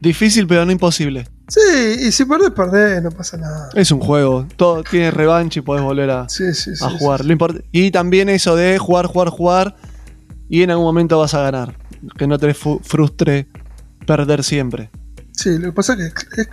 Difícil, 0.00 0.46
pero 0.46 0.64
no 0.64 0.72
imposible. 0.72 1.28
Sí, 1.46 1.60
y 2.00 2.10
si 2.10 2.24
perdés, 2.24 2.52
perdés, 2.52 3.02
no 3.02 3.10
pasa 3.10 3.36
nada. 3.36 3.68
Es 3.74 3.90
un 3.90 4.00
juego. 4.00 4.46
Todo 4.56 4.82
tiene 4.82 5.10
revancha 5.10 5.58
y 5.60 5.62
podés 5.62 5.82
volver 5.82 6.08
a, 6.08 6.26
Sí, 6.30 6.54
sí, 6.54 6.74
sí. 6.74 6.82
a 6.82 6.88
jugar. 6.88 7.22
Lo 7.22 7.36
y 7.70 7.90
también 7.90 8.30
eso 8.30 8.56
de 8.56 8.78
jugar, 8.78 9.04
jugar, 9.06 9.28
jugar. 9.28 9.76
Y 10.48 10.62
en 10.62 10.70
algún 10.70 10.86
momento 10.86 11.18
vas 11.18 11.34
a 11.34 11.42
ganar. 11.42 11.76
Que 12.16 12.26
no 12.26 12.38
te 12.38 12.54
frustre 12.54 13.46
perder 14.04 14.44
siempre. 14.44 14.90
Sí, 15.32 15.58
lo 15.58 15.66
que 15.68 15.72
pasa 15.72 15.94
es 15.94 16.14
que 16.14 16.46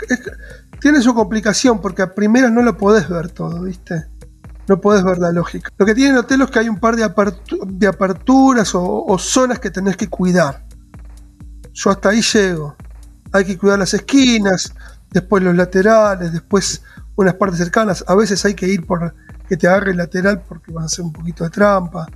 tiene 0.79 1.01
su 1.01 1.13
complicación 1.13 1.79
porque 1.79 2.01
a 2.01 2.13
primeras 2.13 2.51
no 2.51 2.63
lo 2.63 2.75
podés 2.77 3.07
ver 3.07 3.29
todo, 3.29 3.61
¿viste? 3.61 4.05
No 4.67 4.81
podés 4.81 5.03
ver 5.03 5.19
la 5.19 5.31
lógica. 5.31 5.69
Lo 5.77 5.85
que 5.85 5.93
tiene 5.93 6.11
el 6.11 6.17
hotel 6.17 6.41
es 6.41 6.49
que 6.49 6.59
hay 6.59 6.69
un 6.69 6.79
par 6.79 6.95
de, 6.95 7.05
apertu- 7.05 7.65
de 7.65 7.87
aperturas 7.87 8.71
o, 8.73 9.17
zonas 9.19 9.59
que 9.59 9.69
tenés 9.69 9.97
que 9.97 10.07
cuidar. 10.07 10.65
Yo 11.73 11.89
hasta 11.91 12.09
ahí 12.09 12.21
llego. 12.21 12.75
Hay 13.31 13.45
que 13.45 13.57
cuidar 13.57 13.79
las 13.79 13.93
esquinas, 13.93 14.73
después 15.11 15.43
los 15.43 15.55
laterales, 15.55 16.31
después 16.33 16.81
unas 17.15 17.35
partes 17.35 17.59
cercanas. 17.59 18.03
A 18.07 18.15
veces 18.15 18.43
hay 18.45 18.53
que 18.53 18.67
ir 18.67 18.85
por 18.85 19.13
que 19.47 19.57
te 19.57 19.67
agarre 19.67 19.91
el 19.91 19.97
lateral 19.97 20.41
porque 20.47 20.71
vas 20.71 20.83
a 20.83 20.85
hacer 20.87 21.05
un 21.05 21.13
poquito 21.13 21.43
de 21.43 21.49
trampa. 21.49 22.07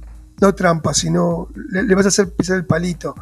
No 0.41 0.55
trampa, 0.55 0.93
sino 0.93 1.49
le 1.71 1.93
vas 1.95 2.05
a 2.05 2.09
hacer 2.09 2.33
pisar 2.33 2.57
el 2.57 2.65
palito. 2.65 3.15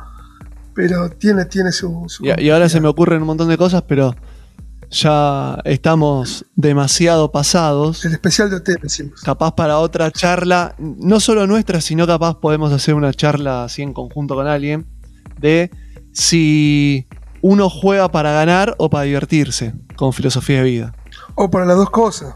Pero 0.75 1.09
tiene, 1.09 1.45
tiene 1.45 1.71
su... 1.71 2.05
su 2.07 2.25
Y, 2.25 2.33
y 2.41 2.49
ahora 2.49 2.69
se 2.69 2.81
me 2.81 2.87
ocurren 2.87 3.21
un 3.21 3.27
montón 3.27 3.47
de 3.47 3.57
cosas, 3.57 3.83
pero 3.87 4.15
ya 4.93 5.59
estamos 5.65 6.45
demasiado 6.55 7.31
pasados. 7.31 8.05
El 8.05 8.13
especial 8.13 8.49
de 8.49 8.57
hotel, 8.57 8.77
decimos. 8.81 9.21
Capaz 9.21 9.53
para 9.55 9.79
otra 9.79 10.11
charla, 10.11 10.75
no 10.77 11.19
solo 11.19 11.47
nuestra, 11.47 11.81
sino 11.81 12.05
capaz 12.05 12.35
podemos 12.35 12.71
hacer 12.71 12.93
una 12.93 13.11
charla 13.13 13.63
así 13.65 13.81
en 13.81 13.93
conjunto 13.93 14.35
con 14.35 14.47
alguien, 14.47 14.85
de 15.39 15.71
si 16.11 17.07
uno 17.41 17.69
juega 17.69 18.11
para 18.11 18.31
ganar 18.33 18.75
o 18.77 18.89
para 18.89 19.05
divertirse, 19.05 19.73
con 19.95 20.13
filosofía 20.13 20.57
de 20.57 20.63
vida. 20.63 20.95
O 21.35 21.49
para 21.49 21.65
las 21.65 21.77
dos 21.77 21.89
cosas. 21.89 22.35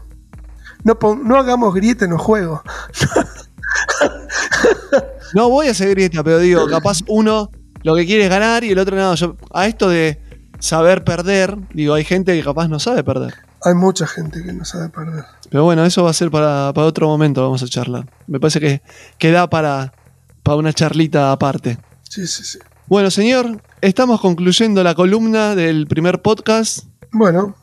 No, 0.84 0.98
no 1.22 1.36
hagamos 1.36 1.74
grieta 1.74 2.04
en 2.04 2.12
los 2.12 2.20
juegos. 2.20 2.60
No 5.34 5.50
voy 5.50 5.68
a 5.68 5.74
seguir 5.74 5.94
grieta, 5.94 6.24
pero 6.24 6.38
digo, 6.38 6.66
capaz 6.68 7.00
uno 7.06 7.50
lo 7.82 7.94
que 7.94 8.06
quiere 8.06 8.24
es 8.24 8.30
ganar 8.30 8.64
y 8.64 8.70
el 8.70 8.78
otro. 8.78 9.14
Yo, 9.14 9.36
a 9.52 9.66
esto 9.66 9.88
de 9.88 10.20
saber 10.58 11.04
perder, 11.04 11.56
digo, 11.72 11.94
hay 11.94 12.04
gente 12.04 12.36
que 12.36 12.42
capaz 12.42 12.68
no 12.68 12.78
sabe 12.78 13.04
perder. 13.04 13.34
hay 13.64 13.74
mucha 13.74 14.06
gente 14.06 14.42
que 14.42 14.52
no 14.52 14.64
sabe 14.64 14.88
perder. 14.88 15.24
Pero 15.50 15.64
bueno, 15.64 15.84
eso 15.84 16.04
va 16.04 16.10
a 16.10 16.14
ser 16.14 16.30
para, 16.30 16.72
para 16.74 16.86
otro 16.86 17.06
momento, 17.08 17.42
vamos 17.42 17.62
a 17.62 17.68
charlar. 17.68 18.06
Me 18.26 18.38
parece 18.40 18.60
que, 18.60 18.82
que 19.18 19.30
da 19.30 19.48
para, 19.48 19.92
para 20.42 20.56
una 20.56 20.72
charlita 20.72 21.32
aparte. 21.32 21.78
Sí, 22.02 22.26
sí, 22.26 22.44
sí. 22.44 22.58
Bueno, 22.86 23.10
señor, 23.10 23.62
estamos 23.80 24.20
concluyendo 24.20 24.82
la 24.82 24.94
columna 24.94 25.54
del 25.54 25.86
primer 25.86 26.22
podcast. 26.22 26.86
Bueno, 27.12 27.54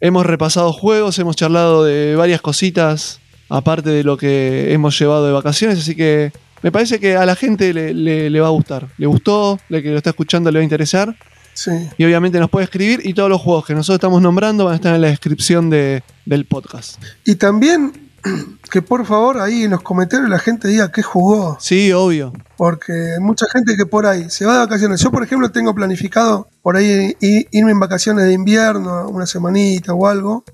Hemos 0.00 0.24
repasado 0.26 0.72
juegos, 0.72 1.18
hemos 1.18 1.34
charlado 1.34 1.82
de 1.82 2.14
varias 2.14 2.40
cositas, 2.40 3.18
aparte 3.48 3.90
de 3.90 4.04
lo 4.04 4.16
que 4.16 4.72
hemos 4.72 4.96
llevado 4.96 5.26
de 5.26 5.32
vacaciones, 5.32 5.80
así 5.80 5.96
que 5.96 6.30
me 6.62 6.72
parece 6.72 6.98
que 7.00 7.16
a 7.16 7.24
la 7.26 7.34
gente 7.36 7.72
le, 7.72 7.92
le- 7.94 8.30
le 8.30 8.40
va 8.40 8.48
a 8.48 8.50
gustar. 8.50 8.88
Le 8.98 9.06
gustó, 9.06 9.58
le 9.68 9.82
que 9.82 9.90
lo 9.90 9.96
está 9.98 10.10
escuchando 10.10 10.50
le 10.50 10.58
va 10.58 10.60
a 10.60 10.64
interesar. 10.64 11.16
sí. 11.54 11.70
Y 11.96 12.04
obviamente 12.04 12.38
nos 12.40 12.50
puede 12.50 12.64
escribir 12.64 13.00
y 13.04 13.14
todos 13.14 13.28
los 13.28 13.40
juegos 13.40 13.66
que 13.66 13.74
nosotros 13.74 13.96
estamos 13.96 14.22
nombrando 14.22 14.64
van 14.64 14.72
a 14.74 14.76
estar 14.76 14.94
en 14.94 15.00
la 15.02 15.08
descripción 15.08 15.70
de- 15.70 16.02
del 16.24 16.44
podcast. 16.46 17.02
Y 17.24 17.34
también 17.36 17.92
que 18.70 18.82
por 18.82 19.06
favor 19.06 19.40
ahí 19.40 19.62
en 19.64 19.70
los 19.70 19.82
comentarios 19.82 20.28
la 20.28 20.38
gente 20.40 20.66
diga 20.68 20.90
qué 20.90 21.02
jugó. 21.02 21.56
Sí, 21.60 21.92
obvio. 21.92 22.32
Porque 22.56 22.92
hay 22.92 23.20
mucha 23.20 23.46
gente 23.52 23.76
que 23.76 23.86
por 23.86 24.06
ahí 24.06 24.28
se 24.28 24.44
va 24.44 24.54
de 24.54 24.58
vacaciones. 24.58 25.00
Yo, 25.00 25.10
por 25.12 25.22
ejemplo, 25.22 25.50
tengo 25.52 25.72
planificado 25.74 26.48
por 26.62 26.76
ahí 26.76 27.16
irme 27.20 27.70
en 27.70 27.78
vacaciones 27.80 28.24
de 28.24 28.32
invierno, 28.32 29.08
una 29.08 29.26
semanita 29.26 29.94
o 29.94 30.06
algo. 30.08 30.44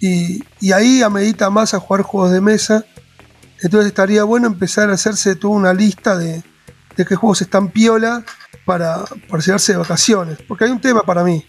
Y, 0.00 0.42
y 0.60 0.72
ahí 0.72 1.02
amerita 1.02 1.48
más 1.50 1.72
a 1.74 1.80
jugar 1.80 2.02
juegos 2.02 2.32
de 2.32 2.40
mesa. 2.40 2.84
Entonces 3.62 3.88
estaría 3.88 4.24
bueno 4.24 4.46
empezar 4.46 4.90
a 4.90 4.94
hacerse 4.94 5.34
toda 5.36 5.54
una 5.54 5.72
lista 5.72 6.16
de, 6.16 6.42
de 6.96 7.04
qué 7.04 7.14
juegos 7.14 7.42
están 7.42 7.68
piola 7.68 8.24
para, 8.64 9.04
para 9.28 9.42
llevarse 9.42 9.72
de 9.72 9.78
vacaciones. 9.78 10.38
Porque 10.46 10.64
hay 10.64 10.70
un 10.70 10.80
tema 10.80 11.02
para 11.02 11.24
mí. 11.24 11.44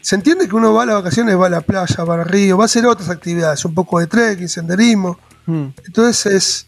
Se 0.00 0.16
entiende 0.16 0.48
que 0.48 0.56
uno 0.56 0.72
va 0.72 0.82
a 0.82 0.86
las 0.86 0.96
vacaciones, 0.96 1.38
va 1.38 1.46
a 1.46 1.50
la 1.50 1.60
playa, 1.60 2.04
va 2.04 2.14
al 2.14 2.24
río, 2.24 2.56
va 2.56 2.64
a 2.64 2.66
hacer 2.66 2.86
otras 2.86 3.08
actividades, 3.08 3.64
un 3.64 3.74
poco 3.74 4.00
de 4.00 4.06
trekking, 4.06 4.48
senderismo. 4.48 5.18
Mm. 5.46 5.66
Entonces 5.86 6.26
es, 6.26 6.66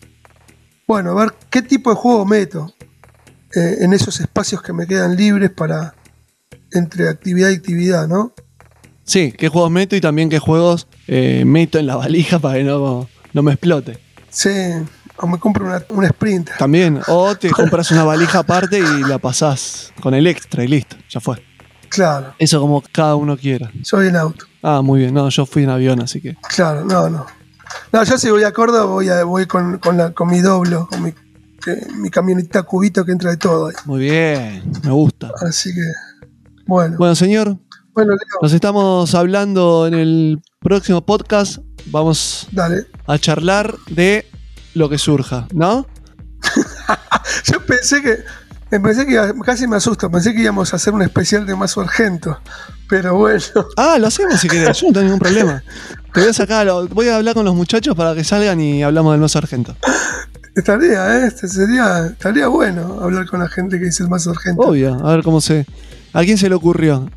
bueno, 0.87 1.11
a 1.11 1.25
ver 1.25 1.35
qué 1.51 1.63
tipo 1.63 1.91
de 1.91 1.97
juego 1.97 2.25
meto 2.25 2.73
eh, 3.55 3.79
en 3.81 3.93
esos 3.93 4.21
espacios 4.21 4.63
que 4.63 4.73
me 4.73 4.87
quedan 4.87 5.17
libres 5.17 5.51
para 5.51 5.95
entre 6.73 7.09
actividad 7.09 7.51
y 7.51 7.55
actividad, 7.55 8.07
¿no? 8.07 8.35
Sí, 9.05 9.33
qué 9.33 9.49
juegos 9.49 9.71
meto 9.71 9.97
y 9.97 10.01
también 10.01 10.29
qué 10.29 10.39
juegos 10.39 10.87
eh, 11.07 11.45
meto 11.45 11.79
en 11.79 11.87
la 11.87 11.97
valija 11.97 12.39
para 12.39 12.59
que 12.59 12.65
no, 12.65 13.09
no 13.33 13.43
me 13.43 13.53
explote. 13.53 13.99
Sí, 14.35 14.51
o 15.17 15.27
me 15.29 15.39
compro 15.39 15.65
una, 15.65 15.83
una 15.91 16.07
sprint. 16.09 16.51
También, 16.59 17.01
o 17.07 17.35
te 17.37 17.51
compras 17.51 17.91
una 17.93 18.03
valija 18.05 18.41
aparte 18.41 18.79
y 18.81 19.05
la 19.05 19.19
pasás 19.19 19.93
con 20.03 20.13
el 20.15 20.27
extra 20.27 20.65
y 20.65 20.69
listo, 20.69 20.97
ya 21.09 21.21
fue. 21.21 21.43
Claro, 21.89 22.35
Eso 22.39 22.61
como 22.61 22.83
cada 22.93 23.15
uno 23.15 23.37
quiera. 23.37 23.71
soy 23.83 24.09
en 24.09 24.17
auto. 24.17 24.47
Ah, 24.63 24.83
muy 24.83 25.01
bien. 25.01 25.15
No, 25.15 25.29
yo 25.29 25.47
fui 25.47 25.63
en 25.63 25.71
avión, 25.71 26.01
así 26.03 26.21
que. 26.21 26.37
Claro, 26.49 26.85
no, 26.85 27.09
no. 27.09 27.25
No, 27.93 28.03
yo 28.03 28.19
si 28.19 28.31
voy 28.31 28.43
a 28.43 28.53
Córdoba 28.53 28.85
voy, 28.87 29.09
a, 29.09 29.23
voy 29.23 29.47
con, 29.47 29.79
con, 29.79 29.97
la, 29.97 30.11
con 30.13 30.29
mi 30.29 30.41
doblo, 30.41 30.89
con 30.89 31.03
mi, 31.05 31.13
que- 31.63 31.87
mi 31.97 32.11
camioneta 32.11 32.65
cubito 32.65 33.05
que 33.05 33.13
entra 33.13 33.31
de 33.31 33.37
todo 33.37 33.69
ahí. 33.69 33.75
Muy 33.85 34.01
bien, 34.01 34.65
me 34.83 34.91
gusta. 34.91 35.31
Así 35.49 35.73
que, 35.73 36.27
bueno. 36.67 36.97
Bueno, 36.99 37.15
señor, 37.15 37.57
Bueno, 37.95 38.13
Leo, 38.13 38.39
nos 38.43 38.53
estamos 38.53 39.15
hablando 39.15 39.87
en 39.87 39.95
el 39.95 40.43
próximo 40.61 41.05
podcast. 41.07 41.59
Vamos 41.87 42.49
dale. 42.51 42.87
a 43.07 43.19
charlar 43.19 43.75
de 43.91 44.27
lo 44.75 44.89
que 44.89 44.99
surja, 44.99 45.47
¿no? 45.53 45.87
Yo 47.45 47.65
pensé 47.65 48.03
que. 48.03 48.19
Pensé 48.71 49.07
que 49.07 49.33
casi 49.45 49.69
me 49.69 49.77
asusto, 49.77 50.11
pensé 50.11 50.35
que 50.35 50.41
íbamos 50.43 50.73
a 50.73 50.77
hacer 50.77 50.93
un 50.93 51.03
especial 51.03 51.47
de 51.47 51.55
más 51.55 51.77
urgento. 51.77 52.41
Pero 52.89 53.15
bueno, 53.15 53.39
Ah, 53.77 53.99
lo 54.01 54.09
hacemos 54.09 54.41
si 54.41 54.49
querés, 54.49 54.81
yo 54.81 54.89
no 54.89 54.93
tengo 54.95 55.05
ningún 55.05 55.21
problema. 55.21 55.63
Te 56.13 56.21
voy 56.21 56.31
a 56.31 56.33
sacar, 56.33 56.67
voy 56.91 57.09
a 57.09 57.17
hablar 57.17 57.35
con 57.35 57.45
los 57.45 57.55
muchachos 57.55 57.95
para 57.95 58.17
que 58.17 58.25
salgan 58.25 58.61
y 58.61 58.83
hablamos 58.83 59.13
del 59.13 59.21
no 59.21 59.29
sargento. 59.29 59.77
estaría, 60.57 61.19
¿eh? 61.21 61.27
Este 61.29 61.47
sería, 61.47 62.07
estaría 62.07 62.49
bueno 62.49 62.99
hablar 63.01 63.27
con 63.29 63.39
la 63.41 63.49
gente 63.49 63.79
que 63.79 63.85
dice 63.85 64.03
el 64.03 64.09
más 64.09 64.27
urgente. 64.27 64.61
Obvio, 64.65 64.95
a 65.07 65.15
ver 65.15 65.23
cómo 65.23 65.41
se. 65.41 65.67
¿A 66.13 66.23
quién 66.23 66.37
se 66.37 66.49
le 66.49 66.57
ocurrió? 66.57 67.09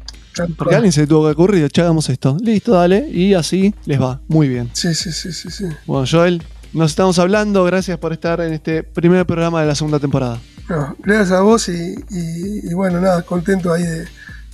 Porque 0.58 0.76
alguien 0.76 0.92
se 0.92 1.02
le 1.02 1.08
tuvo 1.08 1.26
que 1.26 1.32
ocurrir, 1.34 1.70
che, 1.72 1.82
hagamos 1.82 2.10
esto. 2.10 2.38
Listo, 2.42 2.74
dale. 2.74 3.08
Y 3.10 3.34
así 3.34 3.74
les 3.86 4.02
va. 4.02 4.22
Muy 4.28 4.48
bien. 4.48 4.70
Sí, 4.74 4.94
sí, 4.94 5.12
sí, 5.12 5.32
sí, 5.32 5.50
sí. 5.50 5.66
Bueno, 5.86 6.06
Joel, 6.10 6.44
nos 6.74 6.92
estamos 6.92 7.18
hablando. 7.20 7.64
Gracias 7.64 7.98
por 7.98 8.14
estar 8.14 8.40
en 8.42 8.54
este 8.54 8.84
primer 8.84 9.26
programa 9.26 9.62
de 9.62 9.68
la 9.68 9.76
segunda 9.76 10.00
temporada. 10.00 10.40
No, 10.70 10.96
gracias 11.00 11.32
a 11.32 11.42
vos 11.42 11.70
y, 11.70 11.96
y- 12.10 12.70
y 12.70 12.74
bueno, 12.74 13.00
nada, 13.00 13.22
contento 13.22 13.72
ahí 13.72 13.84
de, 13.84 14.06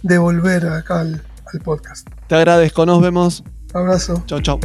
de 0.03 0.17
volver 0.19 0.67
acá 0.67 1.01
al, 1.01 1.21
al 1.51 1.59
podcast. 1.61 2.07
Te 2.27 2.35
agradezco, 2.35 2.85
nos 2.85 3.01
vemos. 3.01 3.43
Abrazo. 3.73 4.23
Chau, 4.27 4.39
chau. 4.41 4.59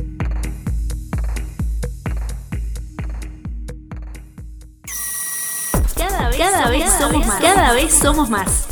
Cada 5.96 6.28
vez, 6.28 6.38
cada 6.38 6.70
vez 6.70 6.92
somos 6.98 7.26
más. 7.26 7.40
Cada 7.40 7.72
vez 7.72 7.98
somos 7.98 8.30
más. 8.30 8.66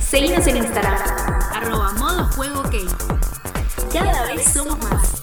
Seguinos 0.00 0.46
en 0.46 0.58
Instagram. 0.58 1.31
Arroba 1.62 1.92
modo 1.92 2.24
juego 2.34 2.60
ok. 2.60 2.74
Cada 3.92 4.24
vez 4.24 4.52
somos 4.52 4.76
más. 4.80 5.22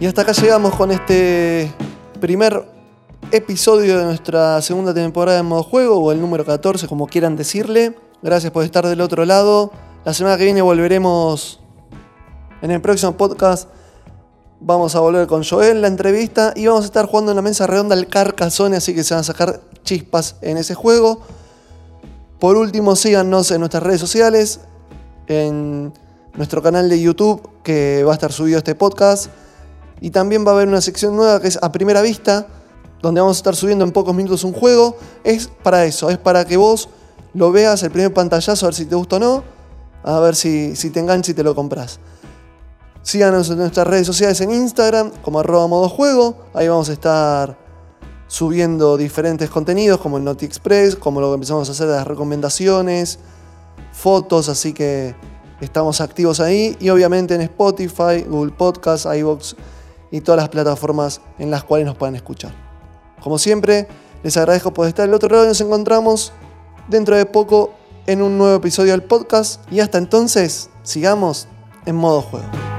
Y 0.00 0.06
hasta 0.06 0.22
acá 0.22 0.32
llegamos 0.32 0.74
con 0.74 0.90
este 0.90 1.72
primer 2.20 2.66
episodio 3.30 3.96
de 3.96 4.04
nuestra 4.06 4.60
segunda 4.60 4.92
temporada 4.92 5.36
de 5.36 5.44
modo 5.44 5.62
juego, 5.62 5.98
o 5.98 6.10
el 6.10 6.20
número 6.20 6.44
14, 6.44 6.88
como 6.88 7.06
quieran 7.06 7.36
decirle. 7.36 7.94
Gracias 8.22 8.50
por 8.50 8.64
estar 8.64 8.84
del 8.84 9.00
otro 9.00 9.24
lado. 9.24 9.70
La 10.04 10.12
semana 10.12 10.36
que 10.36 10.42
viene 10.42 10.60
volveremos 10.62 11.60
en 12.60 12.72
el 12.72 12.80
próximo 12.80 13.16
podcast. 13.16 13.68
Vamos 14.58 14.96
a 14.96 15.00
volver 15.00 15.28
con 15.28 15.44
Joel 15.44 15.80
la 15.80 15.86
entrevista 15.86 16.52
y 16.56 16.66
vamos 16.66 16.82
a 16.82 16.86
estar 16.86 17.06
jugando 17.06 17.30
en 17.30 17.36
la 17.36 17.42
mesa 17.42 17.68
redonda 17.68 17.94
el 17.94 18.08
Carcassonne, 18.08 18.76
así 18.76 18.96
que 18.96 19.04
se 19.04 19.14
van 19.14 19.20
a 19.20 19.24
sacar 19.24 19.60
chispas 19.84 20.34
en 20.40 20.56
ese 20.56 20.74
juego. 20.74 21.20
Por 22.40 22.56
último, 22.56 22.96
síganos 22.96 23.52
en 23.52 23.60
nuestras 23.60 23.84
redes 23.84 24.00
sociales, 24.00 24.58
en 25.28 25.92
nuestro 26.34 26.62
canal 26.62 26.88
de 26.88 27.00
YouTube, 27.00 27.48
que 27.62 28.02
va 28.02 28.10
a 28.10 28.14
estar 28.14 28.32
subido 28.32 28.58
este 28.58 28.74
podcast. 28.74 29.28
Y 30.00 30.10
también 30.10 30.44
va 30.44 30.50
a 30.50 30.54
haber 30.54 30.66
una 30.66 30.80
sección 30.80 31.14
nueva 31.14 31.40
que 31.40 31.46
es 31.46 31.60
a 31.62 31.70
primera 31.70 32.02
vista, 32.02 32.48
donde 33.02 33.20
vamos 33.20 33.36
a 33.36 33.38
estar 33.38 33.54
subiendo 33.54 33.84
en 33.84 33.92
pocos 33.92 34.16
minutos 34.16 34.42
un 34.42 34.52
juego. 34.52 34.96
Es 35.22 35.48
para 35.62 35.84
eso, 35.84 36.10
es 36.10 36.18
para 36.18 36.44
que 36.44 36.56
vos 36.56 36.88
lo 37.34 37.52
veas 37.52 37.84
el 37.84 37.92
primer 37.92 38.12
pantallazo, 38.12 38.66
a 38.66 38.70
ver 38.70 38.74
si 38.74 38.84
te 38.84 38.96
gusta 38.96 39.16
o 39.16 39.20
no, 39.20 39.51
a 40.04 40.20
ver 40.20 40.34
si, 40.34 40.76
si 40.76 40.90
te 40.90 41.00
engancha 41.00 41.32
y 41.32 41.34
te 41.34 41.42
lo 41.42 41.54
compras. 41.54 42.00
Síganos 43.02 43.50
en 43.50 43.58
nuestras 43.58 43.86
redes 43.86 44.06
sociales 44.06 44.40
en 44.40 44.52
Instagram, 44.52 45.10
como 45.22 45.40
arroba 45.40 45.66
modo 45.66 45.88
juego. 45.88 46.36
Ahí 46.54 46.68
vamos 46.68 46.88
a 46.88 46.92
estar 46.92 47.58
subiendo 48.28 48.96
diferentes 48.96 49.50
contenidos, 49.50 50.00
como 50.00 50.18
el 50.18 50.24
Noti 50.24 50.46
Express, 50.46 50.96
como 50.96 51.20
lo 51.20 51.28
que 51.28 51.34
empezamos 51.34 51.68
a 51.68 51.72
hacer 51.72 51.88
las 51.88 52.06
recomendaciones, 52.06 53.18
fotos, 53.92 54.48
así 54.48 54.72
que 54.72 55.14
estamos 55.60 56.00
activos 56.00 56.38
ahí. 56.40 56.76
Y 56.80 56.90
obviamente 56.90 57.34
en 57.34 57.40
Spotify, 57.42 58.24
Google 58.26 58.52
Podcast, 58.52 59.06
iVoox 59.06 59.54
y 60.12 60.20
todas 60.20 60.40
las 60.40 60.48
plataformas 60.48 61.20
en 61.38 61.50
las 61.50 61.64
cuales 61.64 61.86
nos 61.86 61.96
puedan 61.96 62.14
escuchar. 62.14 62.52
Como 63.20 63.38
siempre, 63.38 63.88
les 64.22 64.36
agradezco 64.36 64.72
por 64.72 64.86
estar 64.86 65.06
del 65.06 65.14
otro 65.14 65.28
lado 65.28 65.44
y 65.44 65.48
nos 65.48 65.60
encontramos 65.60 66.32
dentro 66.88 67.16
de 67.16 67.26
poco 67.26 67.72
en 68.06 68.22
un 68.22 68.38
nuevo 68.38 68.56
episodio 68.56 68.92
del 68.92 69.02
podcast. 69.02 69.60
Y 69.70 69.80
hasta 69.80 69.98
entonces, 69.98 70.70
sigamos 70.82 71.48
en 71.86 71.96
modo 71.96 72.22
juego. 72.22 72.71